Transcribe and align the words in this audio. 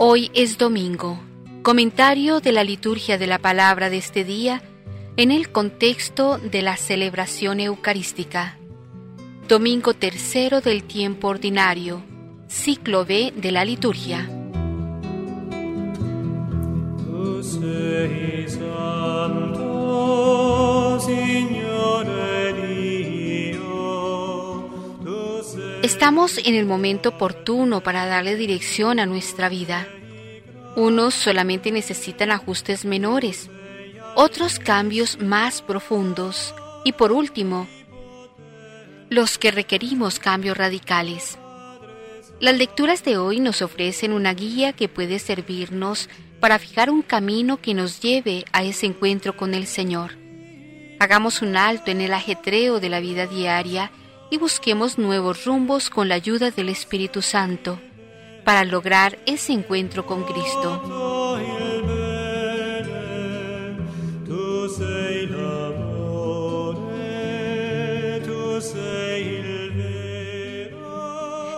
Hoy 0.00 0.30
es 0.32 0.58
domingo. 0.58 1.18
Comentario 1.64 2.38
de 2.38 2.52
la 2.52 2.62
liturgia 2.62 3.18
de 3.18 3.26
la 3.26 3.40
palabra 3.40 3.90
de 3.90 3.96
este 3.96 4.22
día 4.22 4.62
en 5.16 5.32
el 5.32 5.50
contexto 5.50 6.38
de 6.38 6.62
la 6.62 6.76
celebración 6.76 7.58
eucarística. 7.58 8.56
Domingo 9.48 9.94
tercero 9.94 10.60
del 10.60 10.84
tiempo 10.84 11.26
ordinario, 11.26 12.04
ciclo 12.46 13.04
B 13.04 13.32
de 13.34 13.50
la 13.50 13.64
liturgia. 13.64 14.30
Estamos 25.98 26.38
en 26.38 26.54
el 26.54 26.64
momento 26.64 27.08
oportuno 27.08 27.80
para 27.82 28.06
darle 28.06 28.36
dirección 28.36 29.00
a 29.00 29.04
nuestra 29.04 29.48
vida. 29.48 29.88
Unos 30.76 31.12
solamente 31.12 31.72
necesitan 31.72 32.30
ajustes 32.30 32.84
menores, 32.84 33.50
otros 34.14 34.60
cambios 34.60 35.18
más 35.20 35.60
profundos 35.60 36.54
y 36.84 36.92
por 36.92 37.10
último, 37.10 37.66
los 39.10 39.38
que 39.38 39.50
requerimos 39.50 40.20
cambios 40.20 40.56
radicales. 40.56 41.36
Las 42.38 42.56
lecturas 42.56 43.02
de 43.02 43.18
hoy 43.18 43.40
nos 43.40 43.60
ofrecen 43.60 44.12
una 44.12 44.34
guía 44.34 44.74
que 44.74 44.88
puede 44.88 45.18
servirnos 45.18 46.08
para 46.38 46.60
fijar 46.60 46.90
un 46.90 47.02
camino 47.02 47.60
que 47.60 47.74
nos 47.74 47.98
lleve 47.98 48.44
a 48.52 48.62
ese 48.62 48.86
encuentro 48.86 49.36
con 49.36 49.52
el 49.52 49.66
Señor. 49.66 50.12
Hagamos 51.00 51.42
un 51.42 51.56
alto 51.56 51.90
en 51.90 52.00
el 52.00 52.14
ajetreo 52.14 52.78
de 52.78 52.88
la 52.88 53.00
vida 53.00 53.26
diaria 53.26 53.90
y 54.30 54.38
busquemos 54.38 54.98
nuevos 54.98 55.44
rumbos 55.44 55.90
con 55.90 56.08
la 56.08 56.14
ayuda 56.14 56.50
del 56.50 56.68
Espíritu 56.68 57.22
Santo 57.22 57.80
para 58.44 58.64
lograr 58.64 59.18
ese 59.26 59.52
encuentro 59.52 60.06
con 60.06 60.24
Cristo. 60.24 60.82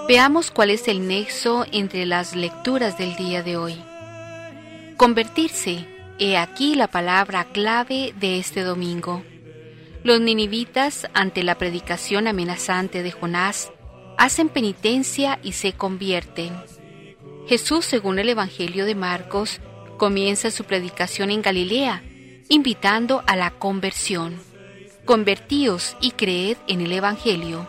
Veamos 0.08 0.50
cuál 0.50 0.70
es 0.70 0.88
el 0.88 1.06
nexo 1.06 1.64
entre 1.70 2.04
las 2.04 2.34
lecturas 2.34 2.98
del 2.98 3.14
día 3.14 3.44
de 3.44 3.56
hoy. 3.56 3.80
Convertirse, 4.96 5.86
he 6.18 6.36
aquí 6.36 6.74
la 6.74 6.88
palabra 6.88 7.44
clave 7.52 8.12
de 8.18 8.40
este 8.40 8.62
domingo. 8.62 9.22
Los 10.02 10.18
ninivitas, 10.18 11.08
ante 11.12 11.42
la 11.42 11.56
predicación 11.58 12.26
amenazante 12.26 13.02
de 13.02 13.10
Jonás, 13.10 13.70
hacen 14.16 14.48
penitencia 14.48 15.38
y 15.42 15.52
se 15.52 15.74
convierten. 15.74 16.54
Jesús, 17.46 17.84
según 17.84 18.18
el 18.18 18.30
Evangelio 18.30 18.86
de 18.86 18.94
Marcos, 18.94 19.60
comienza 19.98 20.50
su 20.50 20.64
predicación 20.64 21.30
en 21.30 21.42
Galilea, 21.42 22.02
invitando 22.48 23.22
a 23.26 23.36
la 23.36 23.50
conversión. 23.50 24.40
Convertíos 25.04 25.98
y 26.00 26.12
creed 26.12 26.56
en 26.66 26.80
el 26.80 26.92
Evangelio. 26.92 27.68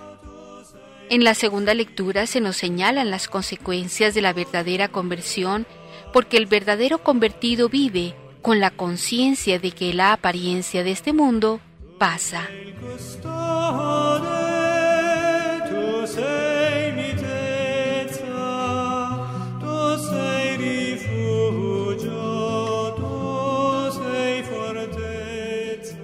En 1.10 1.26
la 1.26 1.34
segunda 1.34 1.74
lectura 1.74 2.28
se 2.28 2.40
nos 2.40 2.56
señalan 2.56 3.12
las 3.12 3.28
consecuencias 3.28 4.14
de 4.14 4.22
la 4.22 4.32
verdadera 4.32 4.88
conversión, 4.88 5.68
porque 6.14 6.38
el 6.38 6.46
verdadero 6.46 7.04
convertido 7.04 7.68
vive 7.68 8.16
con 8.42 8.62
la 8.62 8.72
conciencia 8.72 9.60
de 9.60 9.72
que 9.72 9.94
la 9.94 10.14
apariencia 10.14 10.86
de 10.86 10.92
este 10.92 11.12
mundo 11.12 11.60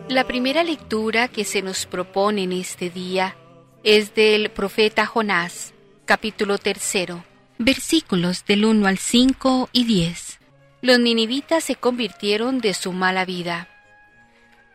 La 0.10 0.28
primera 0.28 0.64
lectura 0.64 1.30
que 1.30 1.44
se 1.44 1.64
nos 1.64 1.88
propone 1.88 2.44
en 2.44 2.52
este 2.52 2.92
día 2.92 3.36
es 3.84 4.14
del 4.14 4.52
profeta 4.52 5.08
Jonás, 5.08 5.74
capítulo 6.06 6.60
tercero, 6.60 7.24
versículos 7.58 8.46
del 8.46 8.66
1 8.66 8.86
al 8.86 9.00
5 9.00 9.70
y 9.72 9.86
10. 9.86 10.38
Los 10.84 11.00
ninivitas 11.00 11.64
se 11.64 11.76
convirtieron 11.76 12.60
de 12.60 12.76
su 12.76 12.92
mala 12.92 13.26
vida 13.26 13.68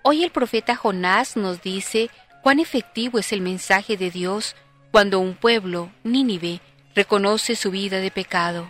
Hoy 0.04 0.24
el 0.24 0.30
profeta 0.30 0.74
Jonás 0.74 1.36
nos 1.36 1.62
dice 1.62 2.10
cuán 2.42 2.58
efectivo 2.58 3.20
es 3.20 3.32
el 3.32 3.40
mensaje 3.40 3.96
de 3.96 4.10
Dios 4.10 4.56
cuando 4.90 5.20
un 5.20 5.34
pueblo, 5.34 5.92
Nínive, 6.02 6.60
reconoce 6.96 7.54
su 7.54 7.70
vida 7.70 7.98
de 7.98 8.10
pecado. 8.10 8.68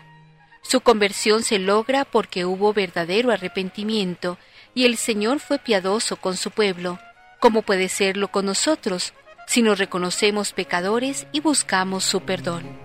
Su 0.62 0.82
conversión 0.82 1.42
se 1.42 1.58
logra 1.58 2.04
porque 2.04 2.44
hubo 2.44 2.74
verdadero 2.74 3.32
arrepentimiento 3.32 4.36
y 4.74 4.84
el 4.84 4.98
Señor 4.98 5.40
fue 5.40 5.58
piadoso 5.58 6.16
con 6.16 6.36
su 6.36 6.50
pueblo, 6.50 6.98
como 7.40 7.62
puede 7.62 7.88
serlo 7.88 8.28
con 8.28 8.44
nosotros 8.44 9.14
si 9.46 9.62
nos 9.62 9.78
reconocemos 9.78 10.52
pecadores 10.52 11.26
y 11.32 11.40
buscamos 11.40 12.04
su 12.04 12.20
perdón. 12.20 12.81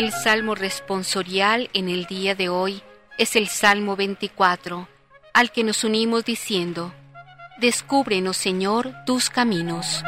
El 0.00 0.12
salmo 0.12 0.54
responsorial 0.54 1.68
en 1.74 1.90
el 1.90 2.06
día 2.06 2.34
de 2.34 2.48
hoy 2.48 2.82
es 3.18 3.36
el 3.36 3.48
Salmo 3.48 3.96
24, 3.96 4.88
al 5.34 5.52
que 5.52 5.62
nos 5.62 5.84
unimos 5.84 6.24
diciendo, 6.24 6.94
Descúbrenos, 7.58 8.38
Señor, 8.38 8.94
tus 9.04 9.28
caminos. 9.28 10.02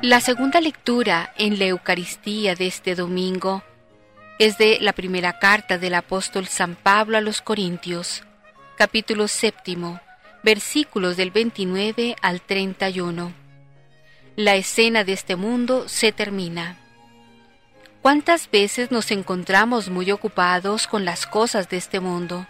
La 0.00 0.22
segunda 0.22 0.62
lectura 0.62 1.34
en 1.36 1.58
la 1.58 1.66
Eucaristía 1.66 2.54
de 2.54 2.66
este 2.66 2.94
domingo 2.94 3.62
es 4.38 4.56
de 4.56 4.78
la 4.80 4.94
primera 4.94 5.38
carta 5.38 5.76
del 5.76 5.96
apóstol 5.96 6.46
San 6.46 6.76
Pablo 6.76 7.18
a 7.18 7.20
los 7.20 7.42
Corintios, 7.42 8.22
capítulo 8.78 9.28
séptimo, 9.28 10.00
versículos 10.44 11.16
del 11.16 11.30
29 11.30 12.16
al 12.20 12.42
31. 12.42 13.32
La 14.36 14.54
escena 14.56 15.02
de 15.02 15.14
este 15.14 15.36
mundo 15.36 15.88
se 15.88 16.12
termina. 16.12 16.76
¿Cuántas 18.02 18.50
veces 18.50 18.90
nos 18.90 19.10
encontramos 19.10 19.88
muy 19.88 20.10
ocupados 20.10 20.86
con 20.86 21.06
las 21.06 21.26
cosas 21.26 21.70
de 21.70 21.78
este 21.78 21.98
mundo? 21.98 22.46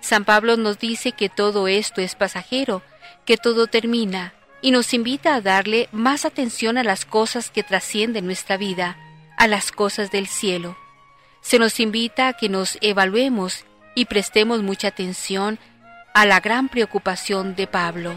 San 0.00 0.24
Pablo 0.24 0.56
nos 0.56 0.78
dice 0.78 1.10
que 1.10 1.28
todo 1.28 1.66
esto 1.66 2.00
es 2.00 2.14
pasajero, 2.14 2.82
que 3.24 3.36
todo 3.36 3.66
termina, 3.66 4.32
y 4.62 4.70
nos 4.70 4.94
invita 4.94 5.34
a 5.34 5.40
darle 5.40 5.88
más 5.90 6.24
atención 6.24 6.78
a 6.78 6.84
las 6.84 7.04
cosas 7.04 7.50
que 7.50 7.64
trascienden 7.64 8.26
nuestra 8.26 8.56
vida, 8.56 8.96
a 9.36 9.48
las 9.48 9.72
cosas 9.72 10.12
del 10.12 10.28
cielo. 10.28 10.76
Se 11.40 11.58
nos 11.58 11.80
invita 11.80 12.28
a 12.28 12.32
que 12.34 12.48
nos 12.48 12.78
evaluemos 12.82 13.64
y 13.96 14.04
prestemos 14.04 14.62
mucha 14.62 14.88
atención 14.88 15.58
a 16.16 16.24
la 16.24 16.40
gran 16.40 16.70
preocupación 16.70 17.54
de 17.56 17.66
Pablo. 17.66 18.14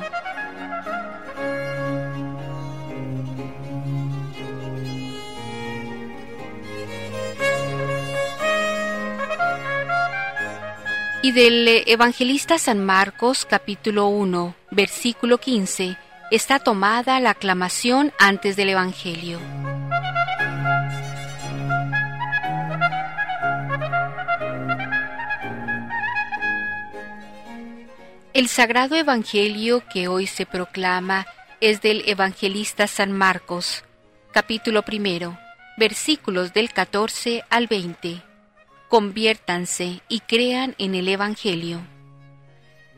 Y 11.22 11.34
del 11.34 11.84
evangelista 11.88 12.58
San 12.58 12.86
Marcos 12.86 13.44
capítulo 13.44 14.08
1, 14.08 14.56
versículo 14.72 15.38
15, 15.38 15.98
está 16.32 16.60
tomada 16.60 17.20
la 17.20 17.32
aclamación 17.32 18.14
antes 18.18 18.56
del 18.56 18.70
Evangelio. 18.70 19.40
El 28.40 28.48
sagrado 28.48 28.96
Evangelio 28.96 29.84
que 29.92 30.08
hoy 30.08 30.26
se 30.26 30.46
proclama 30.46 31.28
es 31.60 31.82
del 31.82 32.04
evangelista 32.08 32.88
San 32.88 33.12
Marcos, 33.12 33.84
capítulo 34.32 34.84
primero, 34.84 35.38
versículos 35.76 36.54
del 36.54 36.72
14 36.72 37.44
al 37.50 37.68
20. 37.68 38.22
Conviértanse 38.88 40.00
y 40.08 40.22
crean 40.22 40.74
en 40.78 40.96
el 40.96 41.10
Evangelio. 41.10 41.82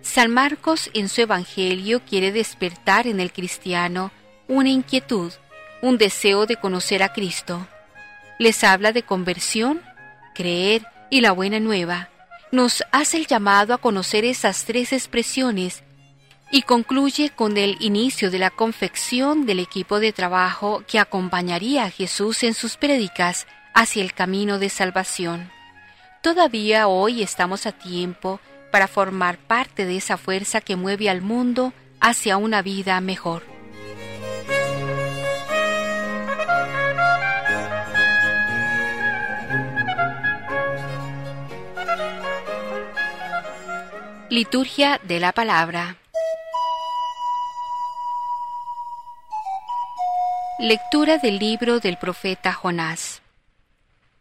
San 0.02 0.30
Marcos 0.30 0.92
en 0.94 1.10
su 1.10 1.22
Evangelio 1.22 2.04
quiere 2.08 2.32
despertar 2.32 3.08
en 3.08 3.20
el 3.20 3.34
cristiano 3.34 4.12
una 4.48 4.70
inquietud, 4.70 5.34
un 5.82 5.98
deseo 5.98 6.46
de 6.46 6.58
conocer 6.58 7.02
a 7.02 7.14
Cristo. 7.14 7.68
Les 8.38 8.64
habla 8.64 8.92
de 8.92 9.02
conversión, 9.02 9.82
creer 10.36 10.86
y 11.10 11.22
la 11.22 11.32
buena 11.32 11.60
nueva 11.60 12.11
nos 12.52 12.84
hace 12.92 13.18
el 13.18 13.28
llamado 13.28 13.74
a 13.74 13.78
conocer 13.78 14.26
esas 14.26 14.66
tres 14.66 14.94
expresiones 14.94 15.84
y 16.52 16.64
concluye 16.64 17.30
con 17.30 17.58
el 17.58 17.78
inicio 17.80 18.30
de 18.30 18.40
la 18.40 18.50
confección 18.50 19.46
del 19.46 19.60
equipo 19.60 20.00
de 20.00 20.12
trabajo 20.12 20.84
que 20.86 21.00
acompañaría 21.00 21.86
a 21.86 21.90
Jesús 21.90 22.44
en 22.44 22.54
sus 22.54 22.76
prédicas 22.76 23.48
hacia 23.74 24.04
el 24.04 24.14
camino 24.14 24.60
de 24.60 24.70
salvación. 24.70 25.50
Todavía 26.22 26.88
hoy 26.88 27.24
estamos 27.24 27.66
a 27.66 27.72
tiempo 27.72 28.42
para 28.70 28.88
formar 28.88 29.38
parte 29.38 29.86
de 29.86 29.98
esa 29.98 30.18
fuerza 30.18 30.60
que 30.62 30.76
mueve 30.76 31.10
al 31.10 31.22
mundo 31.22 31.74
hacia 32.02 32.38
una 32.38 32.62
vida 32.62 33.00
mejor. 33.00 33.51
Liturgia 44.32 44.98
de 45.04 45.20
la 45.20 45.34
Palabra 45.34 45.98
Lectura 50.58 51.18
del 51.18 51.38
libro 51.38 51.82
del 51.82 51.98
profeta 51.98 52.54
Jonás 52.54 53.22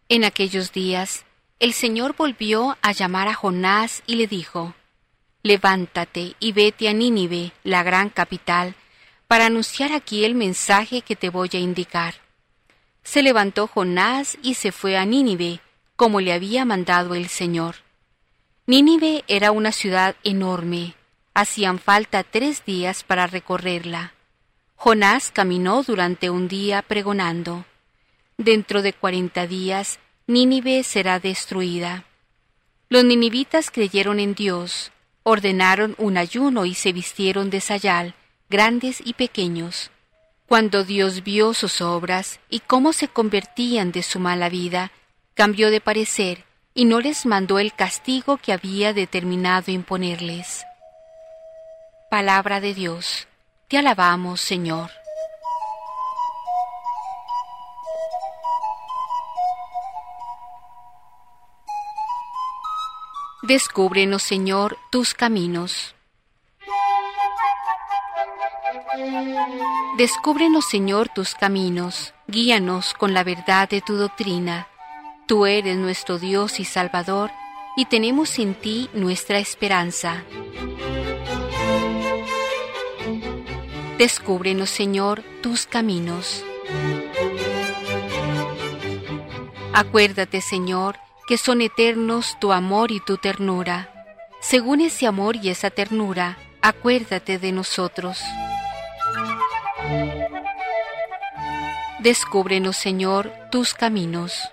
En 0.08 0.24
aquellos 0.24 0.72
días, 0.72 1.24
el 1.60 1.72
Señor 1.74 2.16
volvió 2.16 2.76
a 2.82 2.90
llamar 2.90 3.28
a 3.28 3.34
Jonás 3.34 4.02
y 4.04 4.16
le 4.16 4.26
dijo, 4.26 4.74
Levántate 5.44 6.34
y 6.40 6.50
vete 6.50 6.88
a 6.88 6.92
Nínive, 6.92 7.52
la 7.62 7.84
gran 7.84 8.08
capital, 8.08 8.74
para 9.28 9.46
anunciar 9.46 9.92
aquí 9.92 10.24
el 10.24 10.34
mensaje 10.34 11.02
que 11.02 11.14
te 11.14 11.30
voy 11.30 11.50
a 11.52 11.58
indicar. 11.58 12.14
Se 13.04 13.22
levantó 13.22 13.68
Jonás 13.68 14.38
y 14.42 14.54
se 14.54 14.72
fue 14.72 14.96
a 14.96 15.04
Nínive, 15.04 15.60
como 15.94 16.20
le 16.20 16.32
había 16.32 16.64
mandado 16.64 17.14
el 17.14 17.28
Señor. 17.28 17.76
Nínive 18.70 19.24
era 19.26 19.50
una 19.50 19.72
ciudad 19.72 20.14
enorme, 20.22 20.94
hacían 21.34 21.80
falta 21.80 22.22
tres 22.22 22.64
días 22.64 23.02
para 23.02 23.26
recorrerla. 23.26 24.14
Jonás 24.76 25.32
caminó 25.32 25.82
durante 25.82 26.30
un 26.30 26.46
día 26.46 26.80
pregonando, 26.82 27.64
Dentro 28.38 28.82
de 28.82 28.92
cuarenta 28.92 29.48
días 29.48 29.98
Nínive 30.28 30.84
será 30.84 31.18
destruida. 31.18 32.04
Los 32.88 33.02
ninivitas 33.02 33.72
creyeron 33.72 34.20
en 34.20 34.36
Dios, 34.36 34.92
ordenaron 35.24 35.96
un 35.98 36.16
ayuno 36.16 36.64
y 36.64 36.74
se 36.74 36.92
vistieron 36.92 37.50
de 37.50 37.60
sayal, 37.60 38.14
grandes 38.50 39.02
y 39.04 39.14
pequeños. 39.14 39.90
Cuando 40.46 40.84
Dios 40.84 41.24
vio 41.24 41.54
sus 41.54 41.80
obras 41.80 42.38
y 42.48 42.60
cómo 42.60 42.92
se 42.92 43.08
convertían 43.08 43.90
de 43.90 44.04
su 44.04 44.20
mala 44.20 44.48
vida, 44.48 44.92
cambió 45.34 45.72
de 45.72 45.80
parecer 45.80 46.44
y 46.74 46.84
no 46.84 47.00
les 47.00 47.26
mandó 47.26 47.58
el 47.58 47.74
castigo 47.74 48.36
que 48.36 48.52
había 48.52 48.92
determinado 48.92 49.70
imponerles. 49.70 50.64
Palabra 52.10 52.60
de 52.60 52.74
Dios, 52.74 53.28
te 53.68 53.78
alabamos, 53.78 54.40
Señor. 54.40 54.90
Descúbrenos, 63.42 64.22
Señor, 64.22 64.78
tus 64.90 65.14
caminos. 65.14 65.94
Descúbrenos, 69.96 70.68
Señor, 70.68 71.08
tus 71.08 71.34
caminos, 71.34 72.14
guíanos 72.26 72.94
con 72.94 73.12
la 73.12 73.24
verdad 73.24 73.68
de 73.68 73.80
tu 73.80 73.96
doctrina. 73.96 74.69
Tú 75.30 75.46
eres 75.46 75.76
nuestro 75.76 76.18
Dios 76.18 76.58
y 76.58 76.64
Salvador, 76.64 77.30
y 77.76 77.84
tenemos 77.84 78.36
en 78.40 78.52
ti 78.52 78.90
nuestra 78.92 79.38
esperanza. 79.38 80.24
Descúbrenos, 83.96 84.70
Señor, 84.70 85.22
tus 85.40 85.66
caminos. 85.66 86.44
Acuérdate, 89.72 90.40
Señor, 90.40 90.96
que 91.28 91.38
son 91.38 91.60
eternos 91.60 92.36
tu 92.40 92.50
amor 92.50 92.90
y 92.90 92.98
tu 92.98 93.16
ternura. 93.16 93.88
Según 94.40 94.80
ese 94.80 95.06
amor 95.06 95.36
y 95.36 95.50
esa 95.50 95.70
ternura, 95.70 96.38
acuérdate 96.60 97.38
de 97.38 97.52
nosotros. 97.52 98.20
Descúbrenos, 102.00 102.76
Señor, 102.76 103.32
tus 103.52 103.74
caminos. 103.74 104.50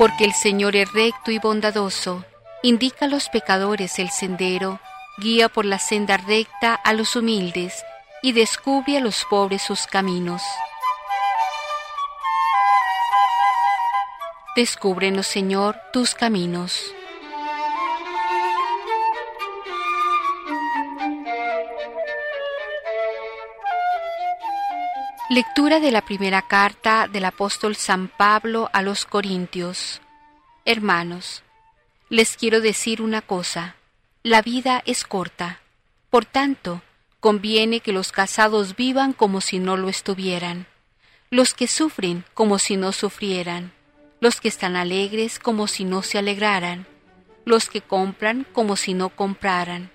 Porque 0.00 0.24
el 0.24 0.32
Señor 0.32 0.76
es 0.76 0.90
recto 0.94 1.30
y 1.30 1.38
bondadoso, 1.38 2.24
indica 2.62 3.04
a 3.04 3.08
los 3.08 3.28
pecadores 3.28 3.98
el 3.98 4.08
sendero, 4.08 4.80
guía 5.18 5.50
por 5.50 5.66
la 5.66 5.78
senda 5.78 6.16
recta 6.16 6.72
a 6.72 6.94
los 6.94 7.16
humildes 7.16 7.84
y 8.22 8.32
descubre 8.32 8.96
a 8.96 9.00
los 9.00 9.26
pobres 9.28 9.60
sus 9.60 9.86
caminos. 9.86 10.40
Descúbrenos, 14.56 15.26
Señor, 15.26 15.78
tus 15.92 16.14
caminos. 16.14 16.94
Lectura 25.30 25.80
de 25.80 25.90
la 25.90 26.02
primera 26.02 26.42
carta 26.42 27.08
del 27.08 27.24
apóstol 27.24 27.76
San 27.76 28.08
Pablo 28.08 28.68
a 28.72 28.82
los 28.82 29.06
Corintios. 29.06 30.02
Hermanos, 30.66 31.42
les 32.10 32.36
quiero 32.36 32.60
decir 32.60 33.00
una 33.00 33.22
cosa. 33.22 33.76
La 34.22 34.42
vida 34.42 34.82
es 34.84 35.04
corta. 35.04 35.60
Por 36.10 36.26
tanto, 36.26 36.82
conviene 37.20 37.80
que 37.80 37.92
los 37.92 38.12
casados 38.12 38.76
vivan 38.76 39.14
como 39.14 39.40
si 39.40 39.58
no 39.58 39.78
lo 39.78 39.88
estuvieran, 39.88 40.66
los 41.30 41.54
que 41.54 41.68
sufren 41.68 42.24
como 42.34 42.58
si 42.58 42.76
no 42.76 42.92
sufrieran 42.92 43.72
los 44.20 44.40
que 44.40 44.48
están 44.48 44.76
alegres 44.76 45.38
como 45.38 45.66
si 45.66 45.84
no 45.84 46.02
se 46.02 46.18
alegraran, 46.18 46.86
los 47.46 47.70
que 47.70 47.80
compran 47.80 48.46
como 48.52 48.76
si 48.76 48.92
no 48.92 49.08
compraran, 49.08 49.90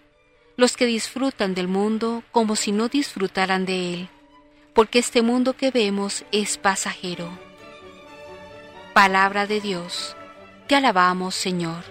los 0.57 0.75
que 0.75 0.87
disfrutan 0.87 1.53
del 1.53 1.67
mundo 1.67 2.23
como 2.31 2.55
si 2.55 2.71
no 2.71 2.89
disfrutaran 2.89 3.65
de 3.65 3.93
él, 3.93 4.09
porque 4.75 4.99
este 4.99 5.21
mundo 5.21 5.53
que 5.53 5.71
vemos 5.71 6.25
es 6.33 6.57
pasajero. 6.57 7.29
Palabra 8.93 9.47
de 9.47 9.61
Dios, 9.61 10.15
te 10.67 10.75
alabamos 10.75 11.33
Señor. 11.33 11.83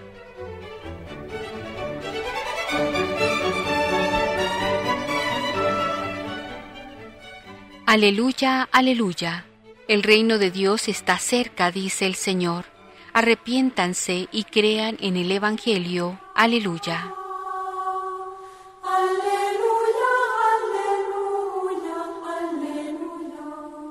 Aleluya, 7.87 8.69
aleluya. 8.71 9.47
El 9.89 10.03
reino 10.03 10.39
de 10.39 10.51
Dios 10.51 10.89
está 10.89 11.19
cerca, 11.19 11.71
dice 11.71 12.07
el 12.07 12.15
Señor. 12.15 12.67
Arrepiéntanse 13.15 14.29
y 14.31 14.45
crean 14.45 14.97
en 15.01 15.17
el 15.17 15.31
Evangelio. 15.31 16.21
Aleluya. 16.35 17.15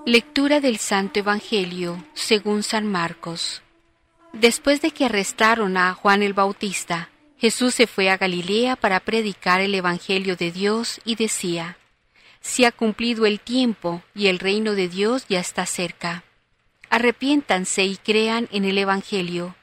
Lectura 0.05 0.59
del 0.59 0.79
Santo 0.79 1.19
Evangelio 1.19 2.03
según 2.13 2.61
San 2.61 2.85
Marcos. 2.85 3.61
Después 4.33 4.81
de 4.81 4.91
que 4.91 5.05
arrestaron 5.05 5.77
a 5.77 5.93
Juan 5.93 6.21
el 6.21 6.33
Bautista, 6.33 7.09
Jesús 7.37 7.73
se 7.73 7.87
fue 7.87 8.09
a 8.09 8.17
Galilea 8.17 8.75
para 8.75 8.99
predicar 8.99 9.61
el 9.61 9.73
Evangelio 9.73 10.35
de 10.35 10.51
Dios 10.51 10.99
y 11.05 11.15
decía, 11.15 11.77
se 12.41 12.65
ha 12.65 12.73
cumplido 12.73 13.25
el 13.25 13.39
tiempo 13.39 14.03
y 14.13 14.27
el 14.27 14.39
reino 14.39 14.75
de 14.75 14.89
Dios 14.89 15.25
ya 15.29 15.39
está 15.39 15.65
cerca. 15.65 16.25
Arrepiéntanse 16.89 17.85
y 17.85 17.95
crean 17.95 18.49
en 18.51 18.65
el 18.65 18.77
Evangelio. 18.79 19.55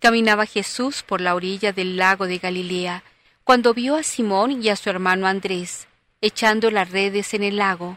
Caminaba 0.00 0.44
Jesús 0.46 1.04
por 1.04 1.20
la 1.20 1.36
orilla 1.36 1.72
del 1.72 1.96
lago 1.96 2.26
de 2.26 2.38
Galilea, 2.38 3.04
cuando 3.44 3.74
vio 3.74 3.94
a 3.94 4.02
Simón 4.02 4.60
y 4.60 4.70
a 4.70 4.76
su 4.76 4.90
hermano 4.90 5.28
Andrés, 5.28 5.86
echando 6.20 6.72
las 6.72 6.90
redes 6.90 7.32
en 7.32 7.44
el 7.44 7.58
lago, 7.58 7.96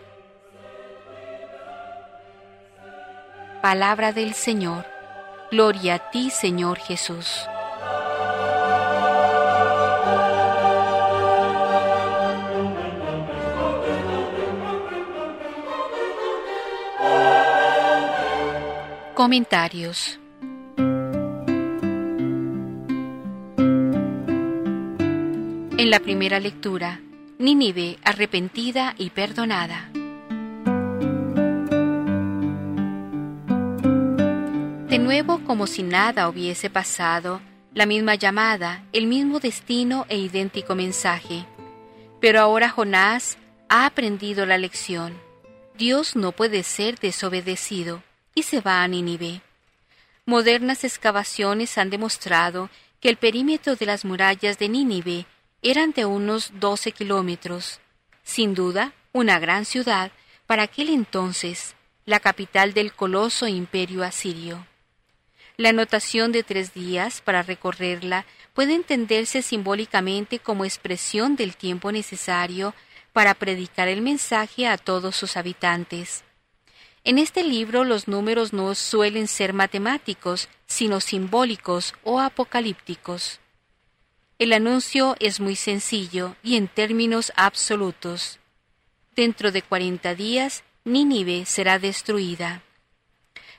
Palabra 3.61 4.11
del 4.11 4.33
Señor. 4.33 4.87
Gloria 5.51 5.93
a 5.93 6.09
ti, 6.09 6.31
Señor 6.31 6.79
Jesús. 6.79 7.45
Comentarios. 19.13 20.19
En 25.77 25.89
la 25.91 25.99
primera 25.99 26.39
lectura, 26.39 26.99
Nínive 27.37 27.99
arrepentida 28.03 28.95
y 28.97 29.11
perdonada. 29.11 29.91
Nuevo, 35.01 35.41
como 35.45 35.67
si 35.67 35.83
nada 35.83 36.29
hubiese 36.29 36.69
pasado, 36.69 37.41
la 37.73 37.85
misma 37.85 38.15
llamada, 38.15 38.83
el 38.93 39.07
mismo 39.07 39.39
destino 39.39 40.05
e 40.09 40.17
idéntico 40.17 40.75
mensaje. 40.75 41.45
Pero 42.19 42.39
ahora 42.39 42.69
Jonás 42.69 43.37
ha 43.67 43.85
aprendido 43.85 44.45
la 44.45 44.57
lección. 44.57 45.19
Dios 45.77 46.15
no 46.15 46.31
puede 46.31 46.63
ser 46.63 46.99
desobedecido 46.99 48.03
y 48.35 48.43
se 48.43 48.61
va 48.61 48.83
a 48.83 48.87
Nínive. 48.87 49.41
Modernas 50.25 50.83
excavaciones 50.83 51.77
han 51.77 51.89
demostrado 51.89 52.69
que 52.99 53.09
el 53.09 53.17
perímetro 53.17 53.75
de 53.75 53.85
las 53.87 54.05
murallas 54.05 54.59
de 54.59 54.69
Nínive 54.69 55.25
eran 55.63 55.91
de 55.91 56.05
unos 56.05 56.51
12 56.59 56.91
kilómetros. 56.91 57.79
Sin 58.23 58.53
duda, 58.53 58.93
una 59.13 59.39
gran 59.39 59.65
ciudad 59.65 60.11
para 60.45 60.63
aquel 60.63 60.89
entonces, 60.89 61.75
la 62.05 62.19
capital 62.19 62.73
del 62.73 62.93
coloso 62.93 63.47
imperio 63.47 64.03
asirio. 64.03 64.65
La 65.61 65.69
anotación 65.69 66.31
de 66.31 66.41
tres 66.41 66.73
días 66.73 67.21
para 67.21 67.43
recorrerla 67.43 68.25
puede 68.55 68.73
entenderse 68.73 69.43
simbólicamente 69.43 70.39
como 70.39 70.65
expresión 70.65 71.35
del 71.35 71.55
tiempo 71.55 71.91
necesario 71.91 72.73
para 73.13 73.35
predicar 73.35 73.87
el 73.87 74.01
mensaje 74.01 74.65
a 74.65 74.79
todos 74.79 75.15
sus 75.15 75.37
habitantes. 75.37 76.23
En 77.03 77.19
este 77.19 77.43
libro 77.43 77.83
los 77.83 78.07
números 78.07 78.53
no 78.53 78.73
suelen 78.73 79.27
ser 79.27 79.53
matemáticos, 79.53 80.49
sino 80.65 80.99
simbólicos 80.99 81.93
o 82.03 82.19
apocalípticos. 82.19 83.39
El 84.39 84.53
anuncio 84.53 85.15
es 85.19 85.39
muy 85.39 85.55
sencillo 85.55 86.35
y 86.41 86.55
en 86.55 86.69
términos 86.69 87.31
absolutos. 87.35 88.39
Dentro 89.15 89.51
de 89.51 89.61
cuarenta 89.61 90.15
días, 90.15 90.63
Nínive 90.85 91.45
será 91.45 91.77
destruida. 91.77 92.63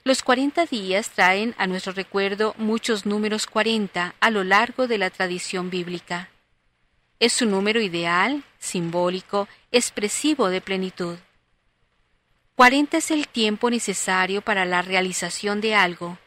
Los 0.05 0.25
cuarenta 0.25 0.67
días 0.67 1.11
traen 1.11 1.55
a 1.59 1.69
nuestro 1.69 1.93
recuerdo 1.93 2.57
muchos 2.59 3.07
números 3.07 3.47
cuarenta 3.47 4.17
a 4.19 4.31
lo 4.31 4.43
largo 4.43 4.89
de 4.89 4.99
la 4.99 5.11
tradición 5.11 5.71
bíblica. 5.71 6.29
Es 7.21 7.41
un 7.41 7.53
número 7.53 7.81
ideal, 7.81 8.43
simbólico, 8.59 9.47
expresivo 9.71 10.49
de 10.49 10.61
plenitud. 10.61 11.19
Cuarenta 12.57 12.97
es 12.97 13.13
el 13.13 13.29
tiempo 13.29 13.71
necesario 13.71 14.43
para 14.43 14.65
la 14.65 14.83
realización 14.83 15.61
de 15.61 15.77
algo. 15.77 16.19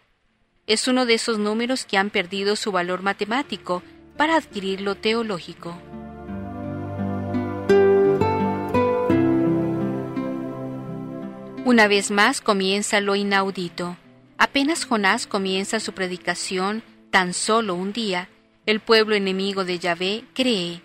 Es 0.67 0.87
uno 0.87 1.05
de 1.05 1.15
esos 1.15 1.37
números 1.37 1.83
que 1.83 1.97
han 1.97 2.11
perdido 2.11 2.55
su 2.55 2.71
valor 2.71 3.01
matemático 3.01 3.83
para 4.15 4.37
adquirir 4.37 4.79
lo 4.79 4.95
teológico. 4.95 5.77
Una 11.65 11.87
vez 11.87 12.11
más 12.11 12.41
comienza 12.41 12.99
lo 13.01 13.15
inaudito. 13.15 13.97
Apenas 14.37 14.85
Jonás 14.85 15.25
comienza 15.25 15.79
su 15.79 15.93
predicación, 15.93 16.83
tan 17.09 17.33
solo 17.33 17.73
un 17.73 17.91
día, 17.91 18.29
el 18.67 18.81
pueblo 18.81 19.15
enemigo 19.15 19.65
de 19.65 19.79
Yahvé 19.79 20.25
cree, 20.35 20.83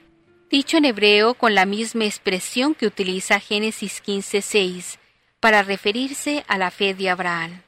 dicho 0.49 0.79
en 0.79 0.87
hebreo 0.87 1.35
con 1.35 1.55
la 1.55 1.67
misma 1.67 2.07
expresión 2.07 2.75
que 2.75 2.87
utiliza 2.87 3.41
Génesis 3.41 4.01
15:6 4.03 4.99
para 5.39 5.63
referirse 5.63 6.47
a 6.49 6.57
la 6.57 6.71
fe 6.71 6.95
de 6.95 7.11
Abraham. 7.11 7.61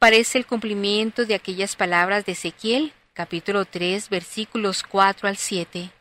Parece 0.00 0.38
el 0.38 0.46
cumplimiento 0.46 1.26
de 1.26 1.36
aquellas 1.36 1.76
palabras 1.76 2.26
de 2.26 2.32
Ezequiel 2.32 2.92
capítulo 3.12 3.66
3, 3.66 4.08
versículos 4.08 4.82
4 4.82 5.28
al 5.28 5.36
7. 5.36 5.92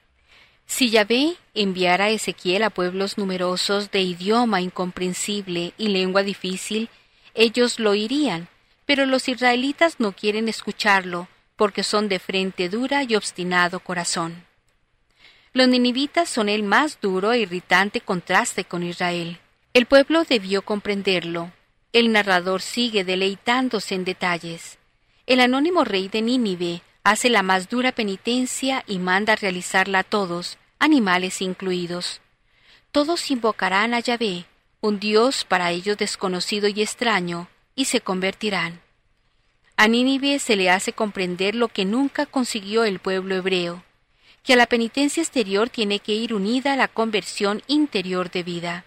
Si 0.66 0.90
Yahvé 0.90 1.38
enviara 1.54 2.06
a 2.06 2.10
Ezequiel 2.10 2.64
a 2.64 2.70
pueblos 2.70 3.18
numerosos 3.18 3.92
de 3.92 4.02
idioma 4.02 4.62
incomprensible 4.62 5.74
y 5.78 5.88
lengua 5.90 6.24
difícil, 6.24 6.90
ellos 7.34 7.80
lo 7.80 7.92
oirían, 7.92 8.48
pero 8.86 9.06
los 9.06 9.28
israelitas 9.30 10.00
no 10.00 10.14
quieren 10.14 10.48
escucharlo, 10.50 11.28
porque 11.56 11.84
son 11.84 12.10
de 12.10 12.20
frente 12.20 12.70
dura 12.70 13.04
y 13.04 13.16
obstinado 13.16 13.80
corazón. 13.80 14.46
Los 15.54 15.68
ninivitas 15.70 16.30
son 16.30 16.50
el 16.50 16.64
más 16.64 17.00
duro 17.00 17.32
e 17.32 17.40
irritante 17.40 18.02
contraste 18.02 18.66
con 18.66 18.84
Israel. 18.84 19.40
El 19.74 19.86
pueblo 19.86 20.24
debió 20.24 20.64
comprenderlo. 20.64 21.52
El 21.94 22.12
narrador 22.12 22.62
sigue 22.62 23.06
deleitándose 23.06 23.96
en 23.96 24.04
detalles. 24.04 24.78
El 25.28 25.40
anónimo 25.40 25.86
rey 25.86 26.10
de 26.10 26.22
Nínive 26.22 26.82
hace 27.06 27.30
la 27.30 27.44
más 27.44 27.70
dura 27.70 27.92
penitencia 27.92 28.84
y 28.88 28.98
manda 28.98 29.36
realizarla 29.36 30.00
a 30.00 30.04
todos, 30.04 30.58
animales 30.80 31.40
incluidos. 31.40 32.20
Todos 32.92 33.30
invocarán 33.30 33.94
a 33.94 34.00
Yahvé, 34.00 34.46
un 34.82 35.00
Dios 35.00 35.46
para 35.46 35.70
ellos 35.70 36.00
desconocido 36.00 36.68
y 36.68 36.82
extraño, 36.82 37.48
y 37.76 37.86
se 37.86 38.02
convertirán. 38.02 38.82
A 39.78 39.88
Nínive 39.88 40.40
se 40.40 40.56
le 40.56 40.72
hace 40.72 40.94
comprender 40.94 41.54
lo 41.54 41.68
que 41.68 41.86
nunca 41.86 42.26
consiguió 42.26 42.84
el 42.86 42.98
pueblo 42.98 43.36
hebreo, 43.36 43.84
que 44.42 44.54
a 44.54 44.56
la 44.56 44.66
penitencia 44.66 45.22
exterior 45.22 45.70
tiene 45.70 46.00
que 46.00 46.14
ir 46.14 46.34
unida 46.34 46.76
la 46.76 46.88
conversión 46.88 47.62
interior 47.68 48.32
de 48.32 48.42
vida. 48.42 48.86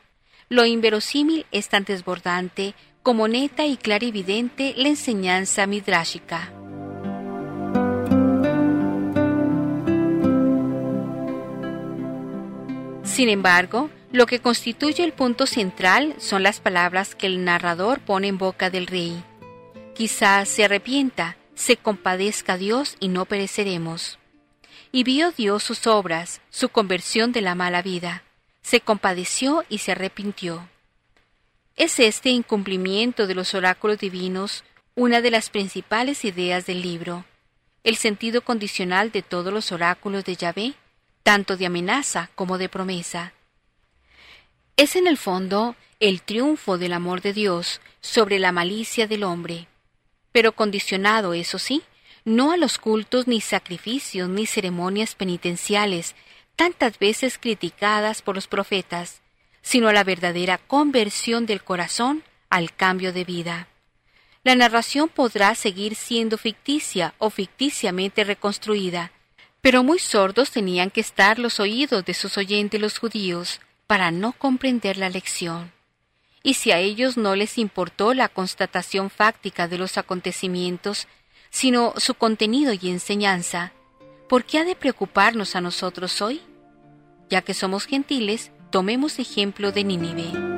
Lo 0.48 0.66
inverosímil 0.66 1.46
es 1.52 1.68
tan 1.68 1.84
desbordante 1.84 2.74
como 3.04 3.28
neta 3.28 3.64
y 3.64 3.76
clarividente 3.76 4.74
la 4.76 4.88
enseñanza 4.88 5.68
midráshica. 5.68 6.52
Sin 13.08 13.30
embargo, 13.30 13.90
lo 14.12 14.26
que 14.26 14.38
constituye 14.38 15.02
el 15.02 15.12
punto 15.12 15.46
central 15.46 16.14
son 16.18 16.42
las 16.42 16.60
palabras 16.60 17.14
que 17.14 17.26
el 17.26 17.44
narrador 17.44 18.00
pone 18.00 18.28
en 18.28 18.38
boca 18.38 18.70
del 18.70 18.86
rey. 18.86 19.24
Quizás 19.94 20.48
se 20.48 20.64
arrepienta, 20.64 21.36
se 21.54 21.76
compadezca 21.76 22.56
Dios 22.56 22.96
y 23.00 23.08
no 23.08 23.24
pereceremos. 23.24 24.18
Y 24.92 25.02
vio 25.02 25.32
Dios 25.32 25.64
sus 25.64 25.86
obras, 25.86 26.40
su 26.50 26.68
conversión 26.68 27.32
de 27.32 27.40
la 27.40 27.56
mala 27.56 27.82
vida. 27.82 28.22
Se 28.62 28.80
compadeció 28.80 29.64
y 29.68 29.78
se 29.78 29.92
arrepintió. 29.92 30.68
¿Es 31.76 31.98
este 31.98 32.30
incumplimiento 32.30 33.26
de 33.26 33.34
los 33.34 33.54
oráculos 33.54 33.98
divinos 33.98 34.64
una 34.94 35.20
de 35.20 35.30
las 35.30 35.50
principales 35.50 36.24
ideas 36.24 36.66
del 36.66 36.82
libro? 36.82 37.24
¿El 37.84 37.96
sentido 37.96 38.42
condicional 38.42 39.10
de 39.10 39.22
todos 39.22 39.52
los 39.52 39.72
oráculos 39.72 40.24
de 40.24 40.36
Yahvé? 40.36 40.74
Tanto 41.28 41.58
de 41.58 41.66
amenaza 41.66 42.30
como 42.34 42.56
de 42.56 42.70
promesa. 42.70 43.34
Es 44.78 44.96
en 44.96 45.06
el 45.06 45.18
fondo 45.18 45.76
el 46.00 46.22
triunfo 46.22 46.78
del 46.78 46.94
amor 46.94 47.20
de 47.20 47.34
Dios 47.34 47.82
sobre 48.00 48.38
la 48.38 48.50
malicia 48.50 49.06
del 49.06 49.24
hombre, 49.24 49.68
pero 50.32 50.52
condicionado, 50.52 51.34
eso 51.34 51.58
sí, 51.58 51.82
no 52.24 52.50
a 52.50 52.56
los 52.56 52.78
cultos 52.78 53.28
ni 53.28 53.42
sacrificios 53.42 54.30
ni 54.30 54.46
ceremonias 54.46 55.14
penitenciales 55.14 56.14
tantas 56.56 56.98
veces 56.98 57.36
criticadas 57.36 58.22
por 58.22 58.34
los 58.34 58.46
profetas, 58.46 59.20
sino 59.60 59.88
a 59.88 59.92
la 59.92 60.04
verdadera 60.04 60.56
conversión 60.56 61.44
del 61.44 61.62
corazón 61.62 62.22
al 62.48 62.74
cambio 62.74 63.12
de 63.12 63.24
vida. 63.24 63.68
La 64.44 64.54
narración 64.54 65.10
podrá 65.10 65.54
seguir 65.54 65.94
siendo 65.94 66.38
ficticia 66.38 67.12
o 67.18 67.28
ficticiamente 67.28 68.24
reconstruida, 68.24 69.12
pero 69.60 69.82
muy 69.82 69.98
sordos 69.98 70.50
tenían 70.50 70.90
que 70.90 71.00
estar 71.00 71.38
los 71.38 71.60
oídos 71.60 72.04
de 72.04 72.14
sus 72.14 72.38
oyentes 72.38 72.80
los 72.80 72.98
judíos 72.98 73.60
para 73.86 74.10
no 74.10 74.32
comprender 74.32 74.96
la 74.96 75.08
lección. 75.08 75.72
Y 76.42 76.54
si 76.54 76.70
a 76.70 76.78
ellos 76.78 77.16
no 77.16 77.34
les 77.34 77.58
importó 77.58 78.14
la 78.14 78.28
constatación 78.28 79.10
fáctica 79.10 79.66
de 79.66 79.78
los 79.78 79.98
acontecimientos, 79.98 81.08
sino 81.50 81.94
su 81.96 82.14
contenido 82.14 82.72
y 82.72 82.90
enseñanza, 82.90 83.72
¿por 84.28 84.44
qué 84.44 84.58
ha 84.58 84.64
de 84.64 84.76
preocuparnos 84.76 85.56
a 85.56 85.60
nosotros 85.60 86.22
hoy? 86.22 86.40
Ya 87.28 87.42
que 87.42 87.54
somos 87.54 87.86
gentiles, 87.86 88.52
tomemos 88.70 89.18
ejemplo 89.18 89.72
de 89.72 89.84
Nínive. 89.84 90.57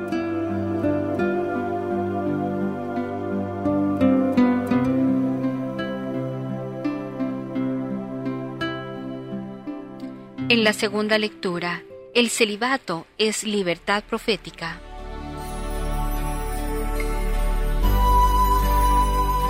En 10.51 10.65
la 10.65 10.73
segunda 10.73 11.17
lectura, 11.17 11.81
el 12.13 12.29
celibato 12.29 13.07
es 13.17 13.45
libertad 13.45 14.03
profética. 14.03 14.81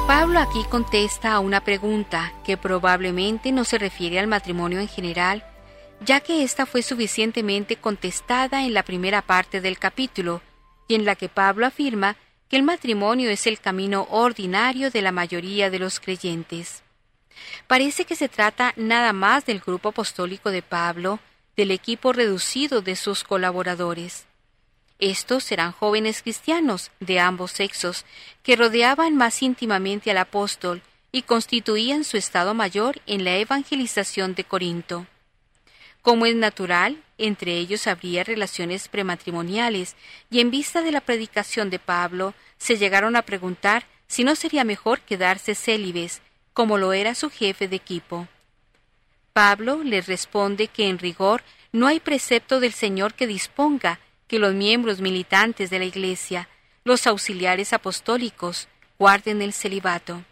Pablo 0.05 0.37
aquí 0.37 0.63
contesta 0.69 1.33
a 1.33 1.39
una 1.39 1.63
pregunta 1.63 2.31
que 2.45 2.55
probablemente 2.55 3.51
no 3.51 3.63
se 3.63 3.79
refiere 3.79 4.19
al 4.19 4.27
matrimonio 4.27 4.79
en 4.79 4.87
general, 4.87 5.43
ya 6.05 6.19
que 6.19 6.43
ésta 6.43 6.67
fue 6.67 6.83
suficientemente 6.83 7.77
contestada 7.77 8.63
en 8.63 8.75
la 8.75 8.83
primera 8.83 9.23
parte 9.23 9.59
del 9.59 9.79
capítulo, 9.79 10.43
y 10.87 10.93
en 10.93 11.03
la 11.03 11.15
que 11.15 11.29
Pablo 11.29 11.65
afirma 11.65 12.15
que 12.47 12.57
el 12.57 12.61
matrimonio 12.61 13.31
es 13.31 13.47
el 13.47 13.59
camino 13.59 14.05
ordinario 14.11 14.91
de 14.91 15.01
la 15.01 15.11
mayoría 15.11 15.71
de 15.71 15.79
los 15.79 15.99
creyentes. 15.99 16.83
Parece 17.67 18.05
que 18.05 18.15
se 18.15 18.29
trata 18.29 18.73
nada 18.75 19.13
más 19.13 19.45
del 19.45 19.59
grupo 19.59 19.89
apostólico 19.89 20.51
de 20.51 20.61
Pablo, 20.61 21.19
del 21.55 21.71
equipo 21.71 22.13
reducido 22.13 22.81
de 22.81 22.95
sus 22.95 23.23
colaboradores. 23.23 24.25
Estos 24.99 25.51
eran 25.51 25.71
jóvenes 25.71 26.21
cristianos 26.21 26.91
de 26.99 27.19
ambos 27.19 27.51
sexos, 27.51 28.05
que 28.43 28.55
rodeaban 28.55 29.15
más 29.15 29.41
íntimamente 29.41 30.11
al 30.11 30.17
apóstol 30.17 30.81
y 31.11 31.23
constituían 31.23 32.03
su 32.03 32.17
estado 32.17 32.53
mayor 32.53 33.01
en 33.07 33.23
la 33.23 33.35
evangelización 33.37 34.35
de 34.35 34.43
Corinto. 34.43 35.07
Como 36.01 36.25
es 36.25 36.35
natural, 36.35 37.03
entre 37.17 37.57
ellos 37.57 37.85
habría 37.87 38.23
relaciones 38.23 38.87
prematrimoniales, 38.87 39.95
y 40.29 40.39
en 40.39 40.49
vista 40.49 40.81
de 40.81 40.91
la 40.91 41.01
predicación 41.01 41.69
de 41.69 41.79
Pablo, 41.79 42.33
se 42.57 42.77
llegaron 42.77 43.15
a 43.15 43.21
preguntar 43.21 43.85
si 44.07 44.23
no 44.23 44.35
sería 44.35 44.63
mejor 44.63 45.01
quedarse 45.01 45.55
célibes, 45.55 46.21
como 46.53 46.77
lo 46.77 46.93
era 46.93 47.15
su 47.15 47.29
jefe 47.29 47.67
de 47.67 47.75
equipo. 47.75 48.27
Pablo 49.33 49.83
les 49.83 50.07
responde 50.07 50.67
que 50.67 50.89
en 50.89 50.99
rigor 50.99 51.43
no 51.71 51.87
hay 51.87 51.99
precepto 51.99 52.59
del 52.59 52.73
Señor 52.73 53.13
que 53.13 53.27
disponga 53.27 53.99
que 54.27 54.39
los 54.39 54.53
miembros 54.53 54.99
militantes 54.99 55.69
de 55.69 55.79
la 55.79 55.85
Iglesia, 55.85 56.49
los 56.83 57.07
auxiliares 57.07 57.73
apostólicos, 57.73 58.67
guarden 58.99 59.41
el 59.41 59.53
celibato. 59.53 60.23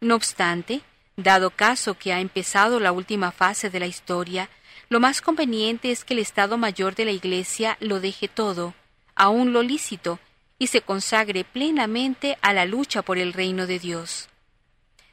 No 0.00 0.14
obstante, 0.14 0.80
dado 1.16 1.50
caso 1.50 1.94
que 1.94 2.12
ha 2.12 2.20
empezado 2.20 2.80
la 2.80 2.92
última 2.92 3.32
fase 3.32 3.70
de 3.70 3.80
la 3.80 3.86
historia, 3.86 4.48
lo 4.88 5.00
más 5.00 5.20
conveniente 5.20 5.90
es 5.90 6.04
que 6.04 6.14
el 6.14 6.20
Estado 6.20 6.58
Mayor 6.58 6.94
de 6.94 7.04
la 7.04 7.12
Iglesia 7.12 7.76
lo 7.80 8.00
deje 8.00 8.28
todo, 8.28 8.74
aun 9.14 9.52
lo 9.52 9.62
lícito, 9.62 10.18
y 10.58 10.68
se 10.68 10.80
consagre 10.80 11.44
plenamente 11.44 12.38
a 12.40 12.52
la 12.52 12.64
lucha 12.64 13.02
por 13.02 13.18
el 13.18 13.32
reino 13.32 13.66
de 13.66 13.78
Dios. 13.78 14.28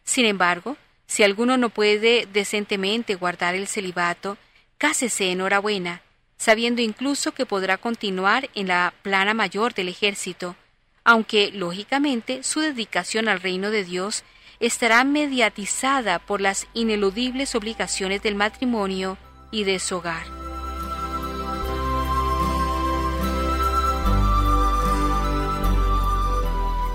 Sin 0.09 0.25
embargo, 0.25 0.75
si 1.05 1.21
alguno 1.21 1.55
no 1.55 1.69
puede 1.69 2.27
decentemente 2.33 3.13
guardar 3.13 3.53
el 3.53 3.67
celibato, 3.67 4.39
cásese 4.79 5.31
enhorabuena, 5.31 6.01
sabiendo 6.35 6.81
incluso 6.81 7.31
que 7.35 7.45
podrá 7.45 7.77
continuar 7.77 8.49
en 8.55 8.69
la 8.69 8.91
plana 9.03 9.35
mayor 9.35 9.75
del 9.75 9.87
ejército, 9.87 10.55
aunque, 11.03 11.51
lógicamente, 11.51 12.41
su 12.41 12.59
dedicación 12.59 13.29
al 13.29 13.39
reino 13.39 13.69
de 13.69 13.83
Dios 13.83 14.23
estará 14.59 15.03
mediatizada 15.03 16.17
por 16.17 16.41
las 16.41 16.65
ineludibles 16.73 17.53
obligaciones 17.53 18.23
del 18.23 18.33
matrimonio 18.33 19.15
y 19.51 19.63
de 19.63 19.77
su 19.77 19.97
hogar. 19.97 20.25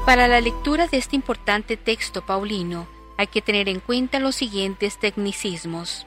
Para 0.05 0.27
la 0.27 0.41
lectura 0.41 0.89
de 0.89 0.97
este 0.97 1.15
importante 1.15 1.77
texto 1.77 2.27
paulino 2.27 2.93
hay 3.17 3.27
que 3.27 3.43
tener 3.43 3.69
en 3.69 3.81
cuenta 3.81 4.19
los 4.19 4.35
siguientes 4.35 4.99
tecnicismos. 4.99 6.07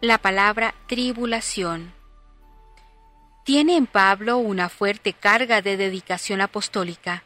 La 0.00 0.18
palabra 0.18 0.74
tribulación. 0.86 1.92
Tiene 3.44 3.76
en 3.76 3.86
Pablo 3.86 4.38
una 4.38 4.68
fuerte 4.68 5.12
carga 5.12 5.62
de 5.62 5.76
dedicación 5.76 6.40
apostólica. 6.40 7.24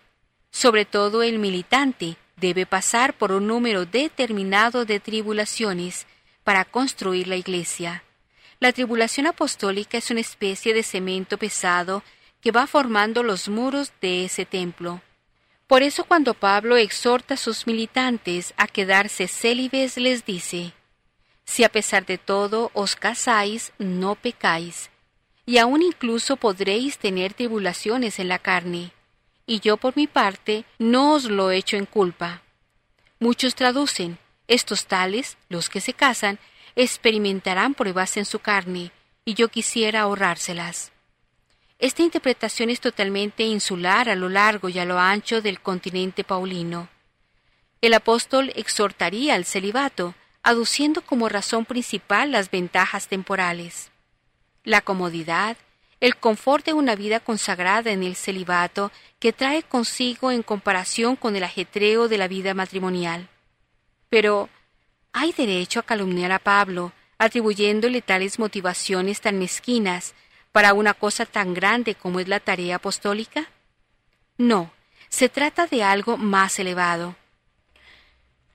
Sobre 0.50 0.84
todo 0.84 1.22
el 1.22 1.38
militante 1.38 2.16
debe 2.36 2.66
pasar 2.66 3.14
por 3.14 3.32
un 3.32 3.46
número 3.46 3.86
determinado 3.86 4.84
de 4.84 5.00
tribulaciones 5.00 6.06
para 6.44 6.64
construir 6.64 7.28
la 7.28 7.36
iglesia. 7.36 8.02
La 8.60 8.72
tribulación 8.72 9.26
apostólica 9.26 9.98
es 9.98 10.10
una 10.10 10.20
especie 10.20 10.74
de 10.74 10.82
cemento 10.82 11.38
pesado 11.38 12.02
que 12.40 12.50
va 12.50 12.66
formando 12.66 13.22
los 13.22 13.48
muros 13.48 13.92
de 14.00 14.24
ese 14.24 14.44
templo. 14.44 15.00
Por 15.68 15.82
eso 15.82 16.04
cuando 16.04 16.32
Pablo 16.32 16.78
exhorta 16.78 17.34
a 17.34 17.36
sus 17.36 17.66
militantes 17.66 18.54
a 18.56 18.66
quedarse 18.66 19.28
célibes, 19.28 19.98
les 19.98 20.24
dice, 20.24 20.72
Si 21.44 21.62
a 21.62 21.68
pesar 21.68 22.06
de 22.06 22.16
todo 22.16 22.70
os 22.72 22.96
casáis, 22.96 23.72
no 23.78 24.14
pecáis, 24.14 24.88
y 25.44 25.58
aún 25.58 25.82
incluso 25.82 26.36
podréis 26.36 26.96
tener 26.96 27.34
tribulaciones 27.34 28.18
en 28.18 28.28
la 28.28 28.38
carne, 28.38 28.92
y 29.46 29.60
yo 29.60 29.76
por 29.76 29.94
mi 29.94 30.06
parte 30.06 30.64
no 30.78 31.12
os 31.12 31.24
lo 31.24 31.50
echo 31.50 31.76
en 31.76 31.84
culpa. 31.84 32.42
Muchos 33.20 33.54
traducen, 33.54 34.18
estos 34.46 34.86
tales, 34.86 35.36
los 35.50 35.68
que 35.68 35.82
se 35.82 35.92
casan, 35.92 36.38
experimentarán 36.76 37.74
pruebas 37.74 38.16
en 38.16 38.24
su 38.24 38.38
carne, 38.38 38.90
y 39.26 39.34
yo 39.34 39.48
quisiera 39.48 40.02
ahorrárselas. 40.02 40.92
Esta 41.78 42.02
interpretación 42.02 42.70
es 42.70 42.80
totalmente 42.80 43.44
insular 43.44 44.08
a 44.08 44.16
lo 44.16 44.28
largo 44.28 44.68
y 44.68 44.80
a 44.80 44.84
lo 44.84 44.98
ancho 44.98 45.40
del 45.40 45.60
continente 45.60 46.24
paulino. 46.24 46.88
El 47.80 47.94
apóstol 47.94 48.52
exhortaría 48.56 49.36
al 49.36 49.44
celibato, 49.44 50.16
aduciendo 50.42 51.02
como 51.02 51.28
razón 51.28 51.64
principal 51.64 52.32
las 52.32 52.50
ventajas 52.50 53.06
temporales. 53.06 53.92
La 54.64 54.80
comodidad, 54.80 55.56
el 56.00 56.16
confort 56.16 56.66
de 56.66 56.72
una 56.72 56.96
vida 56.96 57.20
consagrada 57.20 57.92
en 57.92 58.02
el 58.02 58.16
celibato 58.16 58.90
que 59.20 59.32
trae 59.32 59.62
consigo 59.62 60.32
en 60.32 60.42
comparación 60.42 61.14
con 61.14 61.36
el 61.36 61.44
ajetreo 61.44 62.08
de 62.08 62.18
la 62.18 62.26
vida 62.26 62.54
matrimonial. 62.54 63.28
Pero, 64.08 64.48
¿hay 65.12 65.32
derecho 65.32 65.78
a 65.78 65.84
calumniar 65.84 66.32
a 66.32 66.40
Pablo, 66.40 66.92
atribuyéndole 67.18 68.02
tales 68.02 68.40
motivaciones 68.40 69.20
tan 69.20 69.38
mezquinas 69.38 70.14
para 70.52 70.74
una 70.74 70.94
cosa 70.94 71.26
tan 71.26 71.54
grande 71.54 71.94
como 71.94 72.20
es 72.20 72.28
la 72.28 72.40
tarea 72.40 72.76
apostólica? 72.76 73.48
No, 74.36 74.72
se 75.08 75.28
trata 75.28 75.66
de 75.66 75.82
algo 75.82 76.16
más 76.16 76.58
elevado. 76.58 77.16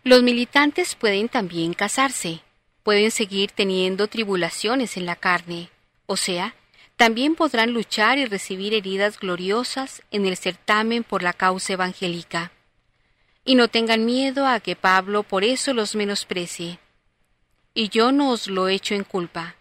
Los 0.04 0.22
militantes 0.22 0.96
pueden 0.96 1.30
también 1.30 1.74
casarse, 1.74 2.42
pueden 2.84 3.12
seguir 3.12 3.52
teniendo 3.52 4.08
tribulaciones 4.08 4.98
en 4.98 5.06
la 5.06 5.16
carne, 5.16 5.70
o 6.06 6.18
sea, 6.18 6.56
también 6.96 7.36
podrán 7.36 7.72
luchar 7.72 8.18
y 8.18 8.26
recibir 8.26 8.74
heridas 8.74 9.20
gloriosas 9.20 10.04
en 10.12 10.26
el 10.26 10.38
certamen 10.38 11.04
por 11.04 11.24
la 11.24 11.34
causa 11.34 11.74
evangélica. 11.74 12.52
Y 13.46 13.56
no 13.56 13.68
tengan 13.68 14.06
miedo 14.06 14.48
a 14.48 14.60
que 14.60 14.76
Pablo 14.76 15.24
por 15.24 15.44
eso 15.44 15.74
los 15.74 15.96
menosprecie. 15.96 16.80
Y 17.74 17.90
yo 17.90 18.12
no 18.12 18.30
os 18.30 18.48
lo 18.48 18.68
echo 18.68 18.94
en 18.94 19.04
culpa. 19.04 19.56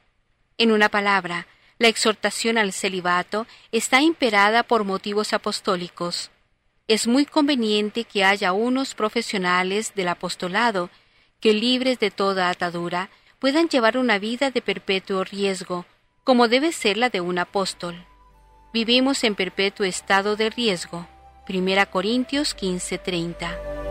En 0.58 0.70
una 0.70 0.88
palabra, 0.88 1.46
la 1.82 1.88
exhortación 1.88 2.58
al 2.58 2.72
celibato 2.72 3.44
está 3.72 4.00
imperada 4.00 4.62
por 4.62 4.84
motivos 4.84 5.32
apostólicos. 5.32 6.30
Es 6.86 7.08
muy 7.08 7.26
conveniente 7.26 8.04
que 8.04 8.24
haya 8.24 8.52
unos 8.52 8.94
profesionales 8.94 9.92
del 9.96 10.06
apostolado 10.06 10.90
que, 11.40 11.52
libres 11.52 11.98
de 11.98 12.12
toda 12.12 12.50
atadura, 12.50 13.10
puedan 13.40 13.68
llevar 13.68 13.98
una 13.98 14.20
vida 14.20 14.52
de 14.52 14.62
perpetuo 14.62 15.24
riesgo, 15.24 15.84
como 16.22 16.46
debe 16.46 16.70
ser 16.70 16.96
la 16.98 17.10
de 17.10 17.20
un 17.20 17.40
apóstol. 17.40 18.06
Vivimos 18.72 19.24
en 19.24 19.34
perpetuo 19.34 19.84
estado 19.84 20.36
de 20.36 20.50
riesgo. 20.50 21.08
1 21.48 21.90
Corintios 21.90 22.54
15:30 22.54 23.81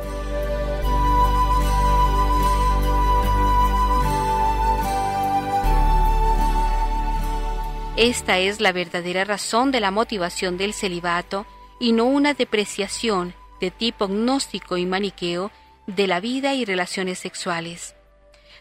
Esta 8.01 8.39
es 8.39 8.59
la 8.59 8.71
verdadera 8.71 9.25
razón 9.25 9.69
de 9.69 9.79
la 9.79 9.91
motivación 9.91 10.57
del 10.57 10.73
celibato 10.73 11.45
y 11.79 11.91
no 11.91 12.05
una 12.05 12.33
depreciación 12.33 13.35
de 13.59 13.69
tipo 13.69 14.07
gnóstico 14.07 14.75
y 14.77 14.87
maniqueo 14.87 15.51
de 15.85 16.07
la 16.07 16.19
vida 16.19 16.55
y 16.55 16.65
relaciones 16.65 17.19
sexuales. 17.19 17.93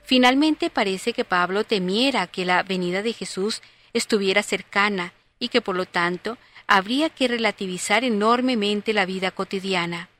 Finalmente 0.02 0.68
parece 0.68 1.14
que 1.14 1.24
Pablo 1.24 1.64
temiera 1.64 2.26
que 2.26 2.44
la 2.44 2.62
venida 2.62 3.00
de 3.00 3.14
Jesús 3.14 3.62
estuviera 3.94 4.42
cercana 4.42 5.14
y 5.38 5.48
que 5.48 5.62
por 5.62 5.74
lo 5.74 5.86
tanto 5.86 6.36
habría 6.66 7.08
que 7.08 7.26
relativizar 7.26 8.04
enormemente 8.04 8.92
la 8.92 9.06
vida 9.06 9.30
cotidiana. 9.30 10.10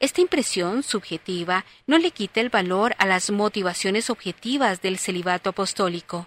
Esta 0.00 0.20
impresión 0.20 0.82
subjetiva 0.82 1.64
no 1.86 1.96
le 1.96 2.10
quita 2.10 2.42
el 2.42 2.50
valor 2.50 2.94
a 2.98 3.06
las 3.06 3.30
motivaciones 3.30 4.10
objetivas 4.10 4.82
del 4.82 4.98
celibato 4.98 5.48
apostólico 5.48 6.26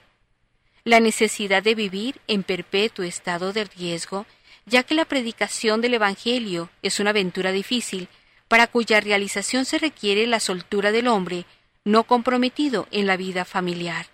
la 0.86 1.00
necesidad 1.00 1.64
de 1.64 1.76
vivir 1.76 2.20
en 2.28 2.44
perpetuo 2.44 3.06
estado 3.06 3.54
de 3.54 3.66
riesgo, 3.66 4.26
ya 4.66 4.84
que 4.84 4.96
la 4.96 5.06
predicación 5.06 5.82
del 5.82 5.94
Evangelio 5.94 6.70
es 6.82 7.00
una 7.00 7.12
aventura 7.12 7.52
difícil, 7.52 8.08
para 8.48 8.68
cuya 8.68 9.00
realización 9.00 9.66
se 9.66 9.80
requiere 9.80 10.28
la 10.28 10.40
soltura 10.40 10.92
del 10.92 11.08
hombre, 11.08 11.46
no 11.86 12.04
comprometido 12.04 12.88
en 12.92 13.08
la 13.08 13.18
vida 13.18 13.46
familiar. 13.46 14.08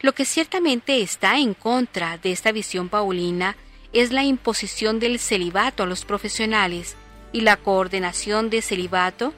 Lo 0.00 0.12
que 0.12 0.24
ciertamente 0.24 1.02
está 1.02 1.38
en 1.38 1.54
contra 1.54 2.18
de 2.18 2.32
esta 2.32 2.52
visión 2.52 2.88
paulina 2.88 3.56
es 3.92 4.12
la 4.12 4.24
imposición 4.24 4.98
del 4.98 5.18
celibato 5.18 5.84
a 5.84 5.86
los 5.86 6.04
profesionales 6.04 6.96
y 7.32 7.42
la 7.42 7.56
coordinación 7.56 8.50
de 8.50 8.62
celibato 8.62 9.32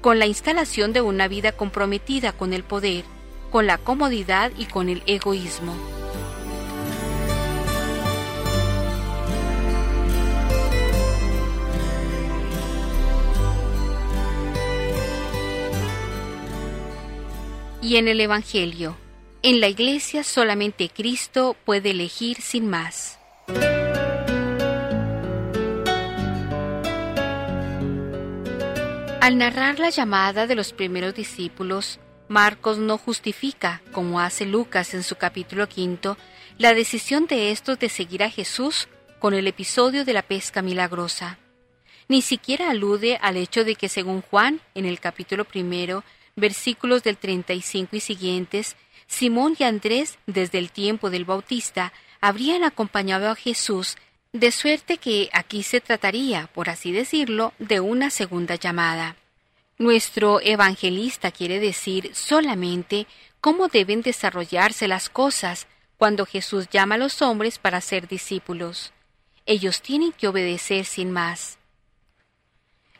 con 0.00 0.18
la 0.18 0.26
instalación 0.26 0.92
de 0.92 1.00
una 1.00 1.28
vida 1.28 1.52
comprometida 1.52 2.32
con 2.32 2.52
el 2.52 2.62
poder, 2.62 3.04
con 3.50 3.66
la 3.66 3.78
comodidad 3.78 4.52
y 4.56 4.66
con 4.66 4.88
el 4.88 5.02
egoísmo. 5.06 5.74
y 17.88 17.96
en 17.96 18.06
el 18.06 18.20
Evangelio. 18.20 18.96
En 19.42 19.60
la 19.60 19.68
Iglesia 19.68 20.22
solamente 20.22 20.90
Cristo 20.90 21.56
puede 21.64 21.92
elegir 21.92 22.40
sin 22.42 22.68
más. 22.68 23.18
Al 29.20 29.38
narrar 29.38 29.78
la 29.78 29.88
llamada 29.88 30.46
de 30.46 30.54
los 30.54 30.74
primeros 30.74 31.14
discípulos, 31.14 31.98
Marcos 32.28 32.78
no 32.78 32.98
justifica, 32.98 33.80
como 33.92 34.20
hace 34.20 34.44
Lucas 34.44 34.92
en 34.92 35.02
su 35.02 35.16
capítulo 35.16 35.68
quinto, 35.68 36.18
la 36.58 36.74
decisión 36.74 37.26
de 37.26 37.50
estos 37.50 37.78
de 37.78 37.88
seguir 37.88 38.22
a 38.22 38.30
Jesús 38.30 38.88
con 39.18 39.32
el 39.34 39.46
episodio 39.46 40.04
de 40.04 40.12
la 40.12 40.22
pesca 40.22 40.60
milagrosa. 40.60 41.38
Ni 42.08 42.22
siquiera 42.22 42.70
alude 42.70 43.18
al 43.22 43.36
hecho 43.36 43.64
de 43.64 43.74
que 43.74 43.88
según 43.88 44.22
Juan, 44.22 44.60
en 44.74 44.84
el 44.84 45.00
capítulo 45.00 45.44
primero, 45.44 46.04
versículos 46.36 47.02
del 47.02 47.16
35 47.16 47.96
y 47.96 48.00
siguientes, 48.00 48.76
Simón 49.06 49.56
y 49.58 49.64
Andrés, 49.64 50.18
desde 50.26 50.58
el 50.58 50.70
tiempo 50.70 51.10
del 51.10 51.24
Bautista, 51.24 51.92
habrían 52.20 52.62
acompañado 52.62 53.30
a 53.30 53.34
Jesús, 53.34 53.96
de 54.32 54.52
suerte 54.52 54.98
que 54.98 55.30
aquí 55.32 55.62
se 55.62 55.80
trataría, 55.80 56.48
por 56.52 56.68
así 56.68 56.92
decirlo, 56.92 57.54
de 57.58 57.80
una 57.80 58.10
segunda 58.10 58.56
llamada. 58.56 59.16
Nuestro 59.78 60.40
evangelista 60.40 61.30
quiere 61.30 61.60
decir 61.60 62.12
solamente 62.12 63.06
cómo 63.40 63.68
deben 63.68 64.02
desarrollarse 64.02 64.88
las 64.88 65.08
cosas 65.08 65.68
cuando 65.96 66.26
Jesús 66.26 66.68
llama 66.68 66.96
a 66.96 66.98
los 66.98 67.22
hombres 67.22 67.60
para 67.60 67.80
ser 67.80 68.08
discípulos. 68.08 68.92
Ellos 69.46 69.80
tienen 69.80 70.10
que 70.10 70.26
obedecer 70.26 70.84
sin 70.84 71.12
más. 71.12 71.58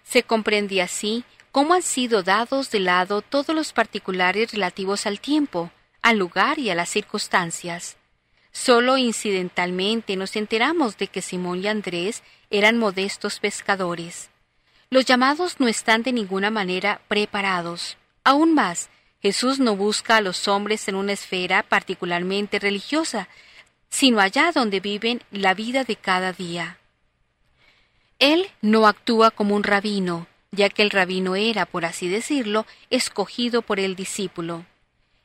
Se 0.05 0.23
comprende 0.23 0.81
así 0.81 1.25
cómo 1.51 1.75
han 1.75 1.83
sido 1.83 2.23
dados 2.23 2.71
de 2.71 2.79
lado 2.79 3.23
todos 3.23 3.57
los 3.57 3.73
particulares 3.73 4.53
relativos 4.53 5.05
al 5.07 5.19
tiempo, 5.19 5.73
al 6.01 6.17
lugar 6.17 6.61
y 6.61 6.71
a 6.71 6.77
las 6.77 6.91
circunstancias. 6.91 7.97
Solo 8.53 8.97
incidentalmente 8.97 10.14
nos 10.14 10.37
enteramos 10.37 10.97
de 10.97 11.09
que 11.09 11.23
Simón 11.23 11.64
y 11.64 11.67
Andrés 11.67 12.23
eran 12.51 12.79
modestos 12.79 13.41
pescadores. 13.41 14.31
Los 14.90 15.05
llamados 15.05 15.61
no 15.61 15.68
están 15.68 16.03
de 16.03 16.12
ninguna 16.12 16.51
manera 16.51 17.03
preparados. 17.09 17.98
Aún 18.24 18.55
más, 18.55 18.88
Jesús 19.20 19.59
no 19.59 19.77
busca 19.77 20.16
a 20.16 20.20
los 20.22 20.48
hombres 20.48 20.88
en 20.88 20.94
una 20.94 21.12
esfera 21.12 21.62
particularmente 21.62 22.59
religiosa, 22.59 23.29
sino 23.90 24.18
allá 24.18 24.51
donde 24.53 24.81
viven 24.81 25.22
la 25.31 25.53
vida 25.53 25.85
de 25.85 25.96
cada 25.96 26.33
día. 26.33 26.79
Él 28.18 28.48
no 28.62 28.87
actúa 28.87 29.31
como 29.31 29.55
un 29.57 29.62
rabino, 29.62 30.27
ya 30.53 30.70
que 30.70 30.83
el 30.83 30.90
rabino 30.90 31.37
era, 31.37 31.66
por 31.66 31.85
así 31.85 32.09
decirlo, 32.09 32.64
escogido 32.88 33.61
por 33.61 33.81
el 33.81 33.94
discípulo. 33.94 34.64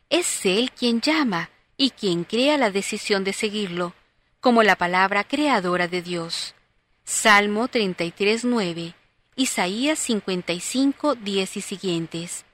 Es 0.10 0.46
Él 0.46 0.72
quien 0.72 1.00
llama 1.00 1.50
y 1.78 1.92
quien 1.92 2.26
crea 2.26 2.58
la 2.58 2.70
decisión 2.70 3.24
de 3.24 3.32
seguirlo, 3.32 3.94
como 4.42 4.62
la 4.62 4.76
palabra 4.76 5.24
creadora 5.24 5.88
de 5.88 6.02
Dios. 6.02 6.54
Salmo 7.06 7.70
33.9 7.70 8.94
Isaías 9.36 9.98
55, 10.00 11.16
10 11.16 11.58
y 11.58 11.62
siguientes. 11.62 12.46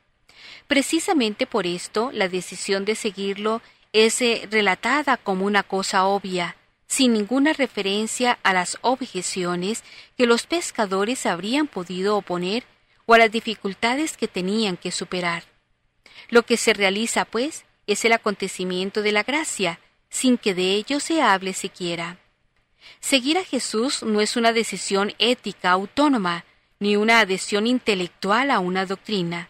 Precisamente 0.67 1.45
por 1.45 1.67
esto, 1.67 2.11
la 2.13 2.29
decisión 2.29 2.85
de 2.85 2.95
seguirlo 2.95 3.61
es 3.91 4.21
eh, 4.21 4.47
relatada 4.49 5.17
como 5.17 5.45
una 5.45 5.63
cosa 5.63 6.05
obvia, 6.05 6.55
sin 6.87 7.13
ninguna 7.13 7.53
referencia 7.53 8.39
a 8.43 8.53
las 8.53 8.77
objeciones 8.81 9.83
que 10.17 10.25
los 10.25 10.47
pescadores 10.47 11.25
habrían 11.25 11.67
podido 11.67 12.15
oponer 12.15 12.63
o 13.05 13.13
a 13.13 13.17
las 13.17 13.31
dificultades 13.31 14.15
que 14.15 14.27
tenían 14.27 14.77
que 14.77 14.91
superar. 14.91 15.43
Lo 16.29 16.43
que 16.43 16.57
se 16.57 16.73
realiza, 16.73 17.25
pues, 17.25 17.65
es 17.87 18.05
el 18.05 18.13
acontecimiento 18.13 19.01
de 19.01 19.11
la 19.11 19.23
gracia, 19.23 19.79
sin 20.09 20.37
que 20.37 20.53
de 20.53 20.75
ello 20.75 20.99
se 20.99 21.21
hable 21.21 21.53
siquiera. 21.53 22.17
Seguir 22.99 23.37
a 23.37 23.43
Jesús 23.43 24.03
no 24.03 24.21
es 24.21 24.35
una 24.35 24.53
decisión 24.53 25.13
ética 25.19 25.71
autónoma, 25.71 26.45
ni 26.79 26.95
una 26.95 27.19
adhesión 27.19 27.67
intelectual 27.67 28.51
a 28.51 28.59
una 28.59 28.85
doctrina. 28.85 29.49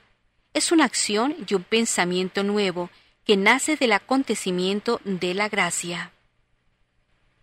Es 0.54 0.72
una 0.72 0.86
acción 0.86 1.36
y 1.48 1.54
un 1.54 1.64
pensamiento 1.64 2.44
nuevo 2.44 2.90
que 3.24 3.38
nace 3.38 3.76
del 3.76 3.92
acontecimiento 3.94 5.00
de 5.04 5.36
la 5.36 5.48
gracia. 5.50 6.12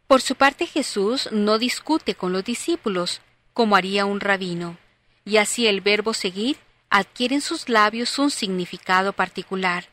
Por 0.06 0.20
su 0.20 0.34
parte 0.34 0.66
Jesús 0.66 1.28
no 1.32 1.58
discute 1.58 2.14
con 2.14 2.32
los 2.32 2.44
discípulos, 2.44 3.20
como 3.52 3.76
haría 3.76 4.04
un 4.04 4.20
rabino, 4.20 4.76
y 5.24 5.36
así 5.36 5.66
el 5.66 5.80
verbo 5.80 6.14
seguir 6.14 6.58
adquiere 6.90 7.36
en 7.36 7.40
sus 7.40 7.68
labios 7.68 8.18
un 8.18 8.30
significado 8.30 9.12
particular, 9.12 9.88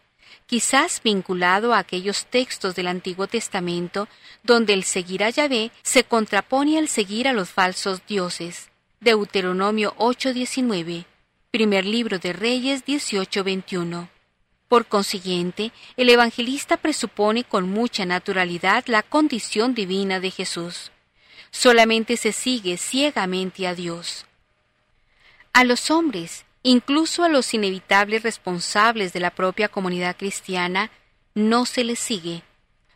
quizás 0.48 1.02
vinculado 1.04 1.74
a 1.74 1.80
aquellos 1.80 2.26
textos 2.26 2.76
del 2.76 2.88
Antiguo 2.88 3.28
Testamento 3.28 4.08
donde 4.44 4.74
el 4.74 4.84
seguir 4.84 5.24
a 5.24 5.30
Yahvé 5.30 5.72
se 5.82 6.04
contrapone 6.04 6.78
al 6.78 6.88
seguir 6.88 7.28
a 7.28 7.34
los 7.34 7.50
falsos 7.50 8.06
dioses. 8.08 8.73
Deuteronomio 9.04 9.94
8:19, 9.98 11.06
primer 11.52 11.86
libro 11.86 12.20
de 12.20 12.32
Reyes 12.32 12.86
18:21. 12.86 14.08
Por 14.70 14.86
consiguiente, 14.86 15.74
el 15.98 16.10
evangelista 16.10 16.78
presupone 16.78 17.44
con 17.44 17.70
mucha 17.70 18.06
naturalidad 18.06 18.86
la 18.88 19.04
condición 19.04 19.76
divina 19.76 20.22
de 20.22 20.32
Jesús. 20.32 20.92
Solamente 21.52 22.16
se 22.16 22.32
sigue 22.32 22.78
ciegamente 22.78 23.68
a 23.68 23.76
Dios. 23.76 24.26
A 25.52 25.66
los 25.66 25.92
hombres, 25.92 26.46
incluso 26.64 27.26
a 27.26 27.30
los 27.30 27.54
inevitables 27.54 28.24
responsables 28.24 29.12
de 29.12 29.20
la 29.20 29.32
propia 29.32 29.68
comunidad 29.68 30.16
cristiana, 30.16 30.92
no 31.36 31.66
se 31.66 31.84
les 31.84 32.00
sigue. 32.00 32.44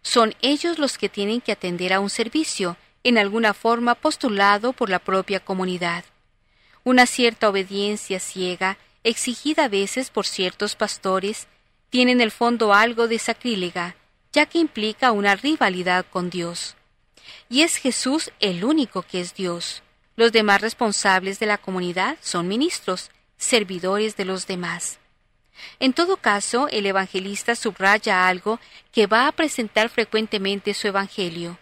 Son 0.03 0.33
ellos 0.41 0.79
los 0.79 0.97
que 0.97 1.09
tienen 1.09 1.41
que 1.41 1.51
atender 1.51 1.91
a 1.91 1.99
un 1.99 2.09
servicio, 2.09 2.77
en 3.03 3.17
alguna 3.17 3.53
forma 3.53 3.95
postulado 3.95 4.73
por 4.73 4.89
la 4.89 4.99
propia 4.99 5.39
comunidad. 5.39 6.03
Una 6.83 7.05
cierta 7.05 7.49
obediencia 7.49 8.19
ciega, 8.19 8.77
exigida 9.03 9.65
a 9.65 9.69
veces 9.69 10.09
por 10.09 10.25
ciertos 10.25 10.75
pastores, 10.75 11.47
tiene 11.89 12.11
en 12.11 12.21
el 12.21 12.31
fondo 12.31 12.73
algo 12.73 13.07
de 13.07 13.19
sacrílega, 13.19 13.95
ya 14.33 14.45
que 14.45 14.59
implica 14.59 15.11
una 15.11 15.35
rivalidad 15.35 16.05
con 16.09 16.29
Dios. 16.29 16.75
Y 17.49 17.61
es 17.61 17.77
Jesús 17.77 18.31
el 18.39 18.63
único 18.63 19.01
que 19.01 19.21
es 19.21 19.33
Dios. 19.33 19.83
Los 20.15 20.31
demás 20.31 20.61
responsables 20.61 21.39
de 21.39 21.45
la 21.45 21.57
comunidad 21.57 22.17
son 22.21 22.47
ministros, 22.47 23.11
servidores 23.37 24.17
de 24.17 24.25
los 24.25 24.47
demás. 24.47 24.99
En 25.79 25.93
todo 25.93 26.17
caso, 26.17 26.67
el 26.69 26.85
evangelista 26.85 27.55
subraya 27.55 28.27
algo 28.27 28.59
que 28.91 29.07
va 29.07 29.27
a 29.27 29.31
presentar 29.31 29.89
frecuentemente 29.89 30.73
su 30.73 30.87
evangelio. 30.87 31.57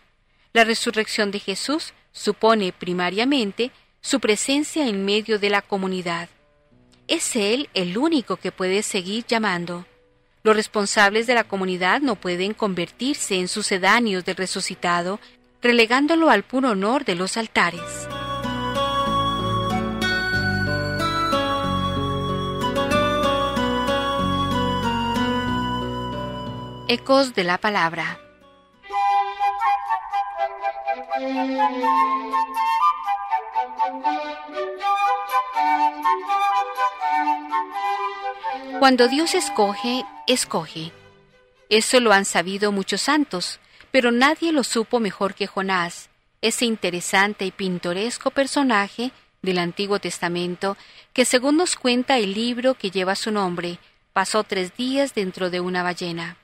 La 0.56 0.64
resurrección 0.64 1.32
de 1.32 1.40
Jesús 1.40 1.94
supone 2.14 2.72
primariamente 2.72 3.72
su 4.00 4.22
presencia 4.22 4.88
en 4.88 5.04
medio 5.04 5.38
de 5.38 5.50
la 5.50 5.62
comunidad. 5.62 6.30
Es 7.10 7.36
Él 7.36 7.68
el 7.74 7.98
único 7.98 8.38
que 8.38 8.54
puede 8.54 8.82
seguir 8.82 9.26
llamando. 9.26 9.86
Los 10.44 10.56
responsables 10.56 11.28
de 11.28 11.34
la 11.34 11.44
comunidad 11.44 12.00
no 12.00 12.16
pueden 12.16 12.54
convertirse 12.54 13.36
en 13.36 13.50
sucedáneos 13.50 14.24
del 14.24 14.38
resucitado, 14.38 15.20
relegándolo 15.62 16.30
al 16.30 16.44
puro 16.44 16.70
honor 16.70 17.04
de 17.04 17.16
los 17.16 17.36
altares. 17.36 17.82
Ecos 26.88 27.36
de 27.36 27.44
la 27.44 27.58
Palabra 27.58 28.22
cuando 38.80 39.08
Dios 39.08 39.34
escoge, 39.34 40.06
escoge. 40.28 40.92
Eso 41.70 42.00
lo 42.00 42.14
han 42.14 42.24
sabido 42.24 42.72
muchos 42.72 43.02
santos, 43.02 43.60
pero 43.90 44.12
nadie 44.12 44.52
lo 44.52 44.64
supo 44.64 45.00
mejor 45.00 45.34
que 45.34 45.48
Jonás, 45.48 46.10
ese 46.42 46.66
interesante 46.66 47.46
y 47.46 47.52
pintoresco 47.52 48.30
personaje 48.30 49.12
del 49.42 49.58
Antiguo 49.58 49.98
Testamento 50.00 50.78
que, 51.14 51.26
según 51.26 51.58
nos 51.58 51.76
cuenta 51.76 52.20
el 52.20 52.34
libro 52.34 52.76
que 52.76 52.92
lleva 52.92 53.16
su 53.16 53.32
nombre, 53.32 53.80
pasó 54.14 54.44
tres 54.44 54.76
días 54.78 55.16
dentro 55.16 55.50
de 55.50 55.62
una 55.62 55.82
ballena. 55.82 56.38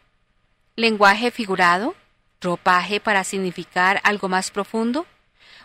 ¿Lenguaje 0.75 1.29
figurado? 1.29 1.93
¿Ropaje 2.41 2.99
para 2.99 3.23
significar 3.23 4.01
algo 4.04 4.27
más 4.27 4.49
profundo? 4.49 5.06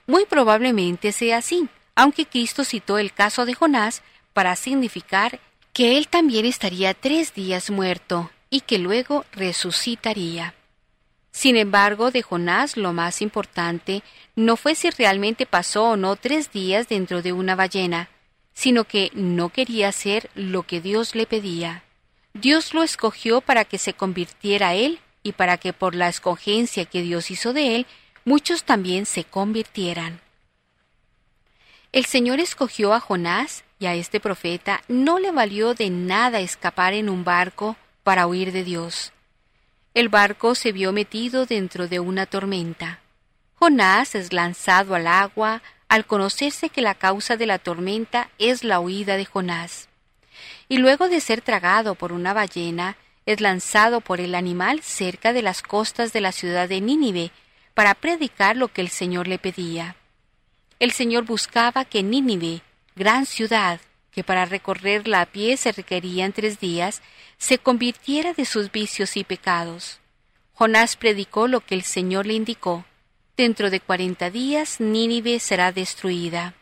Muy 0.06 0.26
probablemente 0.26 1.10
sea 1.10 1.38
así, 1.38 1.68
aunque 1.94 2.26
Cristo 2.26 2.64
citó 2.64 2.98
el 2.98 3.12
caso 3.12 3.46
de 3.46 3.54
Jonás 3.54 4.02
para 4.34 4.54
significar 4.56 5.40
que 5.72 5.96
él 5.96 6.08
también 6.08 6.44
estaría 6.44 6.92
tres 6.92 7.34
días 7.34 7.70
muerto 7.70 8.30
y 8.50 8.60
que 8.60 8.78
luego 8.78 9.24
resucitaría. 9.32 10.54
Sin 11.32 11.56
embargo, 11.56 12.10
de 12.10 12.22
Jonás 12.22 12.76
lo 12.76 12.92
más 12.92 13.20
importante 13.20 14.02
no 14.36 14.56
fue 14.56 14.74
si 14.74 14.90
realmente 14.90 15.46
pasó 15.46 15.90
o 15.90 15.96
no 15.96 16.16
tres 16.16 16.52
días 16.52 16.88
dentro 16.88 17.22
de 17.22 17.32
una 17.32 17.56
ballena, 17.56 18.08
sino 18.52 18.84
que 18.84 19.10
no 19.14 19.48
quería 19.48 19.88
hacer 19.88 20.30
lo 20.34 20.62
que 20.62 20.80
Dios 20.80 21.14
le 21.14 21.26
pedía. 21.26 21.84
Dios 22.32 22.74
lo 22.74 22.82
escogió 22.82 23.40
para 23.40 23.64
que 23.64 23.78
se 23.78 23.94
convirtiera 23.94 24.74
él 24.74 25.00
y 25.26 25.32
para 25.32 25.58
que 25.58 25.72
por 25.72 25.96
la 25.96 26.08
escogencia 26.08 26.84
que 26.84 27.02
Dios 27.02 27.32
hizo 27.32 27.52
de 27.52 27.74
él, 27.74 27.86
muchos 28.24 28.62
también 28.62 29.06
se 29.06 29.24
convirtieran. 29.24 30.20
El 31.90 32.04
Señor 32.04 32.38
escogió 32.38 32.94
a 32.94 33.00
Jonás 33.00 33.64
y 33.80 33.86
a 33.86 33.94
este 33.94 34.20
profeta 34.20 34.82
no 34.86 35.18
le 35.18 35.32
valió 35.32 35.74
de 35.74 35.90
nada 35.90 36.38
escapar 36.38 36.92
en 36.92 37.08
un 37.08 37.24
barco 37.24 37.76
para 38.04 38.28
huir 38.28 38.52
de 38.52 38.62
Dios. 38.62 39.12
El 39.94 40.08
barco 40.08 40.54
se 40.54 40.70
vio 40.70 40.92
metido 40.92 41.44
dentro 41.44 41.88
de 41.88 41.98
una 41.98 42.26
tormenta. 42.26 43.00
Jonás 43.56 44.14
es 44.14 44.32
lanzado 44.32 44.94
al 44.94 45.08
agua 45.08 45.60
al 45.88 46.06
conocerse 46.06 46.68
que 46.68 46.82
la 46.82 46.94
causa 46.94 47.36
de 47.36 47.46
la 47.46 47.58
tormenta 47.58 48.30
es 48.38 48.62
la 48.62 48.78
huida 48.78 49.16
de 49.16 49.24
Jonás. 49.24 49.88
Y 50.68 50.78
luego 50.78 51.08
de 51.08 51.20
ser 51.20 51.40
tragado 51.40 51.96
por 51.96 52.12
una 52.12 52.32
ballena, 52.32 52.96
es 53.26 53.40
lanzado 53.40 54.00
por 54.00 54.20
el 54.20 54.34
animal 54.34 54.82
cerca 54.82 55.32
de 55.32 55.42
las 55.42 55.60
costas 55.60 56.12
de 56.12 56.20
la 56.20 56.32
ciudad 56.32 56.68
de 56.68 56.80
Nínive 56.80 57.32
para 57.74 57.94
predicar 57.94 58.56
lo 58.56 58.68
que 58.68 58.80
el 58.80 58.88
Señor 58.88 59.26
le 59.26 59.38
pedía. 59.38 59.96
El 60.78 60.92
Señor 60.92 61.24
buscaba 61.24 61.84
que 61.84 62.02
Nínive, 62.02 62.62
gran 62.94 63.26
ciudad, 63.26 63.80
que 64.12 64.24
para 64.24 64.46
recorrerla 64.46 65.20
a 65.20 65.26
pie 65.26 65.56
se 65.56 65.72
requerían 65.72 66.32
tres 66.32 66.60
días, 66.60 67.02
se 67.36 67.58
convirtiera 67.58 68.32
de 68.32 68.46
sus 68.46 68.72
vicios 68.72 69.16
y 69.16 69.24
pecados. 69.24 69.98
Jonás 70.54 70.96
predicó 70.96 71.48
lo 71.48 71.60
que 71.60 71.74
el 71.74 71.82
Señor 71.82 72.26
le 72.26 72.34
indicó. 72.34 72.86
Dentro 73.36 73.68
de 73.68 73.80
cuarenta 73.80 74.30
días 74.30 74.80
Nínive 74.80 75.40
será 75.40 75.72
destruida. 75.72 76.54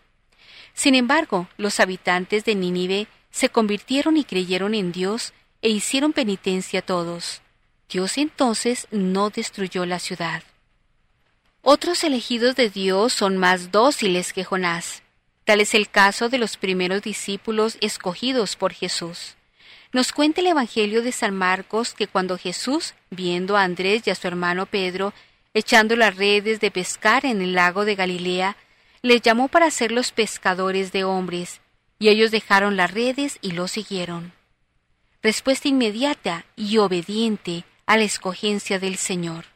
Sin 0.73 0.97
embargo, 0.97 1.47
los 1.57 1.79
habitantes 1.79 2.45
de 2.45 2.57
Nínive 2.57 3.07
se 3.31 3.51
convirtieron 3.51 4.17
y 4.17 4.25
creyeron 4.25 4.75
en 4.75 4.91
Dios 4.91 5.33
e 5.65 5.71
hicieron 5.71 6.13
penitencia 6.13 6.83
todos. 6.83 7.41
Dios 7.89 8.19
entonces 8.19 8.87
no 8.91 9.31
destruyó 9.31 9.87
la 9.87 9.99
ciudad. 9.99 10.43
Otros 11.63 12.05
elegidos 12.05 12.55
de 12.55 12.69
Dios 12.69 13.15
son 13.15 13.39
más 13.39 13.73
dóciles 13.73 14.35
que 14.35 14.45
Jonás. 14.45 15.03
Tal 15.45 15.63
es 15.63 15.75
el 15.75 15.89
caso 15.89 16.29
de 16.29 16.37
los 16.37 16.59
primeros 16.59 17.01
discípulos 17.01 17.79
escogidos 17.81 18.57
por 18.57 18.75
Jesús. 18.75 19.37
Nos 19.91 20.13
cuenta 20.13 20.43
el 20.43 20.49
Evangelio 20.49 21.03
de 21.03 21.13
San 21.13 21.35
Marcos 21.35 21.95
que 21.95 22.09
cuando 22.09 22.37
Jesús, 22.37 22.93
viendo 23.09 23.57
a 23.57 23.63
Andrés 23.63 24.03
y 24.05 24.11
a 24.11 24.15
su 24.15 24.29
hermano 24.29 24.67
Pedro, 24.67 25.15
echando 25.55 25.97
las 25.97 26.15
redes 26.15 26.61
de 26.61 26.71
pescar 26.71 27.25
en 27.25 27.41
el 27.41 27.55
lago 27.55 27.87
de 27.87 27.95
Galilea, 27.95 28.59
les 29.01 29.23
llamó 29.23 29.49
para 29.49 29.71
ser 29.71 29.93
los 29.93 30.13
pescadores 30.13 30.93
de 30.93 31.05
hombres, 31.05 31.63
y 31.99 32.11
ellos 32.11 32.31
dejaron 32.31 32.77
las 32.77 32.91
redes 32.91 33.39
y 33.41 33.53
lo 33.53 33.67
siguieron. 33.67 34.34
Respuesta 35.25 35.69
inmediata 35.69 36.45
y 36.55 36.77
obediente 36.77 37.65
a 37.87 37.97
la 37.97 38.03
escogencia 38.03 38.79
del 38.79 38.99
Señor. 38.99 39.47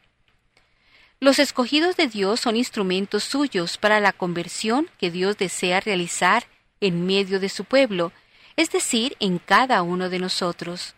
Los 1.20 1.38
escogidos 1.38 1.94
de 1.94 2.06
Dios 2.06 2.40
son 2.40 2.56
instrumentos 2.56 3.22
suyos 3.22 3.76
para 3.76 4.00
la 4.00 4.14
conversión 4.14 4.88
que 4.96 5.10
Dios 5.10 5.36
desea 5.36 5.80
realizar 5.80 6.46
en 6.80 7.04
medio 7.04 7.38
de 7.38 7.50
su 7.50 7.66
pueblo, 7.66 8.12
es 8.56 8.70
decir, 8.70 9.14
en 9.20 9.38
cada 9.38 9.82
uno 9.82 10.08
de 10.08 10.18
nosotros. 10.18 10.94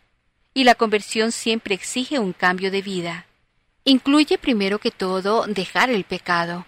Y 0.54 0.62
la 0.62 0.76
conversión 0.76 1.32
siempre 1.32 1.74
exige 1.74 2.20
un 2.20 2.32
cambio 2.32 2.70
de 2.70 2.80
vida. 2.80 3.26
Incluye 3.82 4.38
primero 4.38 4.78
que 4.78 4.92
todo 4.92 5.46
dejar 5.48 5.90
el 5.90 6.04
pecado. 6.04 6.64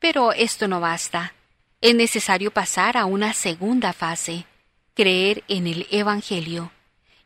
Pero 0.00 0.32
esto 0.32 0.66
no 0.66 0.80
basta. 0.80 1.32
Es 1.80 1.94
necesario 1.94 2.50
pasar 2.50 2.96
a 2.96 3.04
una 3.04 3.32
segunda 3.34 3.92
fase, 3.92 4.46
creer 4.94 5.44
en 5.46 5.68
el 5.68 5.86
Evangelio. 5.92 6.72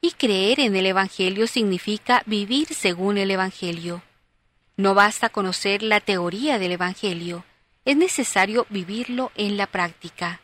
Y 0.00 0.12
creer 0.12 0.60
en 0.60 0.76
el 0.76 0.86
Evangelio 0.86 1.46
significa 1.46 2.22
vivir 2.26 2.68
según 2.74 3.18
el 3.18 3.30
Evangelio. 3.30 4.02
No 4.76 4.94
basta 4.94 5.28
conocer 5.28 5.82
la 5.82 6.00
teoría 6.00 6.58
del 6.58 6.72
Evangelio, 6.72 7.44
es 7.84 7.96
necesario 7.96 8.66
vivirlo 8.70 9.32
en 9.36 9.56
la 9.56 9.66
práctica. 9.66 10.40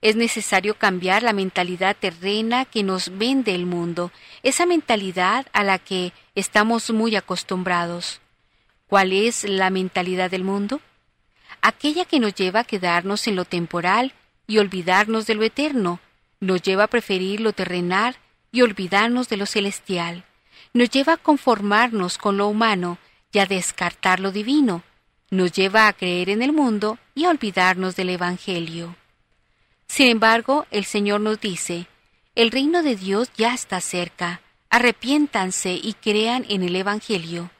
Es 0.00 0.16
necesario 0.16 0.74
cambiar 0.74 1.22
la 1.22 1.32
mentalidad 1.32 1.96
terrena 1.96 2.64
que 2.64 2.82
nos 2.82 3.16
vende 3.18 3.54
el 3.54 3.66
mundo, 3.66 4.10
esa 4.42 4.66
mentalidad 4.66 5.46
a 5.52 5.62
la 5.62 5.78
que 5.78 6.12
estamos 6.34 6.90
muy 6.90 7.14
acostumbrados. 7.14 8.20
¿Cuál 8.88 9.12
es 9.12 9.44
la 9.44 9.70
mentalidad 9.70 10.30
del 10.30 10.44
mundo? 10.44 10.80
Aquella 11.60 12.04
que 12.04 12.18
nos 12.18 12.34
lleva 12.34 12.60
a 12.60 12.64
quedarnos 12.64 13.26
en 13.28 13.36
lo 13.36 13.44
temporal 13.44 14.12
y 14.48 14.58
olvidarnos 14.58 15.26
de 15.26 15.34
lo 15.34 15.44
eterno, 15.44 16.00
nos 16.40 16.62
lleva 16.62 16.84
a 16.84 16.88
preferir 16.88 17.40
lo 17.40 17.52
terrenal 17.52 18.16
y 18.52 18.62
olvidarnos 18.62 19.28
de 19.28 19.38
lo 19.38 19.46
celestial, 19.46 20.24
nos 20.74 20.90
lleva 20.90 21.14
a 21.14 21.16
conformarnos 21.16 22.18
con 22.18 22.36
lo 22.36 22.46
humano 22.46 22.98
y 23.32 23.38
a 23.38 23.46
descartar 23.46 24.20
lo 24.20 24.30
divino, 24.30 24.82
nos 25.30 25.52
lleva 25.52 25.88
a 25.88 25.92
creer 25.94 26.28
en 26.28 26.42
el 26.42 26.52
mundo 26.52 26.98
y 27.14 27.24
a 27.24 27.30
olvidarnos 27.30 27.96
del 27.96 28.10
Evangelio. 28.10 28.94
Sin 29.86 30.08
embargo, 30.08 30.66
el 30.70 30.84
Señor 30.84 31.20
nos 31.20 31.40
dice, 31.40 31.86
el 32.34 32.50
reino 32.50 32.82
de 32.82 32.96
Dios 32.96 33.30
ya 33.36 33.54
está 33.54 33.80
cerca, 33.80 34.42
arrepiéntanse 34.70 35.72
y 35.72 35.94
crean 35.94 36.44
en 36.48 36.62
el 36.62 36.76
Evangelio. 36.76 37.50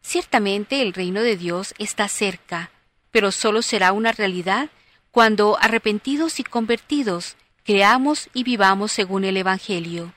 Ciertamente 0.00 0.82
el 0.82 0.92
reino 0.92 1.22
de 1.22 1.36
Dios 1.36 1.74
está 1.78 2.08
cerca, 2.08 2.70
pero 3.10 3.32
solo 3.32 3.62
será 3.62 3.92
una 3.92 4.12
realidad 4.12 4.70
cuando, 5.10 5.58
arrepentidos 5.60 6.38
y 6.38 6.44
convertidos, 6.44 7.36
creamos 7.64 8.28
y 8.32 8.44
vivamos 8.44 8.92
según 8.92 9.24
el 9.24 9.36
Evangelio. 9.36 10.12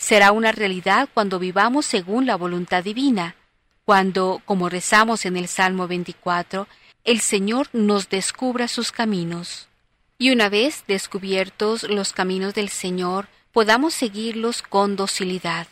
Será 0.00 0.32
una 0.32 0.50
realidad 0.50 1.10
cuando 1.12 1.38
vivamos 1.38 1.84
según 1.84 2.24
la 2.24 2.34
voluntad 2.34 2.82
divina, 2.82 3.36
cuando, 3.84 4.40
como 4.46 4.70
rezamos 4.70 5.26
en 5.26 5.36
el 5.36 5.46
Salmo 5.46 5.86
24, 5.86 6.66
el 7.04 7.20
Señor 7.20 7.68
nos 7.74 8.08
descubra 8.08 8.66
sus 8.66 8.92
caminos. 8.92 9.68
Y 10.16 10.30
una 10.30 10.48
vez 10.48 10.84
descubiertos 10.88 11.82
los 11.82 12.14
caminos 12.14 12.54
del 12.54 12.70
Señor, 12.70 13.28
podamos 13.52 13.92
seguirlos 13.92 14.62
con 14.62 14.96
docilidad. 14.96 15.66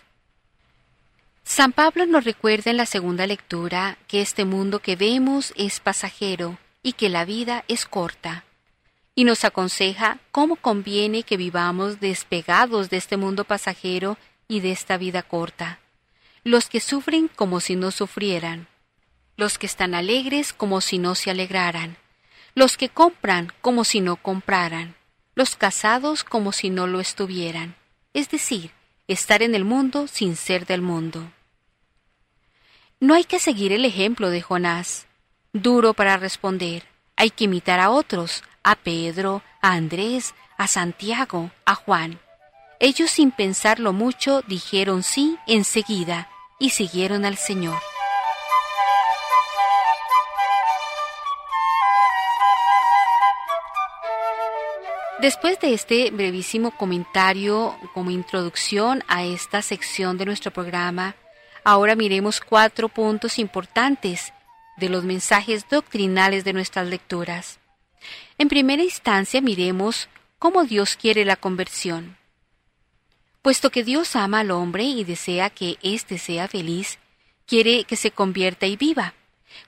San 1.42 1.72
Pablo 1.72 2.04
nos 2.04 2.24
recuerda 2.24 2.70
en 2.70 2.76
la 2.76 2.86
segunda 2.86 3.26
lectura 3.26 3.96
que 4.08 4.20
este 4.20 4.44
mundo 4.44 4.80
que 4.80 4.94
vemos 4.94 5.54
es 5.56 5.80
pasajero 5.80 6.58
y 6.82 6.92
que 6.92 7.08
la 7.08 7.24
vida 7.24 7.64
es 7.66 7.86
corta, 7.86 8.44
y 9.18 9.24
nos 9.24 9.44
aconseja 9.44 10.20
cómo 10.30 10.54
conviene 10.54 11.24
que 11.24 11.36
vivamos 11.36 11.98
despegados 11.98 12.88
de 12.88 12.98
este 12.98 13.16
mundo 13.16 13.42
pasajero 13.42 14.16
y 14.46 14.60
de 14.60 14.70
esta 14.70 14.96
vida 14.96 15.24
corta. 15.24 15.80
Los 16.44 16.68
que 16.68 16.78
sufren 16.78 17.26
como 17.26 17.58
si 17.58 17.74
no 17.74 17.90
sufrieran, 17.90 18.68
los 19.36 19.58
que 19.58 19.66
están 19.66 19.96
alegres 19.96 20.52
como 20.52 20.80
si 20.80 20.98
no 20.98 21.16
se 21.16 21.32
alegraran, 21.32 21.96
los 22.54 22.76
que 22.76 22.90
compran 22.90 23.52
como 23.60 23.82
si 23.82 24.00
no 24.00 24.14
compraran, 24.14 24.94
los 25.34 25.56
casados 25.56 26.22
como 26.22 26.52
si 26.52 26.70
no 26.70 26.86
lo 26.86 27.00
estuvieran, 27.00 27.74
es 28.14 28.30
decir, 28.30 28.70
estar 29.08 29.42
en 29.42 29.56
el 29.56 29.64
mundo 29.64 30.06
sin 30.06 30.36
ser 30.36 30.64
del 30.64 30.80
mundo. 30.80 31.28
No 33.00 33.14
hay 33.14 33.24
que 33.24 33.40
seguir 33.40 33.72
el 33.72 33.84
ejemplo 33.84 34.30
de 34.30 34.42
Jonás, 34.42 35.08
duro 35.52 35.92
para 35.92 36.18
responder, 36.18 36.84
hay 37.16 37.30
que 37.30 37.46
imitar 37.46 37.80
a 37.80 37.90
otros, 37.90 38.44
a 38.68 38.74
Pedro, 38.74 39.42
a 39.62 39.72
Andrés, 39.72 40.34
a 40.58 40.66
Santiago, 40.66 41.50
a 41.64 41.74
Juan. 41.74 42.20
Ellos 42.80 43.10
sin 43.10 43.30
pensarlo 43.30 43.94
mucho 43.94 44.42
dijeron 44.42 45.02
sí 45.02 45.38
enseguida 45.46 46.28
y 46.58 46.68
siguieron 46.68 47.24
al 47.24 47.38
Señor. 47.38 47.80
Después 55.22 55.58
de 55.60 55.72
este 55.72 56.10
brevísimo 56.10 56.70
comentario 56.72 57.74
como 57.94 58.10
introducción 58.10 59.02
a 59.08 59.24
esta 59.24 59.62
sección 59.62 60.18
de 60.18 60.26
nuestro 60.26 60.50
programa, 60.50 61.16
ahora 61.64 61.96
miremos 61.96 62.42
cuatro 62.42 62.90
puntos 62.90 63.38
importantes 63.38 64.34
de 64.76 64.90
los 64.90 65.04
mensajes 65.04 65.66
doctrinales 65.70 66.44
de 66.44 66.52
nuestras 66.52 66.86
lecturas. 66.86 67.57
En 68.38 68.48
primera 68.48 68.82
instancia 68.82 69.40
miremos 69.40 70.08
cómo 70.38 70.64
Dios 70.64 70.96
quiere 70.96 71.24
la 71.24 71.36
conversión. 71.36 72.16
Puesto 73.42 73.70
que 73.70 73.84
Dios 73.84 74.16
ama 74.16 74.40
al 74.40 74.50
hombre 74.50 74.84
y 74.84 75.04
desea 75.04 75.50
que 75.50 75.78
éste 75.82 76.18
sea 76.18 76.48
feliz, 76.48 76.98
quiere 77.46 77.84
que 77.84 77.96
se 77.96 78.10
convierta 78.10 78.66
y 78.66 78.76
viva. 78.76 79.14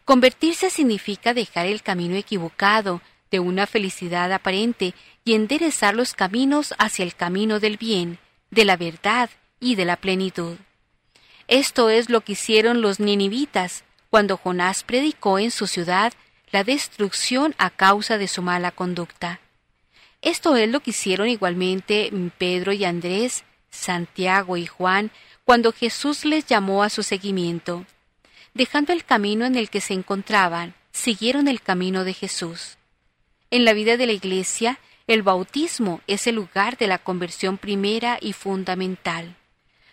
Convertirse 0.04 0.70
significa 0.70 1.34
dejar 1.34 1.66
el 1.66 1.82
camino 1.82 2.16
equivocado 2.16 3.00
de 3.30 3.40
una 3.40 3.66
felicidad 3.66 4.32
aparente 4.32 4.94
y 5.24 5.34
enderezar 5.34 5.94
los 5.94 6.14
caminos 6.14 6.74
hacia 6.78 7.04
el 7.04 7.14
camino 7.14 7.60
del 7.60 7.76
bien, 7.76 8.18
de 8.50 8.64
la 8.64 8.76
verdad 8.76 9.30
y 9.60 9.76
de 9.76 9.84
la 9.84 9.96
plenitud. 9.96 10.56
Esto 11.48 11.90
es 11.90 12.10
lo 12.10 12.20
que 12.20 12.32
hicieron 12.32 12.80
los 12.80 13.00
ninivitas 13.00 13.84
cuando 14.10 14.36
Jonás 14.36 14.82
predicó 14.82 15.38
en 15.38 15.50
su 15.50 15.66
ciudad 15.66 16.12
la 16.52 16.64
destrucción 16.64 17.54
a 17.58 17.70
causa 17.70 18.18
de 18.18 18.28
su 18.28 18.42
mala 18.42 18.70
conducta. 18.70 19.40
Esto 20.22 20.56
es 20.56 20.68
lo 20.68 20.80
que 20.80 20.90
hicieron 20.90 21.28
igualmente 21.28 22.10
Pedro 22.38 22.72
y 22.72 22.84
Andrés 22.84 23.44
Santiago 23.70 24.56
y 24.56 24.66
Juan 24.66 25.10
cuando 25.44 25.72
Jesús 25.72 26.24
les 26.24 26.46
llamó 26.46 26.82
a 26.82 26.90
su 26.90 27.02
seguimiento. 27.02 27.86
Dejando 28.52 28.92
el 28.92 29.04
camino 29.04 29.46
en 29.46 29.56
el 29.56 29.70
que 29.70 29.80
se 29.80 29.94
encontraban, 29.94 30.74
siguieron 30.92 31.48
el 31.48 31.62
camino 31.62 32.04
de 32.04 32.14
Jesús. 32.14 32.76
En 33.50 33.64
la 33.64 33.72
vida 33.72 33.96
de 33.96 34.06
la 34.06 34.12
Iglesia, 34.12 34.78
el 35.06 35.22
bautismo 35.22 36.00
es 36.06 36.26
el 36.26 36.36
lugar 36.36 36.76
de 36.76 36.86
la 36.86 36.98
conversión 36.98 37.58
primera 37.58 38.18
y 38.20 38.32
fundamental. 38.32 39.36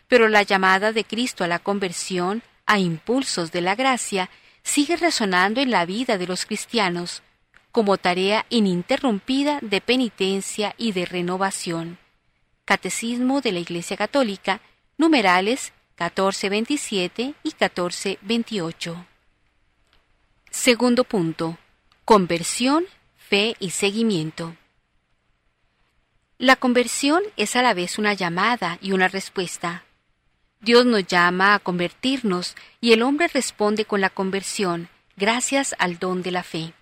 Pero 0.08 0.28
la 0.28 0.44
llamada 0.44 0.92
de 0.92 1.04
Cristo 1.04 1.44
a 1.44 1.48
la 1.48 1.60
conversión, 1.60 2.44
a 2.66 2.80
impulsos 2.80 3.52
de 3.52 3.62
la 3.62 3.76
gracia, 3.76 4.30
sigue 4.68 4.98
resonando 4.98 5.62
en 5.62 5.72
la 5.72 5.86
vida 5.86 6.18
de 6.18 6.28
los 6.28 6.46
cristianos, 6.46 7.24
como 7.72 7.98
tarea 7.98 8.46
ininterrumpida 8.50 9.60
de 9.62 9.80
penitencia 9.80 10.76
y 10.78 10.92
de 10.92 11.06
renovación. 11.06 11.98
Catecismo 12.66 13.40
de 13.40 13.54
la 13.54 13.60
Iglesia 13.60 13.96
Católica, 13.96 14.60
numerales 14.98 15.72
1427 15.92 17.34
y 17.44 17.48
1428. 17.48 19.06
Segundo 20.52 21.04
punto. 21.06 21.58
Conversión, 22.04 22.86
fe 23.18 23.56
y 23.60 23.70
seguimiento. 23.70 24.56
La 26.38 26.58
conversión 26.58 27.24
es 27.38 27.56
a 27.56 27.62
la 27.62 27.74
vez 27.74 27.98
una 27.98 28.14
llamada 28.14 28.78
y 28.82 28.92
una 28.92 29.08
respuesta. 29.08 29.87
Dios 30.60 30.86
nos 30.86 31.06
llama 31.06 31.54
a 31.54 31.60
convertirnos 31.60 32.56
y 32.82 32.94
el 32.94 33.04
hombre 33.04 33.28
responde 33.28 33.86
con 33.86 34.02
la 34.02 34.10
conversión, 34.10 34.90
gracias 35.16 35.76
al 35.80 36.00
don 36.00 36.24
de 36.24 36.32
la 36.32 36.44
fe. 36.44 36.74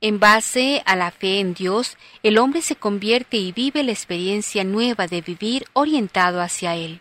En 0.00 0.20
base 0.20 0.82
a 0.86 0.94
la 0.94 1.10
fe 1.10 1.40
en 1.40 1.54
Dios, 1.54 1.96
el 2.22 2.38
hombre 2.38 2.62
se 2.62 2.76
convierte 2.76 3.36
y 3.36 3.52
vive 3.52 3.82
la 3.82 3.92
experiencia 3.92 4.62
nueva 4.62 5.08
de 5.08 5.20
vivir 5.20 5.66
orientado 5.72 6.40
hacia 6.40 6.76
Él. 6.76 7.00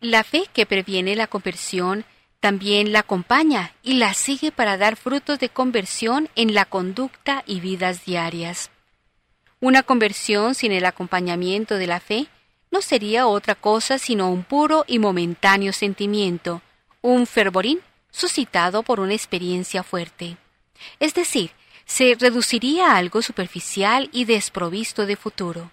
La 0.00 0.24
fe 0.24 0.44
que 0.52 0.66
previene 0.66 1.14
la 1.14 1.28
conversión 1.28 2.04
también 2.40 2.92
la 2.92 3.00
acompaña 3.00 3.74
y 3.82 3.94
la 3.94 4.14
sigue 4.14 4.50
para 4.50 4.76
dar 4.76 4.96
frutos 4.96 5.38
de 5.38 5.50
conversión 5.50 6.28
en 6.34 6.54
la 6.54 6.64
conducta 6.64 7.44
y 7.46 7.60
vidas 7.60 8.04
diarias. 8.04 8.70
Una 9.60 9.82
conversión 9.82 10.54
sin 10.54 10.72
el 10.72 10.86
acompañamiento 10.86 11.76
de 11.76 11.86
la 11.86 12.00
fe 12.00 12.28
no 12.70 12.82
sería 12.82 13.26
otra 13.26 13.54
cosa 13.54 13.98
sino 13.98 14.30
un 14.30 14.44
puro 14.44 14.84
y 14.86 14.98
momentáneo 14.98 15.72
sentimiento, 15.72 16.62
un 17.02 17.26
fervorín 17.26 17.80
suscitado 18.10 18.82
por 18.82 19.00
una 19.00 19.14
experiencia 19.14 19.82
fuerte. 19.82 20.36
Es 20.98 21.14
decir, 21.14 21.50
se 21.84 22.16
reduciría 22.18 22.92
a 22.92 22.96
algo 22.96 23.22
superficial 23.22 24.08
y 24.12 24.24
desprovisto 24.24 25.06
de 25.06 25.16
futuro. 25.16 25.70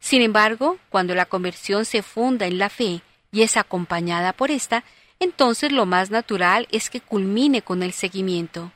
Sin 0.00 0.22
embargo, 0.22 0.78
cuando 0.90 1.14
la 1.14 1.26
conversión 1.26 1.84
se 1.84 2.02
funda 2.02 2.46
en 2.46 2.58
la 2.58 2.68
fe 2.68 3.02
y 3.32 3.42
es 3.42 3.56
acompañada 3.56 4.32
por 4.32 4.50
esta, 4.50 4.84
entonces 5.20 5.72
lo 5.72 5.86
más 5.86 6.10
natural 6.10 6.68
es 6.70 6.90
que 6.90 7.00
culmine 7.00 7.62
con 7.62 7.82
el 7.82 7.92
seguimiento. 7.92 8.72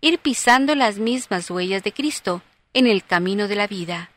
Ir 0.00 0.18
pisando 0.18 0.74
las 0.74 0.98
mismas 0.98 1.50
huellas 1.50 1.82
de 1.82 1.92
Cristo 1.92 2.42
en 2.72 2.86
el 2.86 3.04
camino 3.04 3.48
de 3.48 3.56
la 3.56 3.66
vida. 3.66 4.10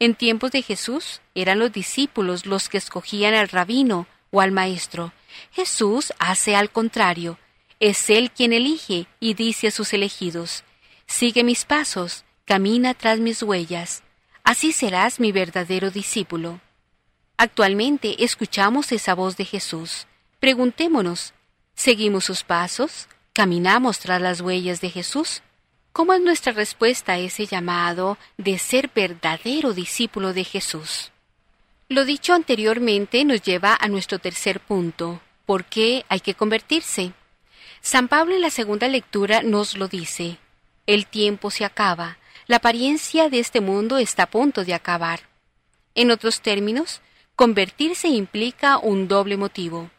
En 0.00 0.14
tiempos 0.14 0.52
de 0.52 0.62
Jesús 0.62 1.20
eran 1.34 1.58
los 1.58 1.72
discípulos 1.72 2.46
los 2.46 2.68
que 2.68 2.78
escogían 2.78 3.34
al 3.34 3.48
rabino 3.48 4.06
o 4.30 4.40
al 4.40 4.52
maestro. 4.52 5.12
Jesús 5.52 6.12
hace 6.18 6.54
al 6.54 6.70
contrario. 6.70 7.38
Es 7.80 8.08
Él 8.10 8.30
quien 8.30 8.52
elige 8.52 9.06
y 9.20 9.34
dice 9.34 9.68
a 9.68 9.70
sus 9.70 9.92
elegidos, 9.92 10.64
Sigue 11.06 11.42
mis 11.42 11.64
pasos, 11.64 12.24
camina 12.44 12.94
tras 12.94 13.18
mis 13.18 13.42
huellas, 13.42 14.02
así 14.44 14.72
serás 14.72 15.20
mi 15.20 15.32
verdadero 15.32 15.90
discípulo. 15.90 16.60
Actualmente 17.36 18.24
escuchamos 18.24 18.92
esa 18.92 19.14
voz 19.14 19.36
de 19.36 19.44
Jesús. 19.44 20.06
Preguntémonos, 20.38 21.34
¿seguimos 21.74 22.24
sus 22.24 22.42
pasos? 22.42 23.08
¿Caminamos 23.32 24.00
tras 24.00 24.20
las 24.20 24.40
huellas 24.40 24.80
de 24.80 24.90
Jesús? 24.90 25.42
¿Cómo 25.98 26.12
es 26.12 26.20
nuestra 26.20 26.52
respuesta 26.52 27.14
a 27.14 27.18
ese 27.18 27.46
llamado 27.46 28.18
de 28.36 28.60
ser 28.60 28.88
verdadero 28.94 29.74
discípulo 29.74 30.32
de 30.32 30.44
Jesús? 30.44 31.10
Lo 31.88 32.04
dicho 32.04 32.34
anteriormente 32.34 33.24
nos 33.24 33.42
lleva 33.42 33.76
a 33.80 33.88
nuestro 33.88 34.20
tercer 34.20 34.60
punto. 34.60 35.20
¿Por 35.44 35.64
qué 35.64 36.04
hay 36.08 36.20
que 36.20 36.34
convertirse? 36.34 37.14
San 37.80 38.06
Pablo 38.06 38.36
en 38.36 38.42
la 38.42 38.50
segunda 38.50 38.86
lectura 38.86 39.42
nos 39.42 39.76
lo 39.76 39.88
dice. 39.88 40.38
El 40.86 41.04
tiempo 41.04 41.50
se 41.50 41.64
acaba, 41.64 42.18
la 42.46 42.58
apariencia 42.58 43.28
de 43.28 43.40
este 43.40 43.60
mundo 43.60 43.98
está 43.98 44.22
a 44.22 44.30
punto 44.30 44.64
de 44.64 44.74
acabar. 44.74 45.22
En 45.96 46.12
otros 46.12 46.42
términos, 46.42 47.00
convertirse 47.34 48.06
implica 48.06 48.78
un 48.78 49.08
doble 49.08 49.36
motivo. 49.36 49.90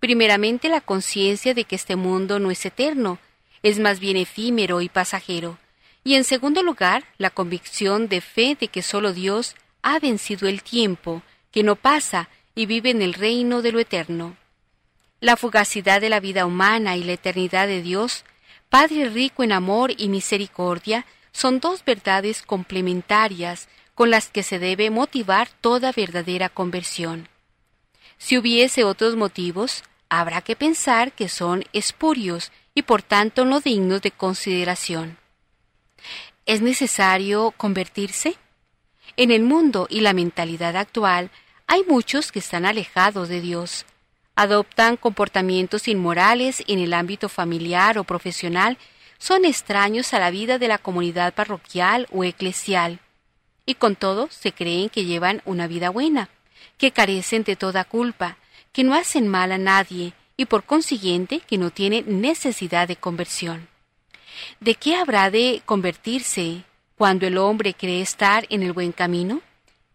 Primeramente, 0.00 0.70
la 0.70 0.80
conciencia 0.80 1.52
de 1.52 1.64
que 1.64 1.76
este 1.76 1.96
mundo 1.96 2.38
no 2.38 2.50
es 2.50 2.64
eterno, 2.64 3.18
es 3.64 3.80
más 3.80 3.98
bien 3.98 4.16
efímero 4.16 4.80
y 4.80 4.88
pasajero. 4.88 5.58
Y 6.04 6.14
en 6.14 6.22
segundo 6.22 6.62
lugar, 6.62 7.04
la 7.18 7.30
convicción 7.30 8.06
de 8.06 8.20
fe 8.20 8.56
de 8.60 8.68
que 8.68 8.82
solo 8.82 9.12
Dios 9.12 9.56
ha 9.82 9.98
vencido 9.98 10.48
el 10.48 10.62
tiempo, 10.62 11.22
que 11.50 11.64
no 11.64 11.74
pasa 11.74 12.28
y 12.54 12.66
vive 12.66 12.90
en 12.90 13.02
el 13.02 13.14
reino 13.14 13.60
de 13.60 13.72
lo 13.72 13.80
eterno. 13.80 14.36
La 15.18 15.36
fugacidad 15.36 16.00
de 16.00 16.10
la 16.10 16.20
vida 16.20 16.46
humana 16.46 16.96
y 16.96 17.02
la 17.02 17.14
eternidad 17.14 17.66
de 17.66 17.82
Dios 17.82 18.24
Padre 18.74 19.08
rico 19.08 19.44
en 19.44 19.52
amor 19.52 19.92
y 19.96 20.08
misericordia, 20.08 21.06
son 21.30 21.60
dos 21.60 21.84
verdades 21.84 22.42
complementarias 22.42 23.68
con 23.94 24.10
las 24.10 24.26
que 24.28 24.42
se 24.42 24.58
debe 24.58 24.90
motivar 24.90 25.48
toda 25.60 25.92
verdadera 25.92 26.48
conversión. 26.48 27.28
Si 28.18 28.36
hubiese 28.36 28.82
otros 28.82 29.14
motivos, 29.14 29.84
habrá 30.08 30.40
que 30.40 30.56
pensar 30.56 31.12
que 31.12 31.28
son 31.28 31.64
espurios 31.72 32.50
y 32.74 32.82
por 32.82 33.02
tanto 33.02 33.44
no 33.44 33.60
dignos 33.60 34.02
de 34.02 34.10
consideración. 34.10 35.16
¿Es 36.46 36.60
necesario 36.60 37.52
convertirse? 37.56 38.36
En 39.16 39.30
el 39.30 39.42
mundo 39.42 39.86
y 39.88 40.00
la 40.00 40.12
mentalidad 40.12 40.76
actual 40.76 41.30
hay 41.66 41.84
muchos 41.84 42.32
que 42.32 42.40
están 42.40 42.66
alejados 42.66 43.28
de 43.28 43.40
Dios, 43.40 43.86
adoptan 44.36 44.96
comportamientos 44.96 45.88
inmorales 45.88 46.64
en 46.66 46.80
el 46.80 46.92
ámbito 46.92 47.28
familiar 47.28 47.96
o 47.98 48.04
profesional, 48.04 48.76
son 49.18 49.44
extraños 49.44 50.12
a 50.12 50.18
la 50.18 50.30
vida 50.30 50.58
de 50.58 50.68
la 50.68 50.78
comunidad 50.78 51.32
parroquial 51.32 52.08
o 52.10 52.24
eclesial, 52.24 52.98
y 53.64 53.76
con 53.76 53.96
todo 53.96 54.28
se 54.30 54.52
creen 54.52 54.90
que 54.90 55.04
llevan 55.04 55.40
una 55.46 55.66
vida 55.66 55.88
buena, 55.88 56.28
que 56.76 56.90
carecen 56.90 57.44
de 57.44 57.56
toda 57.56 57.84
culpa, 57.84 58.36
que 58.72 58.84
no 58.84 58.94
hacen 58.94 59.28
mal 59.28 59.52
a 59.52 59.58
nadie 59.58 60.12
y 60.36 60.46
por 60.46 60.64
consiguiente 60.64 61.40
que 61.40 61.58
no 61.58 61.70
tienen 61.70 62.20
necesidad 62.20 62.88
de 62.88 62.96
conversión. 62.96 63.68
¿De 64.60 64.74
qué 64.74 64.96
habrá 64.96 65.30
de 65.30 65.62
convertirse 65.64 66.64
cuando 66.96 67.26
el 67.26 67.38
hombre 67.38 67.74
cree 67.74 68.00
estar 68.00 68.46
en 68.50 68.62
el 68.62 68.72
buen 68.72 68.92
camino? 68.92 69.40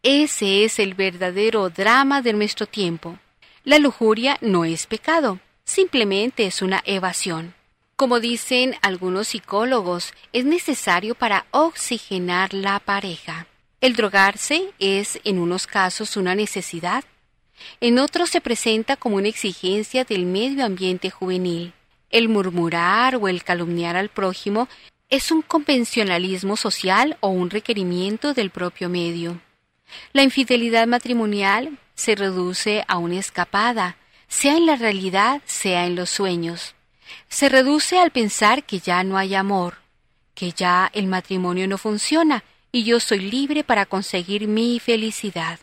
Ese 0.04 0.63
es 0.63 0.80
el 0.80 0.93
verdadero 0.93 1.69
drama 1.69 2.21
de 2.21 2.34
nuestro 2.34 2.65
tiempo. 2.65 3.19
La 3.63 3.80
lujuria 3.80 4.38
no 4.41 4.63
es 4.63 4.88
pecado, 4.88 5.39
simplemente 5.65 6.45
es 6.45 6.62
una 6.62 6.82
evasión. 6.86 7.54
Como 7.98 8.21
dicen 8.21 8.75
algunos 8.81 9.27
psicólogos, 9.29 10.13
es 10.31 10.46
necesario 10.46 11.15
para 11.15 11.46
oxigenar 11.52 12.54
la 12.54 12.79
pareja. 12.79 13.48
El 13.81 13.96
drogarse 13.96 14.71
es 14.79 15.19
en 15.25 15.37
unos 15.37 15.67
casos 15.67 16.15
una 16.15 16.33
necesidad, 16.33 17.04
en 17.81 17.99
otros 17.99 18.29
se 18.29 18.41
presenta 18.41 18.95
como 18.95 19.17
una 19.17 19.27
exigencia 19.27 20.03
del 20.03 20.25
medio 20.25 20.65
ambiente 20.65 21.10
juvenil. 21.10 21.73
El 22.10 22.29
murmurar 22.29 23.15
o 23.15 23.27
el 23.27 23.43
calumniar 23.43 23.95
al 23.95 24.10
prójimo 24.10 24.67
es 25.10 25.31
un 25.31 25.41
convencionalismo 25.41 26.55
social 26.57 27.17
o 27.19 27.29
un 27.29 27.49
requerimiento 27.49 28.33
del 28.33 28.49
propio 28.49 28.89
medio. 28.89 29.41
La 30.13 30.23
infidelidad 30.23 30.87
matrimonial 30.87 31.77
se 31.95 32.15
reduce 32.15 32.83
a 32.87 32.97
una 32.97 33.19
escapada, 33.19 33.97
sea 34.27 34.55
en 34.55 34.65
la 34.65 34.75
realidad, 34.75 35.41
sea 35.45 35.85
en 35.85 35.95
los 35.95 36.10
sueños. 36.10 36.75
Se 37.27 37.49
reduce 37.49 37.99
al 37.99 38.12
pensar 38.12 38.63
que 38.63 38.79
ya 38.79 39.03
no 39.03 39.17
hay 39.17 39.33
amor, 39.33 39.77
que 40.35 40.51
ya 40.51 40.89
el 40.93 41.07
matrimonio 41.07 41.67
no 41.67 41.77
funciona 41.77 42.43
y 42.71 42.83
yo 42.83 42.99
soy 42.99 43.19
libre 43.19 43.63
para 43.63 43.85
conseguir 43.85 44.47
mi 44.47 44.79
felicidad. 44.79 45.60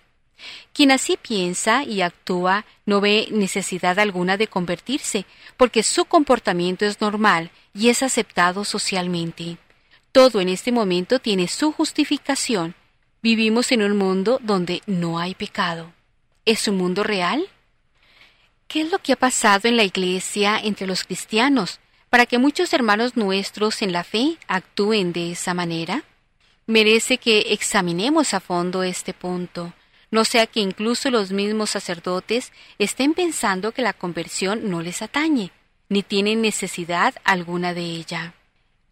Quien 0.73 0.91
así 0.91 1.17
piensa 1.17 1.85
y 1.85 2.03
actúa 2.03 2.65
no 2.85 3.01
ve 3.01 3.29
necesidad 3.31 3.99
alguna 3.99 4.37
de 4.37 4.49
convertirse, 4.49 5.25
porque 5.57 5.83
su 5.83 6.05
comportamiento 6.05 6.85
es 6.85 7.01
normal 7.01 7.51
y 7.75 7.89
es 7.89 8.03
aceptado 8.03 8.65
socialmente. 8.65 9.57
Todo 10.13 10.41
en 10.41 10.49
este 10.49 10.73
momento 10.73 11.19
tiene 11.19 11.49
su 11.49 11.73
justificación. 11.73 12.75
Vivimos 13.23 13.73
en 13.73 13.83
un 13.83 13.97
mundo 13.97 14.39
donde 14.43 14.83
no 14.87 15.19
hay 15.19 15.35
pecado. 15.35 15.93
¿Es 16.45 16.69
un 16.69 16.77
mundo 16.77 17.03
real? 17.03 17.49
¿Qué 18.69 18.83
es 18.83 18.91
lo 18.91 18.99
que 18.99 19.13
ha 19.13 19.17
pasado 19.17 19.69
en 19.69 19.77
la 19.77 19.85
Iglesia 19.85 20.59
entre 20.63 20.87
los 20.87 21.05
cristianos 21.05 21.81
para 22.09 22.27
que 22.27 22.39
muchos 22.39 22.73
hermanos 22.73 23.17
nuestros 23.17 23.83
en 23.83 23.93
la 23.93 24.05
fe 24.05 24.39
actúen 24.49 25.13
de 25.13 25.33
esa 25.33 25.55
manera? 25.55 26.03
Merece 26.67 27.19
que 27.19 27.53
examinemos 27.53 28.35
a 28.35 28.41
fondo 28.41 28.83
este 28.83 29.13
punto. 29.13 29.73
No 30.17 30.25
sea 30.25 30.47
que 30.47 30.61
incluso 30.61 31.11
los 31.11 31.31
mismos 31.31 31.69
sacerdotes 31.69 32.51
estén 32.79 33.13
pensando 33.13 33.73
que 33.73 33.83
la 33.83 33.93
conversión 33.93 34.71
no 34.71 34.81
les 34.81 35.03
atañe, 35.03 35.53
ni 35.91 36.03
tienen 36.03 36.41
necesidad 36.41 37.15
alguna 37.23 37.75
de 37.75 37.83
ella. 37.83 38.33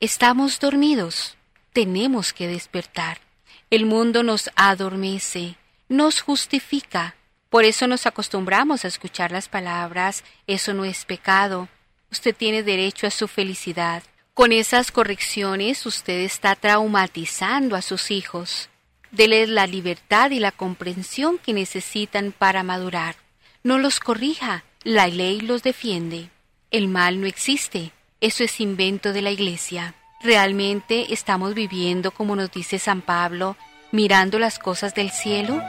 Estamos 0.00 0.60
dormidos, 0.60 1.38
tenemos 1.72 2.34
que 2.34 2.46
despertar. 2.46 3.22
El 3.70 3.86
mundo 3.86 4.22
nos 4.22 4.50
adormece, 4.54 5.56
nos 5.88 6.20
justifica. 6.20 7.14
Por 7.48 7.64
eso 7.64 7.86
nos 7.86 8.04
acostumbramos 8.04 8.84
a 8.84 8.88
escuchar 8.88 9.32
las 9.32 9.48
palabras, 9.48 10.24
eso 10.46 10.74
no 10.74 10.84
es 10.84 11.06
pecado, 11.06 11.70
usted 12.12 12.36
tiene 12.36 12.62
derecho 12.62 13.06
a 13.06 13.10
su 13.10 13.28
felicidad. 13.28 14.02
Con 14.34 14.52
esas 14.52 14.92
correcciones 14.92 15.86
usted 15.86 16.20
está 16.20 16.54
traumatizando 16.54 17.76
a 17.76 17.80
sus 17.80 18.10
hijos. 18.10 18.68
Deles 19.14 19.48
la 19.48 19.68
libertad 19.68 20.32
y 20.32 20.40
la 20.40 20.50
comprensión 20.50 21.38
que 21.38 21.52
necesitan 21.52 22.32
para 22.36 22.64
madurar. 22.64 23.14
No 23.62 23.78
los 23.78 24.00
corrija, 24.00 24.64
la 24.82 25.06
ley 25.06 25.40
los 25.40 25.62
defiende. 25.62 26.30
El 26.72 26.88
mal 26.88 27.20
no 27.20 27.28
existe, 27.28 27.92
eso 28.20 28.42
es 28.42 28.60
invento 28.60 29.12
de 29.12 29.22
la 29.22 29.30
Iglesia. 29.30 29.94
¿Realmente 30.20 31.12
estamos 31.12 31.54
viviendo, 31.54 32.10
como 32.10 32.34
nos 32.34 32.50
dice 32.50 32.80
San 32.80 33.02
Pablo, 33.02 33.56
mirando 33.92 34.40
las 34.40 34.58
cosas 34.58 34.96
del 34.96 35.10
cielo? 35.12 35.62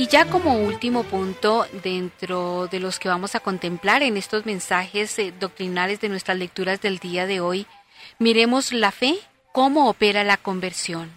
Y 0.00 0.06
ya 0.06 0.24
como 0.24 0.54
último 0.54 1.02
punto 1.02 1.66
dentro 1.82 2.68
de 2.68 2.80
los 2.80 2.98
que 2.98 3.10
vamos 3.10 3.34
a 3.34 3.40
contemplar 3.40 4.02
en 4.02 4.16
estos 4.16 4.46
mensajes 4.46 5.18
eh, 5.18 5.30
doctrinales 5.38 6.00
de 6.00 6.08
nuestras 6.08 6.38
lecturas 6.38 6.80
del 6.80 6.98
día 7.00 7.26
de 7.26 7.40
hoy, 7.40 7.66
miremos 8.18 8.72
la 8.72 8.92
fe, 8.92 9.18
cómo 9.52 9.90
opera 9.90 10.24
la 10.24 10.38
conversión. 10.38 11.10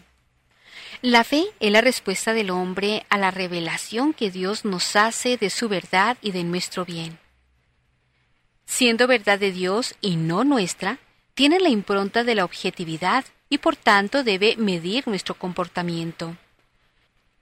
La 1.02 1.24
fe 1.24 1.46
es 1.62 1.72
la 1.72 1.80
respuesta 1.80 2.34
del 2.34 2.50
hombre 2.50 3.06
a 3.08 3.18
la 3.18 3.32
revelación 3.32 4.14
que 4.14 4.32
Dios 4.32 4.66
nos 4.66 4.98
hace 4.98 5.38
de 5.38 5.50
su 5.50 5.70
verdad 5.70 6.18
y 6.22 6.32
de 6.32 6.44
nuestro 6.44 6.84
bien. 6.84 7.20
Siendo 8.66 9.08
verdad 9.08 9.40
de 9.40 9.54
Dios 9.54 9.96
y 10.02 10.18
no 10.18 10.44
nuestra, 10.44 11.00
tiene 11.36 11.62
la 11.62 11.70
impronta 11.70 12.26
de 12.26 12.36
la 12.36 12.44
objetividad 12.44 13.24
y 13.48 13.60
por 13.60 13.78
tanto 13.78 14.26
debe 14.26 14.58
medir 14.58 15.08
nuestro 15.08 15.36
comportamiento. 15.36 16.36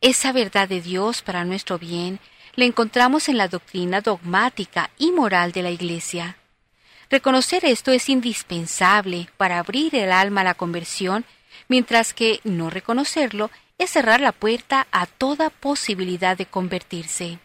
Esa 0.01 0.31
verdad 0.31 0.67
de 0.67 0.81
Dios 0.81 1.21
para 1.21 1.45
nuestro 1.45 1.77
bien 1.77 2.19
la 2.55 2.65
encontramos 2.65 3.29
en 3.29 3.37
la 3.37 3.47
doctrina 3.47 4.01
dogmática 4.01 4.89
y 4.97 5.11
moral 5.11 5.51
de 5.51 5.61
la 5.61 5.69
Iglesia. 5.69 6.37
Reconocer 7.11 7.65
esto 7.65 7.91
es 7.91 8.09
indispensable 8.09 9.29
para 9.37 9.59
abrir 9.59 9.95
el 9.95 10.11
alma 10.11 10.41
a 10.41 10.45
la 10.45 10.53
conversión, 10.55 11.23
mientras 11.67 12.13
que 12.15 12.39
no 12.43 12.71
reconocerlo 12.71 13.51
es 13.77 13.91
cerrar 13.91 14.21
la 14.21 14.31
puerta 14.31 14.87
a 14.91 15.05
toda 15.05 15.51
posibilidad 15.51 16.35
de 16.35 16.47
convertirse. 16.47 17.37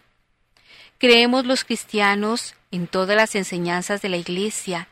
Creemos 0.98 1.44
los 1.44 1.64
cristianos 1.64 2.54
en 2.70 2.86
todas 2.86 3.16
las 3.16 3.34
enseñanzas 3.34 4.00
de 4.00 4.08
la 4.08 4.16
Iglesia, 4.16 4.88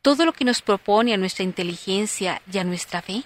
todo 0.00 0.24
lo 0.24 0.32
que 0.32 0.44
nos 0.44 0.62
propone 0.62 1.12
a 1.12 1.16
nuestra 1.16 1.42
inteligencia 1.42 2.40
y 2.52 2.58
a 2.58 2.64
nuestra 2.64 3.02
fe. 3.02 3.24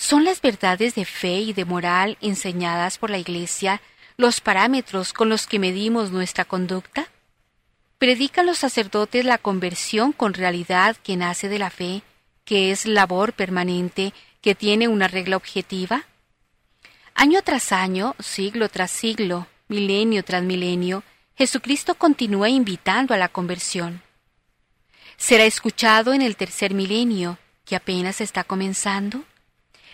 ¿Son 0.00 0.22
las 0.24 0.40
verdades 0.40 0.94
de 0.94 1.04
fe 1.04 1.40
y 1.40 1.52
de 1.52 1.64
moral 1.64 2.18
enseñadas 2.20 2.98
por 2.98 3.10
la 3.10 3.18
Iglesia 3.18 3.82
los 4.16 4.40
parámetros 4.40 5.12
con 5.12 5.28
los 5.28 5.48
que 5.48 5.58
medimos 5.58 6.12
nuestra 6.12 6.44
conducta? 6.44 7.08
¿Predican 7.98 8.46
los 8.46 8.58
sacerdotes 8.58 9.24
la 9.24 9.38
conversión 9.38 10.12
con 10.12 10.34
realidad 10.34 10.96
que 11.02 11.16
nace 11.16 11.48
de 11.48 11.58
la 11.58 11.70
fe, 11.70 12.02
que 12.44 12.70
es 12.70 12.86
labor 12.86 13.32
permanente, 13.32 14.14
que 14.40 14.54
tiene 14.54 14.86
una 14.86 15.08
regla 15.08 15.36
objetiva? 15.36 16.04
Año 17.16 17.42
tras 17.42 17.72
año, 17.72 18.14
siglo 18.20 18.68
tras 18.68 18.92
siglo, 18.92 19.48
milenio 19.66 20.22
tras 20.22 20.44
milenio, 20.44 21.02
Jesucristo 21.36 21.96
continúa 21.96 22.48
invitando 22.48 23.14
a 23.14 23.18
la 23.18 23.28
conversión. 23.28 24.00
¿Será 25.16 25.44
escuchado 25.44 26.14
en 26.14 26.22
el 26.22 26.36
tercer 26.36 26.72
milenio, 26.72 27.36
que 27.64 27.74
apenas 27.74 28.20
está 28.20 28.44
comenzando? 28.44 29.24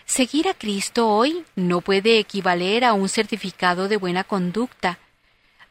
Seguir 0.05 0.47
a 0.47 0.53
Cristo 0.53 1.09
hoy 1.09 1.43
no 1.55 1.81
puede 1.81 2.19
equivaler 2.19 2.85
a 2.85 2.93
un 2.93 3.09
certificado 3.09 3.87
de 3.87 3.97
buena 3.97 4.23
conducta, 4.23 4.99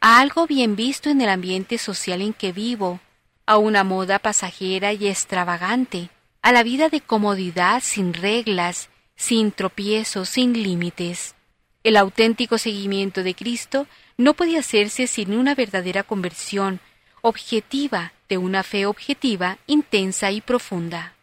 a 0.00 0.18
algo 0.18 0.46
bien 0.48 0.74
visto 0.74 1.08
en 1.08 1.20
el 1.20 1.28
ambiente 1.28 1.78
social 1.78 2.20
en 2.20 2.32
que 2.32 2.52
vivo, 2.52 3.00
a 3.46 3.58
una 3.58 3.84
moda 3.84 4.18
pasajera 4.18 4.92
y 4.92 5.06
extravagante, 5.06 6.10
a 6.42 6.52
la 6.52 6.64
vida 6.64 6.88
de 6.88 7.00
comodidad 7.00 7.80
sin 7.82 8.12
reglas, 8.12 8.90
sin 9.14 9.52
tropiezos, 9.52 10.28
sin 10.30 10.52
límites. 10.52 11.36
El 11.84 11.96
auténtico 11.96 12.58
seguimiento 12.58 13.22
de 13.22 13.34
Cristo 13.34 13.86
no 14.16 14.34
puede 14.34 14.58
hacerse 14.58 15.06
sin 15.06 15.32
una 15.32 15.54
verdadera 15.54 16.02
conversión, 16.02 16.80
objetiva, 17.22 18.12
de 18.28 18.38
una 18.38 18.62
fe 18.64 18.84
objetiva, 18.86 19.58
intensa 19.66 20.32
y 20.32 20.40
profunda. 20.40 21.13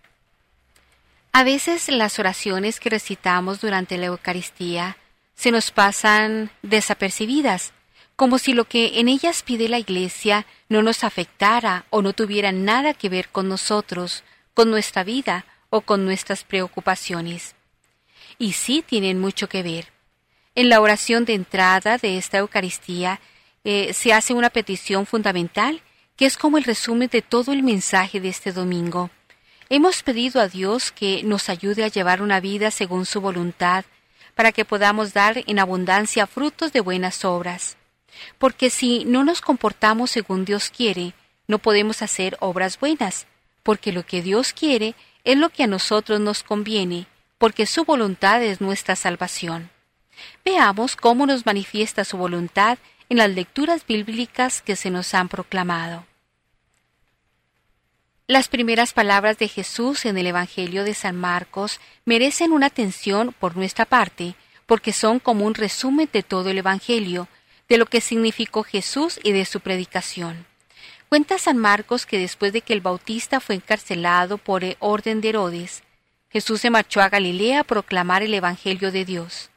A 1.34 1.44
veces 1.46 1.88
las 1.88 2.20
oraciones 2.20 2.80
que 2.80 2.90
recitamos 2.90 3.62
durante 3.62 3.98
la 3.98 4.08
Eucaristía 4.08 4.98
se 5.34 5.52
nos 5.52 5.72
pasan 5.72 6.52
desapercibidas, 6.62 7.72
como 8.18 8.38
si 8.38 8.54
lo 8.54 8.66
que 8.66 9.00
en 9.00 9.08
ellas 9.08 9.42
pide 9.42 9.70
la 9.70 9.80
Iglesia 9.80 10.46
no 10.68 10.84
nos 10.84 11.06
afectara 11.06 11.86
o 11.90 12.02
no 12.02 12.12
tuviera 12.12 12.52
nada 12.52 12.94
que 12.94 13.08
ver 13.08 13.30
con 13.30 13.48
nosotros, 13.48 14.24
con 14.54 14.70
nuestra 14.70 15.06
vida 15.06 15.46
o 15.70 15.82
con 15.82 16.04
nuestras 16.04 16.44
preocupaciones. 16.44 17.56
Y 18.38 18.54
sí 18.54 18.84
tienen 18.86 19.20
mucho 19.20 19.48
que 19.48 19.64
ver. 19.64 19.88
En 20.54 20.68
la 20.68 20.82
oración 20.82 21.24
de 21.24 21.34
entrada 21.34 21.98
de 21.98 22.18
esta 22.18 22.40
Eucaristía 22.40 23.22
eh, 23.64 23.94
se 23.94 24.12
hace 24.12 24.34
una 24.34 24.50
petición 24.50 25.06
fundamental 25.06 25.82
que 26.18 26.26
es 26.26 26.38
como 26.38 26.58
el 26.58 26.66
resumen 26.66 27.08
de 27.08 27.22
todo 27.22 27.54
el 27.54 27.64
mensaje 27.64 28.20
de 28.20 28.30
este 28.30 28.52
domingo. 28.52 29.10
Hemos 29.74 30.04
pedido 30.04 30.42
a 30.42 30.50
Dios 30.50 30.92
que 30.92 31.24
nos 31.24 31.48
ayude 31.48 31.86
a 31.86 31.88
llevar 31.88 32.22
una 32.22 32.42
vida 32.42 32.72
según 32.72 33.06
su 33.06 33.22
voluntad, 33.22 33.86
para 34.36 34.52
que 34.52 34.66
podamos 34.66 35.14
dar 35.14 35.46
en 35.48 35.60
abundancia 35.60 36.28
frutos 36.28 36.74
de 36.74 36.82
buenas 36.82 37.24
obras. 37.24 37.78
Porque 38.38 38.70
si 38.70 39.06
no 39.06 39.24
nos 39.24 39.40
comportamos 39.40 40.12
según 40.12 40.44
Dios 40.44 40.70
quiere, 40.76 41.14
no 41.48 41.58
podemos 41.58 42.02
hacer 42.02 42.36
obras 42.42 42.78
buenas, 42.82 43.28
porque 43.64 43.94
lo 43.94 44.06
que 44.06 44.22
Dios 44.22 44.52
quiere 44.52 44.94
es 45.24 45.38
lo 45.38 45.48
que 45.48 45.64
a 45.64 45.68
nosotros 45.68 46.20
nos 46.20 46.44
conviene, 46.44 47.08
porque 47.38 47.66
su 47.66 47.86
voluntad 47.86 48.44
es 48.44 48.60
nuestra 48.60 48.98
salvación. 48.98 49.70
Veamos 50.44 50.98
cómo 50.98 51.26
nos 51.26 51.46
manifiesta 51.46 52.04
su 52.04 52.18
voluntad 52.18 52.78
en 53.08 53.20
las 53.20 53.30
lecturas 53.30 53.88
bíblicas 53.88 54.62
que 54.62 54.76
se 54.76 54.90
nos 54.90 55.14
han 55.14 55.30
proclamado. 55.30 56.11
Las 58.32 58.48
primeras 58.48 58.94
palabras 58.94 59.38
de 59.40 59.50
Jesús 59.50 60.06
en 60.06 60.18
el 60.18 60.26
Evangelio 60.26 60.86
de 60.86 60.94
San 60.94 61.18
Marcos 61.18 61.82
merecen 62.06 62.54
una 62.54 62.68
atención 62.68 63.36
por 63.38 63.58
nuestra 63.58 63.84
parte, 63.84 64.36
porque 64.66 64.94
son 64.94 65.20
como 65.20 65.46
un 65.46 65.54
resumen 65.54 66.08
de 66.14 66.24
todo 66.24 66.50
el 66.50 66.58
Evangelio, 66.58 67.28
de 67.68 67.78
lo 67.78 67.88
que 67.88 68.00
significó 68.00 68.64
Jesús 68.64 69.20
y 69.22 69.34
de 69.34 69.44
su 69.44 69.60
predicación. 69.60 70.46
Cuenta 71.10 71.38
San 71.40 71.58
Marcos 71.58 72.06
que 72.06 72.20
después 72.20 72.54
de 72.54 72.62
que 72.62 72.72
el 72.72 72.80
Bautista 72.80 73.42
fue 73.42 73.56
encarcelado 73.56 74.38
por 74.38 74.64
orden 74.80 75.20
de 75.20 75.28
Herodes, 75.28 75.84
Jesús 76.30 76.62
se 76.62 76.70
marchó 76.70 77.02
a 77.02 77.10
Galilea 77.10 77.60
a 77.60 77.66
proclamar 77.66 78.24
el 78.24 78.34
Evangelio 78.34 78.94
de 78.94 79.04
Dios. 79.04 79.50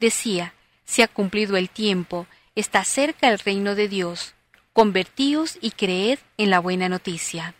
Decía, 0.00 0.52
se 0.84 1.02
ha 1.02 1.08
cumplido 1.08 1.56
el 1.56 1.70
tiempo, 1.70 2.26
está 2.54 2.84
cerca 2.84 3.30
el 3.30 3.38
reino 3.38 3.74
de 3.74 3.88
Dios, 3.88 4.34
convertíos 4.74 5.56
y 5.62 5.70
creed 5.70 6.18
en 6.36 6.50
la 6.50 6.58
buena 6.58 6.90
noticia. 6.90 7.54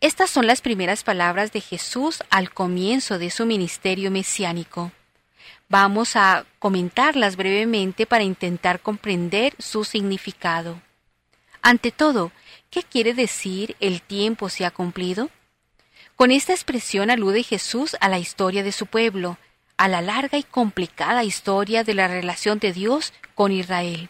Estas 0.00 0.30
son 0.30 0.46
las 0.46 0.62
primeras 0.62 1.04
palabras 1.04 1.52
de 1.52 1.60
Jesús 1.60 2.24
al 2.30 2.50
comienzo 2.50 3.18
de 3.18 3.28
su 3.30 3.44
ministerio 3.44 4.10
mesiánico. 4.10 4.92
Vamos 5.68 6.16
a 6.16 6.46
comentarlas 6.58 7.36
brevemente 7.36 8.06
para 8.06 8.24
intentar 8.24 8.80
comprender 8.80 9.54
su 9.58 9.84
significado. 9.84 10.80
Ante 11.60 11.92
todo, 11.92 12.32
¿qué 12.70 12.82
quiere 12.82 13.12
decir 13.12 13.76
el 13.78 14.00
tiempo 14.00 14.48
se 14.48 14.64
ha 14.64 14.70
cumplido? 14.70 15.28
Con 16.16 16.30
esta 16.30 16.54
expresión 16.54 17.10
alude 17.10 17.42
Jesús 17.42 17.94
a 18.00 18.08
la 18.08 18.18
historia 18.18 18.62
de 18.62 18.72
su 18.72 18.86
pueblo, 18.86 19.36
a 19.76 19.86
la 19.86 20.00
larga 20.00 20.38
y 20.38 20.44
complicada 20.44 21.24
historia 21.24 21.84
de 21.84 21.92
la 21.92 22.08
relación 22.08 22.58
de 22.58 22.72
Dios 22.72 23.12
con 23.34 23.52
Israel. 23.52 24.08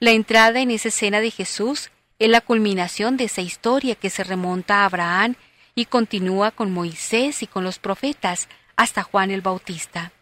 La 0.00 0.10
entrada 0.10 0.60
en 0.60 0.72
esa 0.72 0.88
escena 0.88 1.20
de 1.20 1.30
Jesús 1.30 1.90
es 2.18 2.28
la 2.28 2.40
culminación 2.40 3.16
de 3.16 3.24
esa 3.24 3.40
historia 3.40 3.94
que 3.94 4.10
se 4.10 4.24
remonta 4.24 4.82
a 4.82 4.84
Abraham 4.86 5.34
y 5.74 5.86
continúa 5.86 6.50
con 6.50 6.72
Moisés 6.72 7.42
y 7.42 7.46
con 7.46 7.64
los 7.64 7.78
profetas 7.78 8.48
hasta 8.76 9.02
Juan 9.02 9.30
el 9.30 9.40
Bautista. 9.40 10.12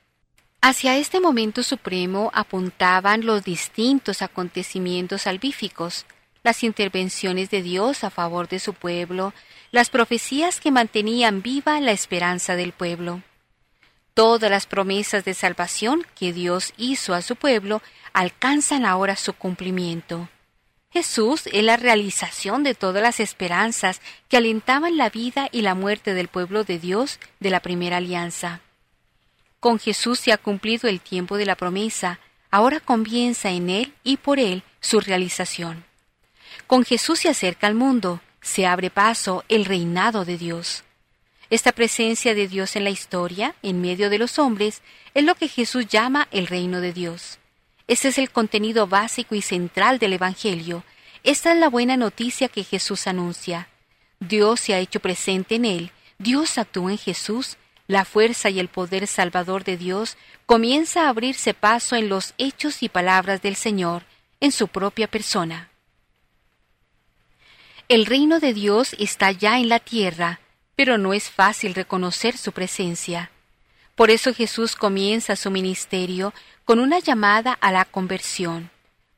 Hacia 0.61 0.97
este 0.97 1.21
momento 1.21 1.63
supremo 1.63 2.31
apuntaban 2.35 3.27
los 3.27 3.45
distintos 3.45 4.23
acontecimientos 4.23 5.23
salvíficos, 5.23 6.07
las 6.45 6.63
intervenciones 6.63 7.51
de 7.51 7.63
Dios 7.63 8.05
a 8.05 8.11
favor 8.11 8.49
de 8.49 8.59
su 8.59 8.73
pueblo, 8.73 9.35
las 9.71 9.91
profecías 9.91 10.61
que 10.61 10.71
mantenían 10.71 11.43
viva 11.43 11.81
la 11.81 11.93
esperanza 11.93 12.57
del 12.57 12.73
pueblo. 12.73 13.23
Todas 14.15 14.51
las 14.51 14.67
promesas 14.67 15.25
de 15.25 15.35
salvación 15.35 16.07
que 16.15 16.33
Dios 16.33 16.75
hizo 16.77 17.15
a 17.15 17.23
su 17.23 17.37
pueblo 17.37 17.83
alcanzan 18.13 18.85
ahora 18.85 19.17
su 19.17 19.33
cumplimiento. 19.33 20.29
Jesús 20.93 21.49
es 21.51 21.65
la 21.65 21.79
realización 21.79 22.63
de 22.63 22.75
todas 22.75 23.03
las 23.03 23.19
esperanzas 23.19 24.03
que 24.29 24.37
alentaban 24.37 24.99
la 24.99 25.09
vida 25.09 25.49
y 25.51 25.63
la 25.63 25.75
muerte 25.75 26.13
del 26.13 26.29
pueblo 26.29 26.65
de 26.65 26.79
Dios 26.79 27.19
de 27.41 27.49
la 27.49 27.61
primera 27.61 27.97
alianza. 27.97 28.61
Con 29.59 29.79
Jesús 29.79 30.19
se 30.19 30.33
ha 30.33 30.37
cumplido 30.37 30.91
el 30.91 31.01
tiempo 31.01 31.39
de 31.39 31.47
la 31.47 31.57
promesa, 31.57 32.19
ahora 32.51 32.79
comienza 32.79 33.51
en 33.51 33.71
Él 33.71 33.95
y 34.05 34.19
por 34.19 34.39
Él 34.39 34.65
su 34.81 35.01
realización. 35.01 35.85
Con 36.67 36.85
Jesús 36.85 37.21
se 37.21 37.31
acerca 37.31 37.69
al 37.69 37.75
mundo, 37.75 38.21
se 38.43 38.67
abre 38.67 38.91
paso 38.91 39.45
el 39.49 39.65
reinado 39.65 40.27
de 40.27 40.37
Dios. 40.37 40.85
Esta 41.49 41.73
presencia 41.73 42.35
de 42.35 42.49
Dios 42.49 42.77
en 42.77 42.85
la 42.85 42.91
historia, 42.91 43.55
en 43.63 43.81
medio 43.81 44.11
de 44.11 44.19
los 44.19 44.39
hombres, 44.39 44.83
es 45.15 45.25
lo 45.25 45.37
que 45.37 45.49
Jesús 45.49 45.87
llama 45.87 46.29
el 46.33 46.47
reino 46.47 46.83
de 46.83 46.93
Dios. 46.93 47.39
Este 47.87 48.09
es 48.09 48.19
el 48.19 48.31
contenido 48.31 48.87
básico 48.87 49.35
y 49.35 49.43
central 49.43 49.99
del 49.99 50.15
Evangelio. 50.15 50.85
Esta 51.25 51.53
es 51.53 51.59
la 51.59 51.69
buena 51.69 51.97
noticia 51.97 52.49
que 52.49 52.65
Jesús 52.65 53.07
anuncia. 53.07 53.69
Dios 54.21 54.61
se 54.61 54.75
ha 54.75 54.79
hecho 54.79 55.01
presente 55.01 55.57
en 55.57 55.65
él, 55.65 55.93
Dios 56.19 56.59
actúa 56.59 56.93
en 56.93 56.99
Jesús, 56.99 57.57
la 57.89 58.05
fuerza 58.05 58.49
y 58.51 58.61
el 58.61 58.69
poder 58.69 59.07
salvador 59.07 59.65
de 59.65 59.77
Dios 59.77 60.17
comienza 60.47 61.07
a 61.07 61.09
abrirse 61.09 61.55
paso 61.55 61.97
en 61.97 62.09
los 62.09 62.35
hechos 62.39 62.83
y 62.83 62.89
palabras 62.89 63.43
del 63.43 63.57
Señor, 63.57 64.05
en 64.41 64.53
su 64.53 64.69
propia 64.69 65.09
persona. 65.09 65.71
El 67.89 68.07
reino 68.07 68.41
de 68.41 68.55
Dios 68.55 68.95
está 68.99 69.33
ya 69.33 69.59
en 69.59 69.69
la 69.69 69.81
tierra, 69.81 70.41
pero 70.77 70.99
no 70.99 71.13
es 71.13 71.31
fácil 71.31 71.75
reconocer 71.75 72.39
su 72.39 72.53
presencia. 72.53 73.31
Por 73.95 74.11
eso 74.11 74.33
Jesús 74.33 74.75
comienza 74.75 75.37
su 75.37 75.51
ministerio 75.51 76.33
con 76.65 76.79
una 76.79 77.01
llamada 77.01 77.53
a 77.53 77.73
la 77.73 77.85
conversión. 77.85 78.71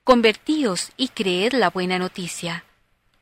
Convertíos 0.03 0.93
y 0.97 1.09
creed 1.09 1.53
la 1.53 1.71
buena 1.71 1.99
noticia. 1.99 2.65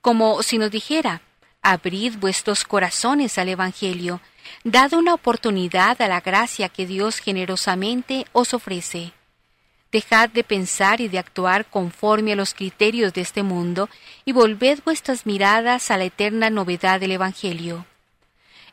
Como 0.01 0.43
si 0.43 0.59
nos 0.59 0.71
dijera, 0.71 1.23
abrid 1.61 2.17
vuestros 2.19 2.65
corazones 2.65 3.39
al 3.39 3.49
Evangelio, 3.49 4.21
dad 4.65 4.93
una 4.95 5.15
oportunidad 5.15 6.01
a 6.03 6.09
la 6.09 6.21
gracia 6.21 6.69
que 6.69 6.87
Dios 6.87 7.19
generosamente 7.19 8.27
os 8.33 8.55
ofrece. 8.55 9.13
Dejad 9.91 10.31
de 10.31 10.43
pensar 10.43 11.01
y 11.01 11.09
de 11.09 11.19
actuar 11.19 11.67
conforme 11.67 12.33
a 12.33 12.37
los 12.37 12.55
criterios 12.55 13.13
de 13.13 13.21
este 13.21 13.43
mundo 13.43 13.89
y 14.25 14.33
volved 14.33 14.81
vuestras 14.85 15.27
miradas 15.27 15.91
a 15.91 15.99
la 15.99 16.05
eterna 16.05 16.49
novedad 16.49 16.99
del 16.99 17.13
Evangelio. 17.13 17.87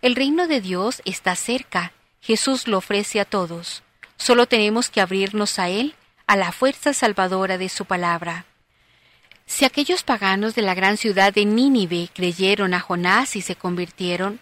El 0.01 0.15
reino 0.15 0.47
de 0.47 0.61
Dios 0.61 1.01
está 1.05 1.35
cerca, 1.35 1.91
Jesús 2.21 2.67
lo 2.67 2.77
ofrece 2.77 3.19
a 3.19 3.25
todos. 3.25 3.83
Solo 4.19 4.47
tenemos 4.47 4.89
que 4.89 5.01
abrirnos 5.01 5.57
a 5.57 5.69
Él, 5.69 5.95
a 6.27 6.35
la 6.35 6.51
fuerza 6.51 6.93
salvadora 6.93 7.57
de 7.57 7.69
su 7.69 7.85
palabra. 7.85 8.45
Si 9.45 9.65
aquellos 9.65 10.03
paganos 10.03 10.53
de 10.53 10.61
la 10.61 10.75
gran 10.75 10.97
ciudad 10.97 11.33
de 11.33 11.45
Nínive 11.45 12.09
creyeron 12.13 12.75
a 12.75 12.81
Jonás 12.81 13.35
y 13.35 13.41
se 13.41 13.55
convirtieron, 13.55 14.39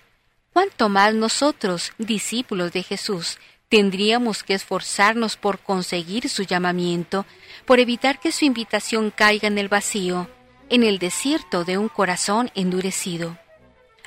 ¿cuánto 0.51 0.89
más 0.89 1.13
nosotros, 1.13 1.93
discípulos 1.97 2.73
de 2.73 2.84
Jesús, 2.84 3.38
tendríamos 3.69 4.43
que 4.43 4.55
esforzarnos 4.55 5.38
por 5.38 5.59
conseguir 5.59 6.28
su 6.28 6.43
llamamiento, 6.43 7.25
por 7.65 7.80
evitar 7.80 8.19
que 8.19 8.32
su 8.32 8.45
invitación 8.45 9.11
caiga 9.11 9.47
en 9.47 9.59
el 9.59 9.69
vacío, 9.69 10.28
en 10.69 10.84
el 10.84 10.97
desierto 10.99 11.63
de 11.63 11.78
un 11.78 11.88
corazón 11.88 12.51
endurecido? 12.55 13.38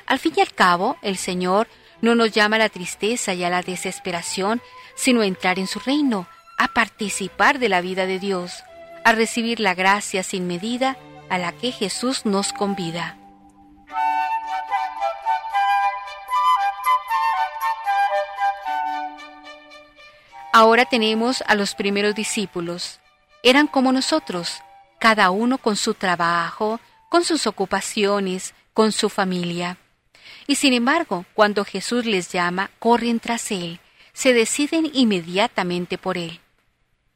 Al 0.05 0.19
fin 0.19 0.33
y 0.35 0.41
al 0.41 0.53
cabo, 0.53 0.97
el 1.01 1.17
Señor 1.17 1.67
no 2.01 2.15
nos 2.15 2.31
llama 2.31 2.57
a 2.57 2.59
la 2.59 2.69
tristeza 2.69 3.33
y 3.33 3.43
a 3.43 3.49
la 3.49 3.61
desesperación, 3.61 4.61
sino 4.95 5.21
a 5.21 5.25
entrar 5.25 5.59
en 5.59 5.67
su 5.67 5.79
reino, 5.79 6.27
a 6.57 6.67
participar 6.67 7.59
de 7.59 7.69
la 7.69 7.81
vida 7.81 8.05
de 8.05 8.19
Dios, 8.19 8.63
a 9.03 9.13
recibir 9.13 9.59
la 9.59 9.73
gracia 9.73 10.23
sin 10.23 10.47
medida 10.47 10.97
a 11.29 11.37
la 11.37 11.51
que 11.53 11.71
Jesús 11.71 12.25
nos 12.25 12.53
convida. 12.53 13.17
Ahora 20.53 20.83
tenemos 20.83 21.43
a 21.47 21.55
los 21.55 21.75
primeros 21.75 22.13
discípulos. 22.13 22.99
Eran 23.41 23.67
como 23.67 23.93
nosotros, 23.93 24.61
cada 24.99 25.31
uno 25.31 25.57
con 25.57 25.77
su 25.77 25.93
trabajo, 25.93 26.81
con 27.09 27.23
sus 27.23 27.47
ocupaciones, 27.47 28.53
con 28.73 28.91
su 28.91 29.09
familia. 29.09 29.77
Y 30.51 30.55
sin 30.55 30.73
embargo, 30.73 31.23
cuando 31.33 31.63
Jesús 31.63 32.05
les 32.05 32.29
llama, 32.29 32.71
corren 32.77 33.21
tras 33.21 33.51
Él, 33.51 33.79
se 34.11 34.33
deciden 34.33 34.91
inmediatamente 34.93 35.97
por 35.97 36.17
Él. 36.17 36.41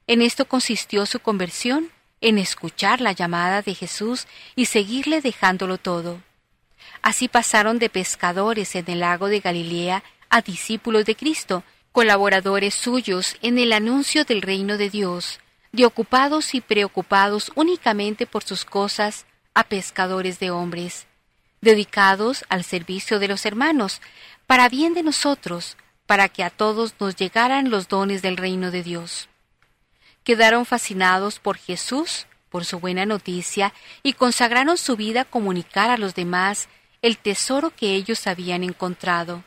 En 0.08 0.22
esto 0.22 0.46
consistió 0.46 1.06
su 1.06 1.20
conversión, 1.20 1.92
en 2.22 2.38
escuchar 2.38 3.02
la 3.02 3.12
llamada 3.12 3.62
de 3.62 3.76
Jesús 3.76 4.26
y 4.56 4.68
seguirle 4.68 5.20
dejándolo 5.20 5.78
todo. 5.78 6.22
Así 7.02 7.28
pasaron 7.28 7.78
de 7.78 7.90
pescadores 7.90 8.74
en 8.74 8.90
el 8.90 9.02
lago 9.02 9.28
de 9.28 9.42
Galilea 9.42 10.02
a 10.30 10.42
discípulos 10.42 11.04
de 11.04 11.18
Cristo, 11.18 11.66
colaboradores 11.92 12.74
suyos 12.74 13.36
en 13.42 13.60
el 13.60 13.74
anuncio 13.74 14.24
del 14.24 14.44
reino 14.44 14.78
de 14.78 14.90
Dios, 14.90 15.42
de 15.74 15.86
ocupados 15.86 16.56
y 16.56 16.62
preocupados 16.62 17.52
únicamente 17.56 18.28
por 18.28 18.46
sus 18.46 18.64
cosas, 18.64 19.26
a 19.54 19.66
pescadores 19.66 20.40
de 20.40 20.52
hombres 20.52 21.06
dedicados 21.66 22.45
al 22.47 22.63
servicio 22.63 23.20
de 23.20 23.28
los 23.28 23.45
hermanos, 23.45 24.01
para 24.47 24.70
bien 24.70 24.93
de 24.93 25.03
nosotros, 25.03 25.76
para 26.05 26.30
que 26.30 26.43
a 26.43 26.49
todos 26.49 26.93
nos 26.99 27.18
llegaran 27.18 27.70
los 27.70 27.89
dones 27.89 28.22
del 28.22 28.38
reino 28.38 28.72
de 28.72 28.84
Dios. 28.84 29.28
Quedaron 30.24 30.66
fascinados 30.66 31.39
por 31.39 31.57
Jesús, 31.57 32.28
por 32.49 32.63
su 32.63 32.80
buena 32.80 33.05
noticia, 33.05 33.74
y 34.03 34.13
consagraron 34.13 34.78
su 34.78 34.95
vida 34.95 35.22
a 35.22 35.26
comunicar 35.26 35.89
a 35.89 35.97
los 35.97 36.16
demás 36.16 36.70
el 37.01 37.18
tesoro 37.18 37.72
que 37.72 37.95
ellos 37.95 38.28
habían 38.28 38.63
encontrado. 38.63 39.43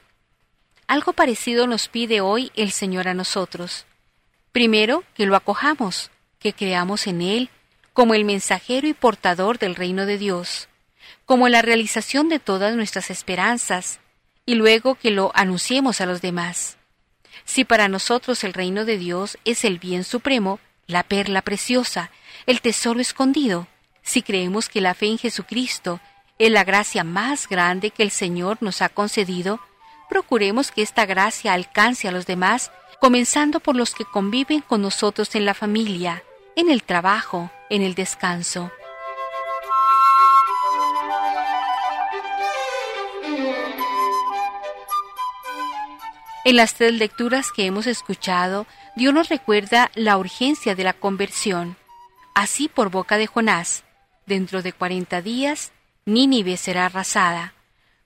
Algo 0.87 1.13
parecido 1.13 1.67
nos 1.67 1.89
pide 1.89 2.21
hoy 2.21 2.51
el 2.57 2.73
Señor 2.73 3.09
a 3.09 3.15
nosotros. 3.15 3.87
Primero, 4.53 5.05
que 5.15 5.27
lo 5.27 5.37
acojamos, 5.37 6.11
que 6.39 6.53
creamos 6.53 7.07
en 7.07 7.23
Él 7.23 7.51
como 7.93 8.15
el 8.15 8.25
mensajero 8.25 8.89
y 8.89 8.95
portador 8.95 9.59
del 9.59 9.75
reino 9.75 10.05
de 10.07 10.19
Dios 10.19 10.69
como 11.29 11.51
la 11.51 11.61
realización 11.61 12.31
de 12.31 12.39
todas 12.39 12.75
nuestras 12.75 13.11
esperanzas, 13.11 14.01
y 14.47 14.55
luego 14.55 14.95
que 14.95 15.11
lo 15.11 15.31
anunciemos 15.35 16.01
a 16.01 16.07
los 16.07 16.23
demás. 16.23 16.79
Si 17.45 17.67
para 17.67 17.87
nosotros 17.87 18.45
el 18.45 18.55
reino 18.55 18.87
de 18.87 18.97
Dios 18.97 19.37
es 19.45 19.67
el 19.67 19.79
bien 19.79 20.05
supremo, 20.05 20.59
la 20.87 21.03
perla 21.03 21.43
preciosa, 21.43 22.11
el 22.47 22.63
tesoro 22.63 22.99
escondido, 23.01 23.67
si 24.01 24.23
creemos 24.23 24.71
que 24.71 24.81
la 24.81 24.95
fe 24.95 25.09
en 25.09 25.19
Jesucristo 25.19 26.01
es 26.39 26.51
la 26.51 26.65
gracia 26.65 27.05
más 27.05 27.47
grande 27.47 27.91
que 27.91 28.03
el 28.03 28.11
Señor 28.11 28.57
nos 28.63 28.81
ha 28.81 28.89
concedido, 28.89 29.61
procuremos 30.09 30.71
que 30.71 30.81
esta 30.81 31.05
gracia 31.05 31.53
alcance 31.53 32.09
a 32.09 32.13
los 32.13 32.25
demás, 32.25 32.73
comenzando 33.01 33.61
por 33.61 33.77
los 33.77 33.95
que 33.95 34.07
conviven 34.07 34.63
con 34.63 34.81
nosotros 34.81 35.35
en 35.35 35.45
la 35.45 35.53
familia, 35.53 36.23
en 36.57 36.71
el 36.71 36.85
trabajo, 36.85 37.51
en 37.69 37.83
el 37.83 37.95
descanso. 37.95 38.73
En 46.45 46.57
las 46.57 46.75
tres 46.75 46.95
lecturas 46.95 47.51
que 47.51 47.67
hemos 47.67 47.87
escuchado, 47.87 48.67
Dios 48.97 49.13
nos 49.13 49.29
recuerda 49.29 49.91
la 49.95 50.17
urgencia 50.17 50.75
de 50.75 50.85
la 50.85 50.93
conversión. 50.93 51.77
Así 52.35 52.69
por 52.69 52.91
boca 52.91 53.19
de 53.19 53.27
Jonás, 53.27 53.85
dentro 54.27 54.63
de 54.63 54.73
cuarenta 54.73 55.21
días, 55.21 55.73
Nínive 56.05 56.57
será 56.57 56.87
arrasada. 56.87 57.55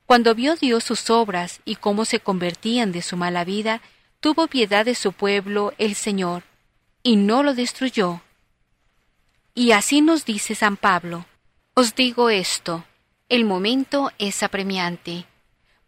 Cuando 0.07 0.35
vio 0.35 0.57
Dios 0.57 0.83
sus 0.83 1.11
obras 1.11 1.61
y 1.65 1.77
cómo 1.77 2.05
se 2.05 2.21
convertían 2.21 2.91
de 2.91 3.03
su 3.03 3.17
mala 3.17 3.45
vida, 3.45 3.81
tuvo 4.21 4.47
piedad 4.47 4.85
de 4.85 4.95
su 4.95 5.13
pueblo 5.13 5.73
el 5.79 5.95
Señor, 5.95 6.43
y 7.03 7.17
no 7.17 7.43
lo 7.43 7.55
destruyó. 7.55 8.23
Y 9.55 9.73
así 9.73 10.01
nos 10.01 10.25
dice 10.25 10.55
San 10.55 10.77
Pablo, 10.77 11.27
Os 11.75 11.95
digo 11.95 12.31
esto, 12.31 12.85
el 13.29 13.45
momento 13.45 14.11
es 14.19 14.43
apremiante 14.43 15.27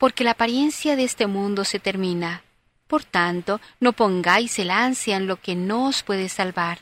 porque 0.05 0.23
la 0.23 0.33
apariencia 0.33 0.97
de 0.97 1.05
este 1.05 1.27
mundo 1.27 1.65
se 1.65 1.79
termina. 1.79 2.43
Por 2.87 3.05
tanto, 3.05 3.59
no 3.81 3.95
pongáis 3.95 4.59
el 4.59 4.71
ansia 4.71 5.17
en 5.17 5.27
lo 5.27 5.41
que 5.41 5.55
no 5.55 5.87
os 5.87 6.03
puede 6.03 6.29
salvar. 6.29 6.81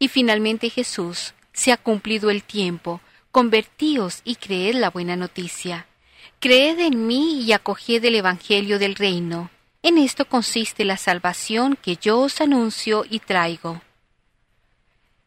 Y 0.00 0.08
finalmente 0.08 0.70
Jesús, 0.70 1.34
se 1.52 1.70
ha 1.70 1.76
cumplido 1.76 2.30
el 2.30 2.42
tiempo, 2.42 3.00
convertíos 3.30 4.22
y 4.24 4.34
creed 4.34 4.74
la 4.74 4.90
buena 4.90 5.14
noticia. 5.14 5.86
Creed 6.40 6.80
en 6.80 7.06
mí 7.06 7.42
y 7.42 7.52
acoged 7.52 8.04
el 8.04 8.16
Evangelio 8.16 8.80
del 8.80 8.96
reino. 8.96 9.48
En 9.84 9.96
esto 9.96 10.24
consiste 10.24 10.84
la 10.84 10.96
salvación 10.96 11.78
que 11.80 11.94
yo 11.94 12.22
os 12.22 12.40
anuncio 12.40 13.04
y 13.08 13.20
traigo. 13.20 13.82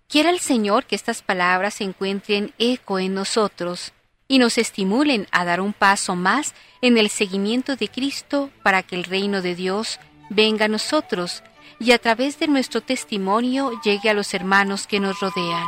Quiera 0.10 0.30
el 0.30 0.42
Señor 0.42 0.84
que 0.84 0.98
estas 0.98 1.22
palabras 1.22 1.80
encuentren 1.80 2.54
eco 2.58 3.00
en 3.00 3.14
nosotros 3.14 3.94
y 4.34 4.40
nos 4.40 4.58
estimulen 4.58 5.28
a 5.30 5.46
dar 5.46 5.62
un 5.62 5.74
paso 5.74 6.16
más 6.16 6.56
en 6.82 6.98
el 6.98 7.12
seguimiento 7.12 7.76
de 7.76 7.88
Cristo 7.88 8.50
para 8.64 8.82
que 8.82 8.96
el 8.96 9.04
reino 9.04 9.44
de 9.44 9.54
Dios 9.54 10.00
venga 10.32 10.66
a 10.66 10.70
nosotros 10.70 11.44
y 11.80 11.92
a 11.92 12.00
través 12.00 12.40
de 12.40 12.48
nuestro 12.48 12.82
testimonio 12.82 13.80
llegue 13.84 14.10
a 14.10 14.16
los 14.16 14.34
hermanos 14.34 14.88
que 14.88 15.00
nos 15.00 15.20
rodean. 15.20 15.64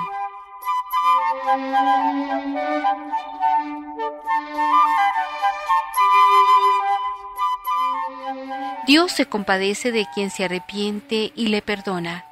Dios 8.88 9.12
se 9.12 9.28
compadece 9.28 9.92
de 9.92 10.08
quien 10.16 10.32
se 10.32 10.46
arrepiente 10.46 11.32
y 11.36 11.50
le 11.50 11.62
perdona. 11.62 12.26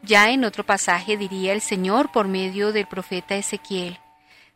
Ya 0.00 0.30
en 0.30 0.46
otro 0.46 0.64
pasaje 0.64 1.18
diría 1.18 1.52
el 1.52 1.60
Señor 1.60 2.10
por 2.10 2.26
medio 2.26 2.72
del 2.72 2.86
profeta 2.86 3.36
Ezequiel, 3.36 3.98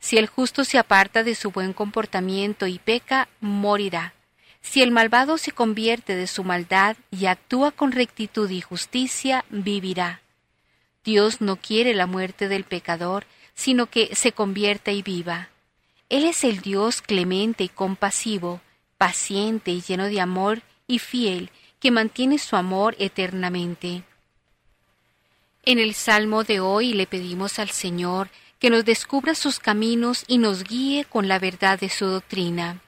si 0.01 0.17
el 0.17 0.27
justo 0.27 0.65
se 0.65 0.79
aparta 0.79 1.25
de 1.25 1.35
su 1.35 1.51
buen 1.51 1.73
comportamiento 1.73 2.67
y 2.67 2.79
peca, 2.79 3.29
morirá. 3.41 4.15
Si 4.61 4.83
el 4.83 4.91
malvado 4.91 5.39
se 5.39 5.53
convierte 5.53 6.15
de 6.15 6.27
su 6.27 6.45
maldad 6.45 6.97
y 7.11 7.27
actúa 7.27 7.71
con 7.71 7.93
rectitud 7.93 8.51
y 8.51 8.61
justicia, 8.61 9.45
vivirá. 9.51 10.21
Dios 11.05 11.41
no 11.41 11.57
quiere 11.57 11.95
la 11.95 12.07
muerte 12.07 12.49
del 12.49 12.65
pecador, 12.65 13.25
sino 13.55 13.87
que 13.87 14.15
se 14.15 14.33
convierta 14.33 14.93
y 14.93 15.03
viva. 15.03 15.49
Él 16.09 16.25
es 16.25 16.45
el 16.45 16.61
Dios 16.61 17.03
clemente 17.03 17.65
y 17.65 17.69
compasivo, 17.69 18.61
paciente 18.99 19.71
y 19.71 19.81
lleno 19.81 20.05
de 20.05 20.21
amor 20.21 20.63
y 20.87 20.99
fiel, 20.99 21.51
que 21.81 21.91
mantiene 21.91 22.39
su 22.39 22.57
amor 22.57 22.97
eternamente. 22.99 24.03
En 25.65 25.79
el 25.79 25.95
Salmo 25.95 26.45
de 26.45 26.61
hoy 26.61 26.93
le 26.93 27.07
pedimos 27.07 27.59
al 27.59 27.71
Señor 27.71 28.31
que 28.59 28.71
nos 28.71 28.85
descubra 28.85 29.35
sus 29.35 29.59
caminos 29.59 30.25
y 30.27 30.39
nos 30.39 30.65
guíe 30.65 31.05
con 31.05 31.29
la 31.29 31.39
verdad 31.39 31.79
de 31.79 31.89
su 31.89 32.07
doctrina. 32.07 32.81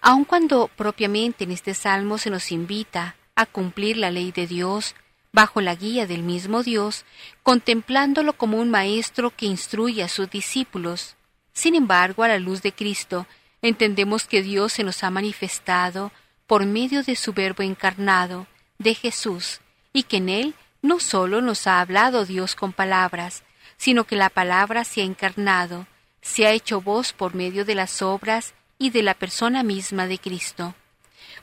Aun 0.00 0.24
cuando 0.24 0.68
propiamente 0.68 1.44
en 1.44 1.50
este 1.50 1.74
Salmo 1.74 2.16
se 2.18 2.30
nos 2.30 2.50
invita 2.52 3.16
a 3.34 3.46
cumplir 3.46 3.96
la 3.96 4.10
ley 4.10 4.32
de 4.32 4.46
Dios, 4.46 4.94
bajo 5.32 5.60
la 5.60 5.74
guía 5.74 6.06
del 6.06 6.22
mismo 6.22 6.62
Dios, 6.62 7.04
contemplándolo 7.42 8.32
como 8.32 8.58
un 8.58 8.70
maestro 8.70 9.30
que 9.30 9.46
instruye 9.46 10.02
a 10.02 10.08
sus 10.08 10.30
discípulos. 10.30 11.16
Sin 11.52 11.74
embargo, 11.74 12.22
a 12.22 12.28
la 12.28 12.38
luz 12.38 12.62
de 12.62 12.72
Cristo, 12.72 13.26
entendemos 13.62 14.26
que 14.26 14.42
Dios 14.42 14.72
se 14.72 14.84
nos 14.84 15.04
ha 15.04 15.10
manifestado 15.10 16.12
por 16.46 16.64
medio 16.64 17.02
de 17.02 17.16
su 17.16 17.32
Verbo 17.32 17.62
encarnado, 17.62 18.46
de 18.78 18.94
Jesús, 18.94 19.60
y 19.92 20.04
que 20.04 20.16
en 20.16 20.28
él 20.30 20.54
no 20.82 20.98
sólo 20.98 21.42
nos 21.42 21.66
ha 21.66 21.80
hablado 21.80 22.24
Dios 22.24 22.54
con 22.54 22.72
palabras, 22.72 23.44
sino 23.80 24.04
que 24.04 24.14
la 24.14 24.28
palabra 24.28 24.84
se 24.84 25.00
ha 25.00 25.04
encarnado, 25.04 25.86
se 26.20 26.46
ha 26.46 26.50
hecho 26.50 26.82
voz 26.82 27.14
por 27.14 27.34
medio 27.34 27.64
de 27.64 27.74
las 27.74 28.02
obras 28.02 28.52
y 28.76 28.90
de 28.90 29.02
la 29.02 29.14
persona 29.14 29.62
misma 29.62 30.06
de 30.06 30.18
Cristo. 30.18 30.74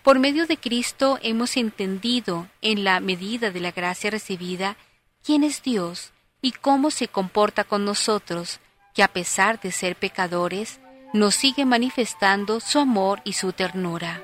Por 0.03 0.19
medio 0.19 0.45
de 0.45 0.57
Cristo 0.57 1.17
hemos 1.23 1.57
entendido, 1.57 2.47
en 2.61 2.83
la 2.83 2.99
medida 2.99 3.49
de 3.49 3.59
la 3.59 3.71
gracia 3.71 4.11
recibida, 4.11 4.77
quién 5.25 5.43
es 5.43 5.63
Dios 5.63 6.11
y 6.39 6.51
cómo 6.51 6.91
se 6.91 7.07
comporta 7.07 7.63
con 7.63 7.85
nosotros, 7.85 8.59
que 8.93 9.01
a 9.01 9.07
pesar 9.07 9.59
de 9.59 9.71
ser 9.71 9.95
pecadores, 9.95 10.79
nos 11.13 11.33
sigue 11.33 11.65
manifestando 11.65 12.59
su 12.59 12.77
amor 12.77 13.19
y 13.23 13.33
su 13.33 13.51
ternura. 13.51 14.21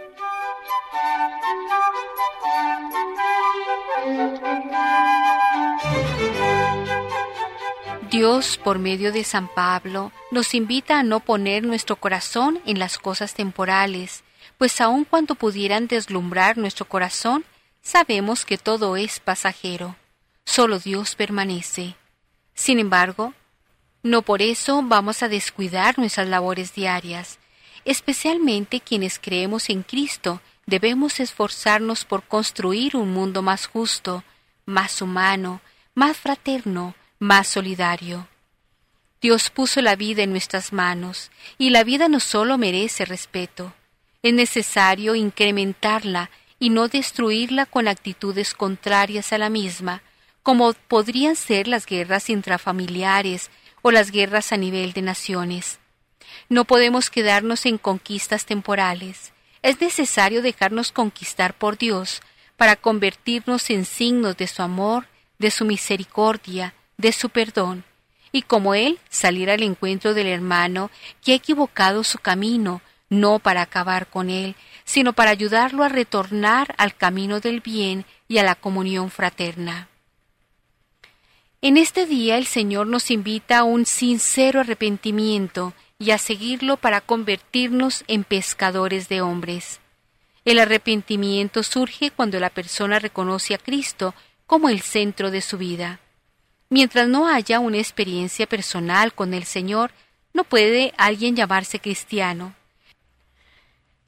Dios, 8.13 8.59
por 8.63 8.77
medio 8.77 9.11
de 9.11 9.23
San 9.23 9.47
Pablo, 9.47 10.11
nos 10.29 10.53
invita 10.53 10.99
a 10.99 11.03
no 11.03 11.19
poner 11.19 11.63
nuestro 11.63 11.95
corazón 11.95 12.61
en 12.63 12.77
las 12.77 12.99
cosas 12.99 13.33
temporales, 13.33 14.23
pues 14.59 14.79
aun 14.81 15.03
cuando 15.03 15.33
pudieran 15.33 15.87
deslumbrar 15.87 16.59
nuestro 16.59 16.87
corazón, 16.87 17.43
sabemos 17.81 18.45
que 18.45 18.59
todo 18.59 18.97
es 18.97 19.19
pasajero. 19.19 19.95
Solo 20.45 20.77
Dios 20.77 21.15
permanece. 21.15 21.95
Sin 22.53 22.77
embargo, 22.77 23.33
no 24.03 24.21
por 24.21 24.43
eso 24.43 24.83
vamos 24.83 25.23
a 25.23 25.27
descuidar 25.27 25.97
nuestras 25.97 26.27
labores 26.27 26.75
diarias. 26.75 27.39
Especialmente 27.83 28.79
quienes 28.79 29.17
creemos 29.17 29.71
en 29.71 29.81
Cristo, 29.81 30.39
debemos 30.67 31.19
esforzarnos 31.19 32.05
por 32.05 32.21
construir 32.21 32.95
un 32.95 33.11
mundo 33.11 33.41
más 33.41 33.65
justo, 33.65 34.23
más 34.67 35.01
humano, 35.01 35.61
más 35.95 36.15
fraterno, 36.15 36.93
más 37.23 37.47
solidario. 37.47 38.27
Dios 39.21 39.49
puso 39.49 39.81
la 39.81 39.95
vida 39.95 40.23
en 40.23 40.31
nuestras 40.31 40.73
manos, 40.73 41.31
y 41.57 41.69
la 41.69 41.83
vida 41.83 42.09
no 42.09 42.19
solo 42.19 42.57
merece 42.57 43.05
respeto, 43.05 43.73
es 44.21 44.33
necesario 44.33 45.15
incrementarla 45.15 46.29
y 46.59 46.69
no 46.69 46.87
destruirla 46.87 47.65
con 47.65 47.87
actitudes 47.87 48.53
contrarias 48.53 49.33
a 49.33 49.37
la 49.37 49.49
misma, 49.49 50.01
como 50.43 50.73
podrían 50.73 51.35
ser 51.35 51.67
las 51.67 51.85
guerras 51.85 52.29
intrafamiliares 52.29 53.49
o 53.81 53.91
las 53.91 54.11
guerras 54.11 54.51
a 54.51 54.57
nivel 54.57 54.91
de 54.93 55.01
naciones. 55.01 55.79
No 56.49 56.65
podemos 56.65 57.09
quedarnos 57.09 57.65
en 57.65 57.77
conquistas 57.77 58.45
temporales. 58.45 59.31
Es 59.61 59.79
necesario 59.79 60.41
dejarnos 60.41 60.91
conquistar 60.91 61.53
por 61.53 61.77
Dios 61.77 62.21
para 62.57 62.75
convertirnos 62.75 63.69
en 63.69 63.85
signos 63.85 64.35
de 64.35 64.47
su 64.47 64.61
amor, 64.61 65.07
de 65.39 65.51
su 65.51 65.65
misericordia, 65.65 66.73
de 67.03 67.11
su 67.11 67.29
perdón, 67.29 67.83
y 68.31 68.43
como 68.43 68.73
Él 68.73 68.97
salir 69.09 69.51
al 69.51 69.61
encuentro 69.61 70.13
del 70.13 70.25
hermano 70.25 70.89
que 71.21 71.33
ha 71.33 71.35
equivocado 71.35 72.03
su 72.03 72.17
camino, 72.17 72.81
no 73.09 73.39
para 73.39 73.61
acabar 73.61 74.07
con 74.07 74.29
Él, 74.29 74.55
sino 74.85 75.11
para 75.11 75.31
ayudarlo 75.31 75.83
a 75.83 75.89
retornar 75.89 76.73
al 76.77 76.95
camino 76.95 77.41
del 77.41 77.59
bien 77.59 78.05
y 78.29 78.37
a 78.37 78.43
la 78.43 78.55
comunión 78.55 79.11
fraterna. 79.11 79.89
En 81.61 81.77
este 81.77 82.05
día 82.05 82.37
el 82.37 82.47
Señor 82.47 82.87
nos 82.87 83.11
invita 83.11 83.59
a 83.59 83.63
un 83.63 83.85
sincero 83.85 84.61
arrepentimiento 84.61 85.73
y 85.99 86.11
a 86.11 86.17
seguirlo 86.17 86.77
para 86.77 87.01
convertirnos 87.01 88.05
en 88.07 88.23
pescadores 88.23 89.09
de 89.09 89.21
hombres. 89.21 89.81
El 90.45 90.57
arrepentimiento 90.59 91.63
surge 91.63 92.11
cuando 92.11 92.39
la 92.39 92.49
persona 92.49 92.99
reconoce 92.99 93.53
a 93.53 93.57
Cristo 93.57 94.15
como 94.45 94.69
el 94.69 94.81
centro 94.81 95.31
de 95.31 95.41
su 95.41 95.57
vida. 95.57 95.99
Mientras 96.69 97.07
no 97.07 97.27
haya 97.27 97.59
una 97.59 97.77
experiencia 97.77 98.47
personal 98.47 99.13
con 99.13 99.33
el 99.33 99.45
Señor, 99.45 99.91
no 100.33 100.43
puede 100.43 100.93
alguien 100.97 101.35
llamarse 101.35 101.79
cristiano, 101.79 102.55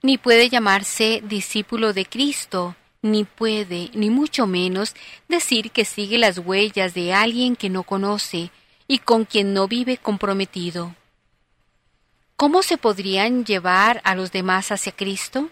ni 0.01 0.17
puede 0.17 0.49
llamarse 0.49 1.21
discípulo 1.25 1.93
de 1.93 2.05
Cristo, 2.05 2.75
ni 3.01 3.23
puede, 3.23 3.89
ni 3.93 4.09
mucho 4.09 4.47
menos, 4.47 4.95
decir 5.27 5.71
que 5.71 5.85
sigue 5.85 6.17
las 6.17 6.39
huellas 6.39 6.93
de 6.93 7.13
alguien 7.13 7.55
que 7.55 7.69
no 7.69 7.83
conoce 7.83 8.51
y 8.87 8.99
con 8.99 9.25
quien 9.25 9.53
no 9.53 9.67
vive 9.67 9.97
comprometido. 9.97 10.95
¿Cómo 12.35 12.63
se 12.63 12.77
podrían 12.77 13.45
llevar 13.45 14.01
a 14.03 14.13
los 14.13 14.31
demás 14.31 14.71
hacia 14.71 14.91
Cristo? 14.91 15.49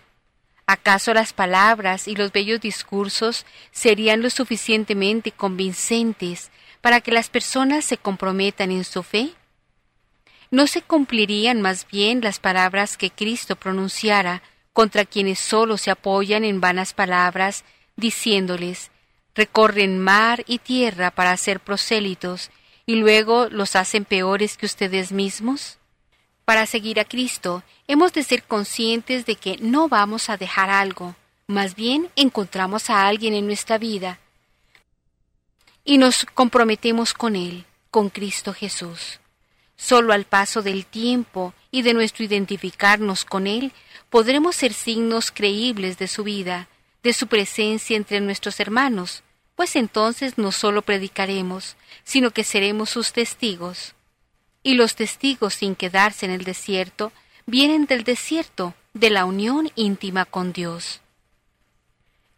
¿Acaso 0.66 1.14
las 1.14 1.34
palabras 1.34 2.08
y 2.08 2.16
los 2.16 2.32
bellos 2.32 2.62
discursos 2.62 3.46
serían 3.72 4.22
lo 4.22 4.30
suficientemente 4.30 5.32
convincentes 5.32 6.52
para 6.84 7.00
que 7.00 7.12
las 7.12 7.30
personas 7.30 7.86
se 7.86 7.98
comprometan 7.98 8.70
en 8.70 8.84
su 8.84 9.04
fe? 9.04 9.30
¿No 10.52 10.68
se 10.68 10.82
cumplirían 10.82 11.62
más 11.62 11.88
bien 11.88 12.20
las 12.20 12.40
palabras 12.40 12.98
que 12.98 13.10
Cristo 13.10 13.56
pronunciara 13.56 14.44
contra 14.74 15.06
quienes 15.06 15.40
solo 15.40 15.78
se 15.78 15.92
apoyan 15.92 16.44
en 16.44 16.60
vanas 16.60 16.94
palabras, 16.94 17.64
diciéndoles, 17.96 18.92
recorren 19.34 19.98
mar 19.98 20.44
y 20.46 20.58
tierra 20.58 21.10
para 21.12 21.38
ser 21.38 21.62
prosélitos, 21.62 22.52
y 22.86 22.96
luego 22.96 23.48
los 23.50 23.78
hacen 23.78 24.04
peores 24.04 24.58
que 24.58 24.66
ustedes 24.66 25.14
mismos? 25.14 25.78
Para 26.44 26.66
seguir 26.66 27.00
a 27.00 27.06
Cristo, 27.06 27.64
hemos 27.88 28.12
de 28.12 28.24
ser 28.24 28.44
conscientes 28.44 29.26
de 29.26 29.38
que 29.38 29.56
no 29.62 29.88
vamos 29.88 30.30
a 30.30 30.36
dejar 30.36 30.70
algo, 30.70 31.16
más 31.48 31.76
bien 31.76 32.10
encontramos 32.18 32.90
a 32.90 33.08
alguien 33.08 33.36
en 33.36 33.46
nuestra 33.48 33.78
vida 33.78 34.20
y 35.86 35.98
nos 35.98 36.26
comprometemos 36.34 37.14
con 37.14 37.36
Él, 37.36 37.66
con 37.92 38.10
Cristo 38.10 38.54
Jesús. 38.54 39.20
Solo 39.76 40.14
al 40.14 40.26
paso 40.26 40.62
del 40.62 40.86
tiempo 40.86 41.54
y 41.72 41.82
de 41.82 41.94
nuestro 41.94 42.24
identificarnos 42.24 43.26
con 43.26 43.48
Él, 43.48 43.74
podremos 44.10 44.56
ser 44.56 44.74
signos 44.74 45.32
creíbles 45.32 45.98
de 45.98 46.08
su 46.08 46.24
vida, 46.24 46.68
de 47.02 47.14
su 47.14 47.28
presencia 47.28 47.98
entre 47.98 48.22
nuestros 48.22 48.60
hermanos, 48.60 49.24
pues 49.56 49.76
entonces 49.76 50.38
no 50.38 50.52
solo 50.52 50.82
predicaremos, 50.82 51.76
sino 52.04 52.32
que 52.32 52.44
seremos 52.44 52.90
sus 52.90 53.12
testigos. 53.12 53.94
Y 54.64 54.76
los 54.76 54.96
testigos 54.96 55.56
sin 55.56 55.76
quedarse 55.76 56.26
en 56.26 56.32
el 56.32 56.44
desierto 56.44 57.12
vienen 57.46 57.86
del 57.86 58.04
desierto, 58.04 58.74
de 58.94 59.10
la 59.10 59.26
unión 59.26 59.72
íntima 59.76 60.26
con 60.26 60.54
Dios. 60.54 61.02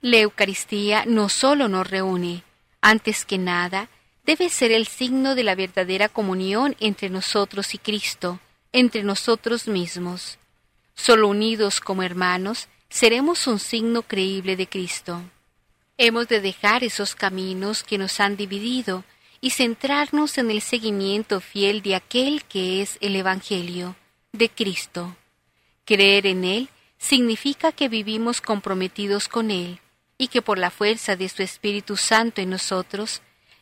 La 0.01 0.17
Eucaristía 0.17 1.05
no 1.05 1.29
solo 1.29 1.67
nos 1.67 1.89
reúne, 1.89 2.43
antes 2.85 3.25
que 3.25 3.39
nada, 3.39 3.89
debe 4.27 4.47
ser 4.47 4.71
el 4.71 4.85
signo 4.85 5.33
de 5.33 5.43
la 5.43 5.55
verdadera 5.55 6.07
comunión 6.07 6.75
entre 6.79 7.09
nosotros 7.09 7.73
y 7.73 7.79
Cristo, 7.79 8.39
entre 8.73 9.01
nosotros 9.01 9.67
mismos. 9.67 10.37
Solo 10.93 11.27
unidos 11.27 11.79
como 11.81 12.03
hermanos, 12.03 12.67
seremos 12.87 13.47
un 13.47 13.57
signo 13.57 14.03
creíble 14.03 14.55
de 14.55 14.67
Cristo. 14.67 15.19
Hemos 15.97 16.27
de 16.27 16.41
dejar 16.41 16.83
esos 16.83 17.15
caminos 17.15 17.81
que 17.81 17.97
nos 17.97 18.19
han 18.19 18.37
dividido 18.37 19.03
y 19.41 19.49
centrarnos 19.49 20.37
en 20.37 20.51
el 20.51 20.61
seguimiento 20.61 21.41
fiel 21.41 21.81
de 21.81 21.95
aquel 21.95 22.43
que 22.43 22.83
es 22.83 22.99
el 23.01 23.15
Evangelio, 23.15 23.95
de 24.31 24.47
Cristo. 24.49 25.15
Creer 25.85 26.27
en 26.27 26.43
Él 26.43 26.69
significa 26.99 27.71
que 27.71 27.89
vivimos 27.89 28.41
comprometidos 28.41 29.27
con 29.27 29.49
Él 29.49 29.79
y 30.17 30.27
que 30.27 30.41
por 30.41 30.57
la 30.57 30.71
fuerza 30.71 31.15
de 31.15 31.29
su 31.29 31.43
Espíritu 31.43 31.97
Santo 31.97 32.41
en 32.41 32.49
nosotros 32.49 33.21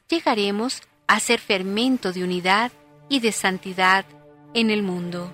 llegaremos 0.09 0.81
a 1.07 1.19
ser 1.19 1.39
fermento 1.39 2.11
de 2.13 2.23
unidad 2.23 2.71
y 3.09 3.19
de 3.19 3.31
santidad 3.31 4.05
en 4.53 4.69
el 4.69 4.83
mundo. 4.83 5.31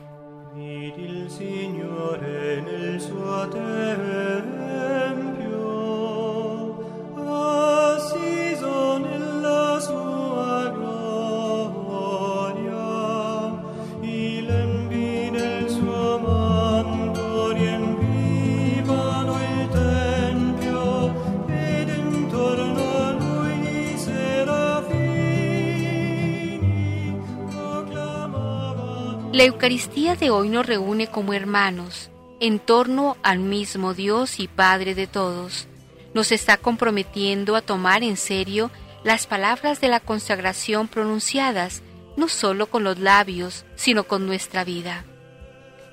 La 29.32 29.44
Eucaristía 29.44 30.16
de 30.16 30.32
hoy 30.32 30.50
nos 30.50 30.66
reúne 30.66 31.06
como 31.06 31.34
hermanos 31.34 32.10
en 32.40 32.58
torno 32.58 33.16
al 33.22 33.38
mismo 33.38 33.94
Dios 33.94 34.40
y 34.40 34.48
Padre 34.48 34.96
de 34.96 35.06
todos. 35.06 35.68
Nos 36.16 36.32
está 36.32 36.58
comprometiendo 36.58 37.56
a 37.56 37.62
tomar 37.62 38.02
en 38.02 38.18
serio 38.18 38.72
las 39.04 39.28
palabras 39.28 39.82
de 39.82 39.88
la 39.88 40.00
consagración 40.00 40.88
pronunciadas 40.88 41.84
no 42.18 42.28
solo 42.28 42.72
con 42.72 42.84
los 42.84 42.98
labios, 42.98 43.66
sino 43.76 44.06
con 44.06 44.26
nuestra 44.26 44.64
vida. 44.64 45.06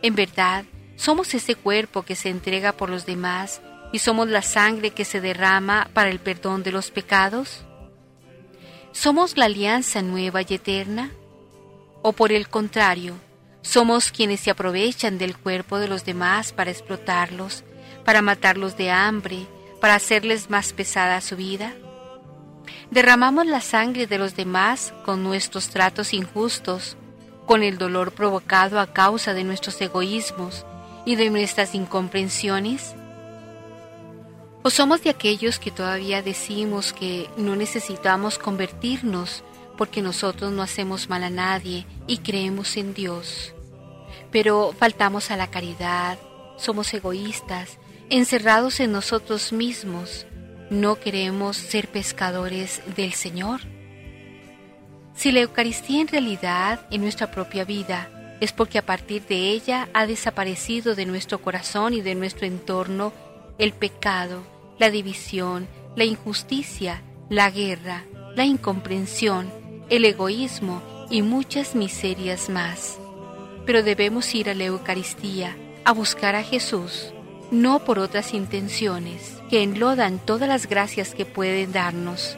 En 0.01 0.14
verdad, 0.14 0.64
somos 0.97 1.34
ese 1.34 1.57
cuerpo 1.57 2.05
que 2.05 2.16
se 2.16 2.30
entrega 2.30 2.72
por 2.72 2.89
los 2.89 3.05
demás 3.05 3.61
y 3.93 3.99
somos 3.99 4.28
la 4.28 4.41
sangre 4.41 4.91
que 4.91 5.05
se 5.05 5.20
derrama 5.20 5.91
para 5.93 6.09
el 6.09 6.20
perdón 6.20 6.62
de 6.62 6.72
los 6.72 6.91
pecados. 6.91 7.66
¿Somos 8.93 9.37
la 9.37 9.45
alianza 9.45 10.01
nueva 10.01 10.41
y 10.41 10.55
eterna? 10.55 11.11
¿O 12.01 12.12
por 12.12 12.32
el 12.32 12.49
contrario, 12.49 13.14
somos 13.66 14.12
quienes 14.12 14.38
se 14.40 14.50
aprovechan 14.50 15.18
del 15.18 15.36
cuerpo 15.36 15.80
de 15.80 15.88
los 15.88 16.04
demás 16.04 16.52
para 16.52 16.70
explotarlos, 16.70 17.64
para 18.04 18.22
matarlos 18.22 18.76
de 18.76 18.92
hambre, 18.92 19.48
para 19.80 19.96
hacerles 19.96 20.50
más 20.50 20.72
pesada 20.72 21.20
su 21.20 21.34
vida. 21.36 21.74
Derramamos 22.92 23.44
la 23.44 23.60
sangre 23.60 24.06
de 24.06 24.18
los 24.18 24.36
demás 24.36 24.94
con 25.04 25.24
nuestros 25.24 25.68
tratos 25.68 26.14
injustos, 26.14 26.96
con 27.44 27.64
el 27.64 27.76
dolor 27.76 28.12
provocado 28.12 28.78
a 28.78 28.92
causa 28.92 29.34
de 29.34 29.42
nuestros 29.42 29.80
egoísmos 29.80 30.64
y 31.04 31.16
de 31.16 31.28
nuestras 31.30 31.74
incomprensiones. 31.74 32.94
¿O 34.62 34.70
somos 34.70 35.02
de 35.02 35.10
aquellos 35.10 35.58
que 35.58 35.72
todavía 35.72 36.22
decimos 36.22 36.92
que 36.92 37.28
no 37.36 37.56
necesitamos 37.56 38.38
convertirnos 38.38 39.42
porque 39.76 40.02
nosotros 40.02 40.52
no 40.52 40.62
hacemos 40.62 41.08
mal 41.08 41.24
a 41.24 41.30
nadie 41.30 41.84
y 42.06 42.18
creemos 42.18 42.76
en 42.76 42.94
Dios? 42.94 43.55
Pero 44.30 44.74
faltamos 44.78 45.30
a 45.30 45.36
la 45.36 45.48
caridad, 45.48 46.18
somos 46.56 46.92
egoístas, 46.94 47.78
encerrados 48.10 48.80
en 48.80 48.92
nosotros 48.92 49.52
mismos, 49.52 50.26
no 50.70 50.96
queremos 50.96 51.56
ser 51.56 51.88
pescadores 51.88 52.82
del 52.96 53.12
Señor. 53.12 53.60
Si 55.14 55.32
la 55.32 55.40
Eucaristía 55.40 56.00
en 56.00 56.08
realidad 56.08 56.86
en 56.90 57.02
nuestra 57.02 57.30
propia 57.30 57.64
vida 57.64 58.36
es 58.40 58.52
porque 58.52 58.78
a 58.78 58.84
partir 58.84 59.24
de 59.26 59.50
ella 59.50 59.88
ha 59.94 60.06
desaparecido 60.06 60.94
de 60.94 61.06
nuestro 61.06 61.40
corazón 61.40 61.94
y 61.94 62.02
de 62.02 62.14
nuestro 62.14 62.46
entorno 62.46 63.12
el 63.58 63.72
pecado, 63.72 64.42
la 64.78 64.90
división, 64.90 65.66
la 65.94 66.04
injusticia, 66.04 67.02
la 67.30 67.50
guerra, 67.50 68.04
la 68.34 68.44
incomprensión, 68.44 69.50
el 69.88 70.04
egoísmo 70.04 70.82
y 71.10 71.22
muchas 71.22 71.74
miserias 71.74 72.50
más 72.50 72.98
pero 73.66 73.82
debemos 73.82 74.34
ir 74.34 74.48
a 74.48 74.54
la 74.54 74.64
Eucaristía 74.64 75.56
a 75.84 75.92
buscar 75.92 76.34
a 76.34 76.42
Jesús, 76.42 77.12
no 77.50 77.80
por 77.80 77.98
otras 77.98 78.32
intenciones, 78.32 79.36
que 79.50 79.62
enlodan 79.62 80.18
todas 80.18 80.48
las 80.48 80.66
gracias 80.66 81.14
que 81.14 81.26
pueden 81.26 81.72
darnos. 81.72 82.36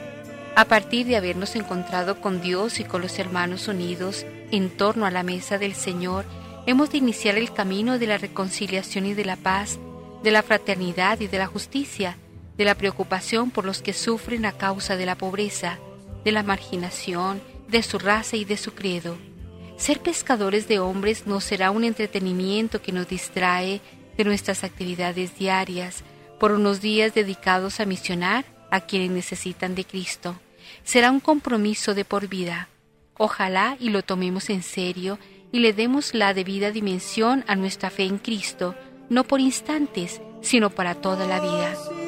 A 0.57 0.65
partir 0.65 1.07
de 1.07 1.17
habernos 1.17 1.55
encontrado 1.55 2.21
con 2.21 2.41
Dios 2.41 2.81
y 2.81 2.85
con 2.85 3.01
los 3.01 3.19
hermanos 3.19 3.69
unidos 3.69 4.27
en 4.51 4.71
torno 4.71 5.07
a 5.07 5.11
la 5.11 5.23
mesa 5.23 5.57
del 5.57 5.75
Señor, 5.75 6.25
hemos 6.67 6.91
de 6.91 6.99
iniciar 6.99 7.39
el 7.39 7.53
camino 7.53 7.99
de 7.99 8.07
la 8.07 8.19
reconciliación 8.19 9.07
y 9.07 9.15
de 9.15 9.25
la 9.25 9.37
paz, 9.37 9.79
de 10.23 10.31
la 10.31 10.43
fraternidad 10.43 11.21
y 11.21 11.29
de 11.29 11.39
la 11.39 11.47
justicia, 11.47 12.17
de 12.57 12.65
la 12.65 12.75
preocupación 12.75 13.51
por 13.51 13.65
los 13.65 13.83
que 13.83 13.93
sufren 13.93 14.45
a 14.45 14.53
causa 14.53 14.97
de 14.97 15.07
la 15.07 15.17
pobreza, 15.17 15.79
de 16.25 16.33
la 16.33 16.43
marginación, 16.43 17.41
de 17.69 17.83
su 17.83 17.99
raza 17.99 18.37
y 18.37 18.45
de 18.45 18.57
su 18.57 18.75
credo. 18.75 19.17
Ser 19.79 20.01
pescadores 20.01 20.67
de 20.67 20.81
hombres 20.81 21.27
no 21.27 21.41
será 21.41 21.71
un 21.71 21.85
entretenimiento 21.85 22.83
que 22.83 22.91
nos 22.91 23.09
distrae 23.09 23.81
de 24.17 24.25
nuestras 24.25 24.65
actividades 24.65 25.39
diarias 25.39 26.03
por 26.41 26.51
unos 26.51 26.81
días 26.81 27.15
dedicados 27.15 27.79
a 27.79 27.87
misionar 27.87 28.45
a 28.73 28.81
quienes 28.81 29.11
necesitan 29.11 29.77
de 29.77 29.85
Cristo. 29.85 30.35
Será 30.83 31.13
un 31.13 31.21
compromiso 31.21 31.95
de 31.95 32.05
por 32.05 32.27
vida. 32.27 32.69
Ojalá 33.17 33.77
y 33.79 33.91
lo 33.91 34.03
tomemos 34.03 34.51
en 34.51 34.65
serio 34.65 35.19
y 35.53 35.61
le 35.61 35.73
demos 35.73 36.13
la 36.13 36.35
debida 36.35 36.73
dimensión 36.73 37.45
a 37.47 37.55
nuestra 37.55 37.89
fe 37.89 38.03
en 38.03 38.19
Cristo, 38.19 38.75
no 39.09 39.25
por 39.25 39.41
instantes, 39.41 40.21
sino 40.43 40.71
para 40.71 40.97
toda 40.97 41.27
la 41.27 41.41
vida. 41.41 42.08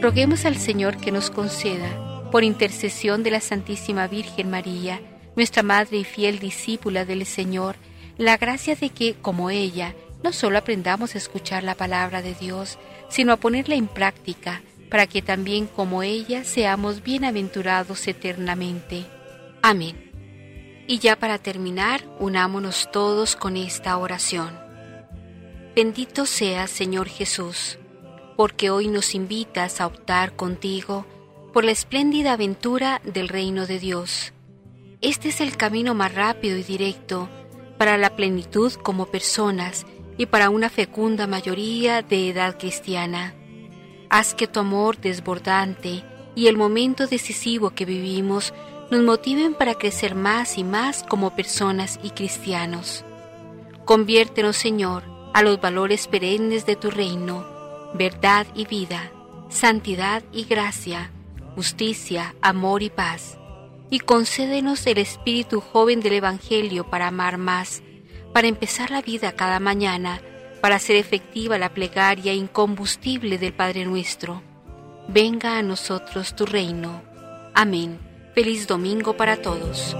Roguemos 0.00 0.46
al 0.46 0.56
Señor 0.56 0.96
que 0.96 1.12
nos 1.12 1.28
conceda, 1.28 2.30
por 2.30 2.42
intercesión 2.42 3.22
de 3.22 3.30
la 3.30 3.40
Santísima 3.40 4.06
Virgen 4.06 4.48
María, 4.48 4.98
nuestra 5.36 5.62
Madre 5.62 5.98
y 5.98 6.04
fiel 6.04 6.38
discípula 6.38 7.04
del 7.04 7.26
Señor, 7.26 7.76
la 8.16 8.38
gracia 8.38 8.74
de 8.76 8.88
que, 8.88 9.16
como 9.20 9.50
ella, 9.50 9.94
no 10.24 10.32
solo 10.32 10.56
aprendamos 10.56 11.14
a 11.14 11.18
escuchar 11.18 11.64
la 11.64 11.74
palabra 11.74 12.22
de 12.22 12.32
Dios, 12.32 12.78
sino 13.10 13.34
a 13.34 13.36
ponerla 13.36 13.74
en 13.74 13.88
práctica, 13.88 14.62
para 14.88 15.06
que 15.06 15.20
también 15.20 15.66
como 15.66 16.02
ella 16.02 16.44
seamos 16.44 17.02
bienaventurados 17.02 18.08
eternamente. 18.08 19.04
Amén. 19.60 20.10
Y 20.86 20.98
ya 20.98 21.16
para 21.16 21.36
terminar, 21.36 22.00
unámonos 22.18 22.90
todos 22.90 23.36
con 23.36 23.58
esta 23.58 23.98
oración. 23.98 24.58
Bendito 25.76 26.24
sea 26.24 26.68
Señor 26.68 27.06
Jesús 27.06 27.79
porque 28.40 28.70
hoy 28.70 28.88
nos 28.88 29.14
invitas 29.14 29.82
a 29.82 29.86
optar 29.86 30.34
contigo 30.34 31.04
por 31.52 31.62
la 31.62 31.72
espléndida 31.72 32.32
aventura 32.32 33.02
del 33.04 33.28
reino 33.28 33.66
de 33.66 33.78
Dios. 33.78 34.32
Este 35.02 35.28
es 35.28 35.42
el 35.42 35.58
camino 35.58 35.94
más 35.94 36.14
rápido 36.14 36.56
y 36.56 36.62
directo 36.62 37.28
para 37.76 37.98
la 37.98 38.16
plenitud 38.16 38.72
como 38.82 39.04
personas 39.04 39.84
y 40.16 40.24
para 40.24 40.48
una 40.48 40.70
fecunda 40.70 41.26
mayoría 41.26 42.00
de 42.00 42.30
edad 42.30 42.56
cristiana. 42.58 43.34
Haz 44.08 44.32
que 44.32 44.46
tu 44.46 44.60
amor 44.60 44.96
desbordante 44.96 46.02
y 46.34 46.46
el 46.46 46.56
momento 46.56 47.06
decisivo 47.06 47.72
que 47.72 47.84
vivimos 47.84 48.54
nos 48.90 49.02
motiven 49.02 49.52
para 49.52 49.74
crecer 49.74 50.14
más 50.14 50.56
y 50.56 50.64
más 50.64 51.02
como 51.02 51.36
personas 51.36 52.00
y 52.02 52.08
cristianos. 52.12 53.04
Conviértenos, 53.84 54.56
Señor, 54.56 55.02
a 55.34 55.42
los 55.42 55.60
valores 55.60 56.06
perennes 56.06 56.64
de 56.64 56.76
tu 56.76 56.90
reino 56.90 57.59
verdad 57.94 58.46
y 58.54 58.66
vida, 58.66 59.10
santidad 59.48 60.22
y 60.32 60.44
gracia, 60.44 61.10
justicia, 61.54 62.34
amor 62.40 62.82
y 62.82 62.90
paz. 62.90 63.38
Y 63.90 64.00
concédenos 64.00 64.86
el 64.86 64.98
espíritu 64.98 65.60
joven 65.60 66.00
del 66.00 66.14
Evangelio 66.14 66.88
para 66.88 67.08
amar 67.08 67.38
más, 67.38 67.82
para 68.32 68.46
empezar 68.46 68.90
la 68.90 69.02
vida 69.02 69.32
cada 69.32 69.58
mañana, 69.58 70.20
para 70.60 70.76
hacer 70.76 70.96
efectiva 70.96 71.58
la 71.58 71.70
plegaria 71.70 72.32
incombustible 72.32 73.38
del 73.38 73.52
Padre 73.52 73.84
nuestro. 73.86 74.42
venga 75.08 75.58
a 75.58 75.62
nosotros 75.62 76.36
tu 76.36 76.46
reino. 76.46 77.02
Amén. 77.54 77.98
Feliz 78.34 78.68
domingo 78.68 79.16
para 79.16 79.42
todos. 79.42 79.96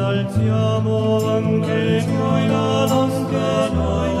Saltiamo 0.00 1.26
anche 1.28 2.04
noi 2.06 2.48
la 2.48 2.86
nostra 2.86 3.68
noia. 3.68 4.19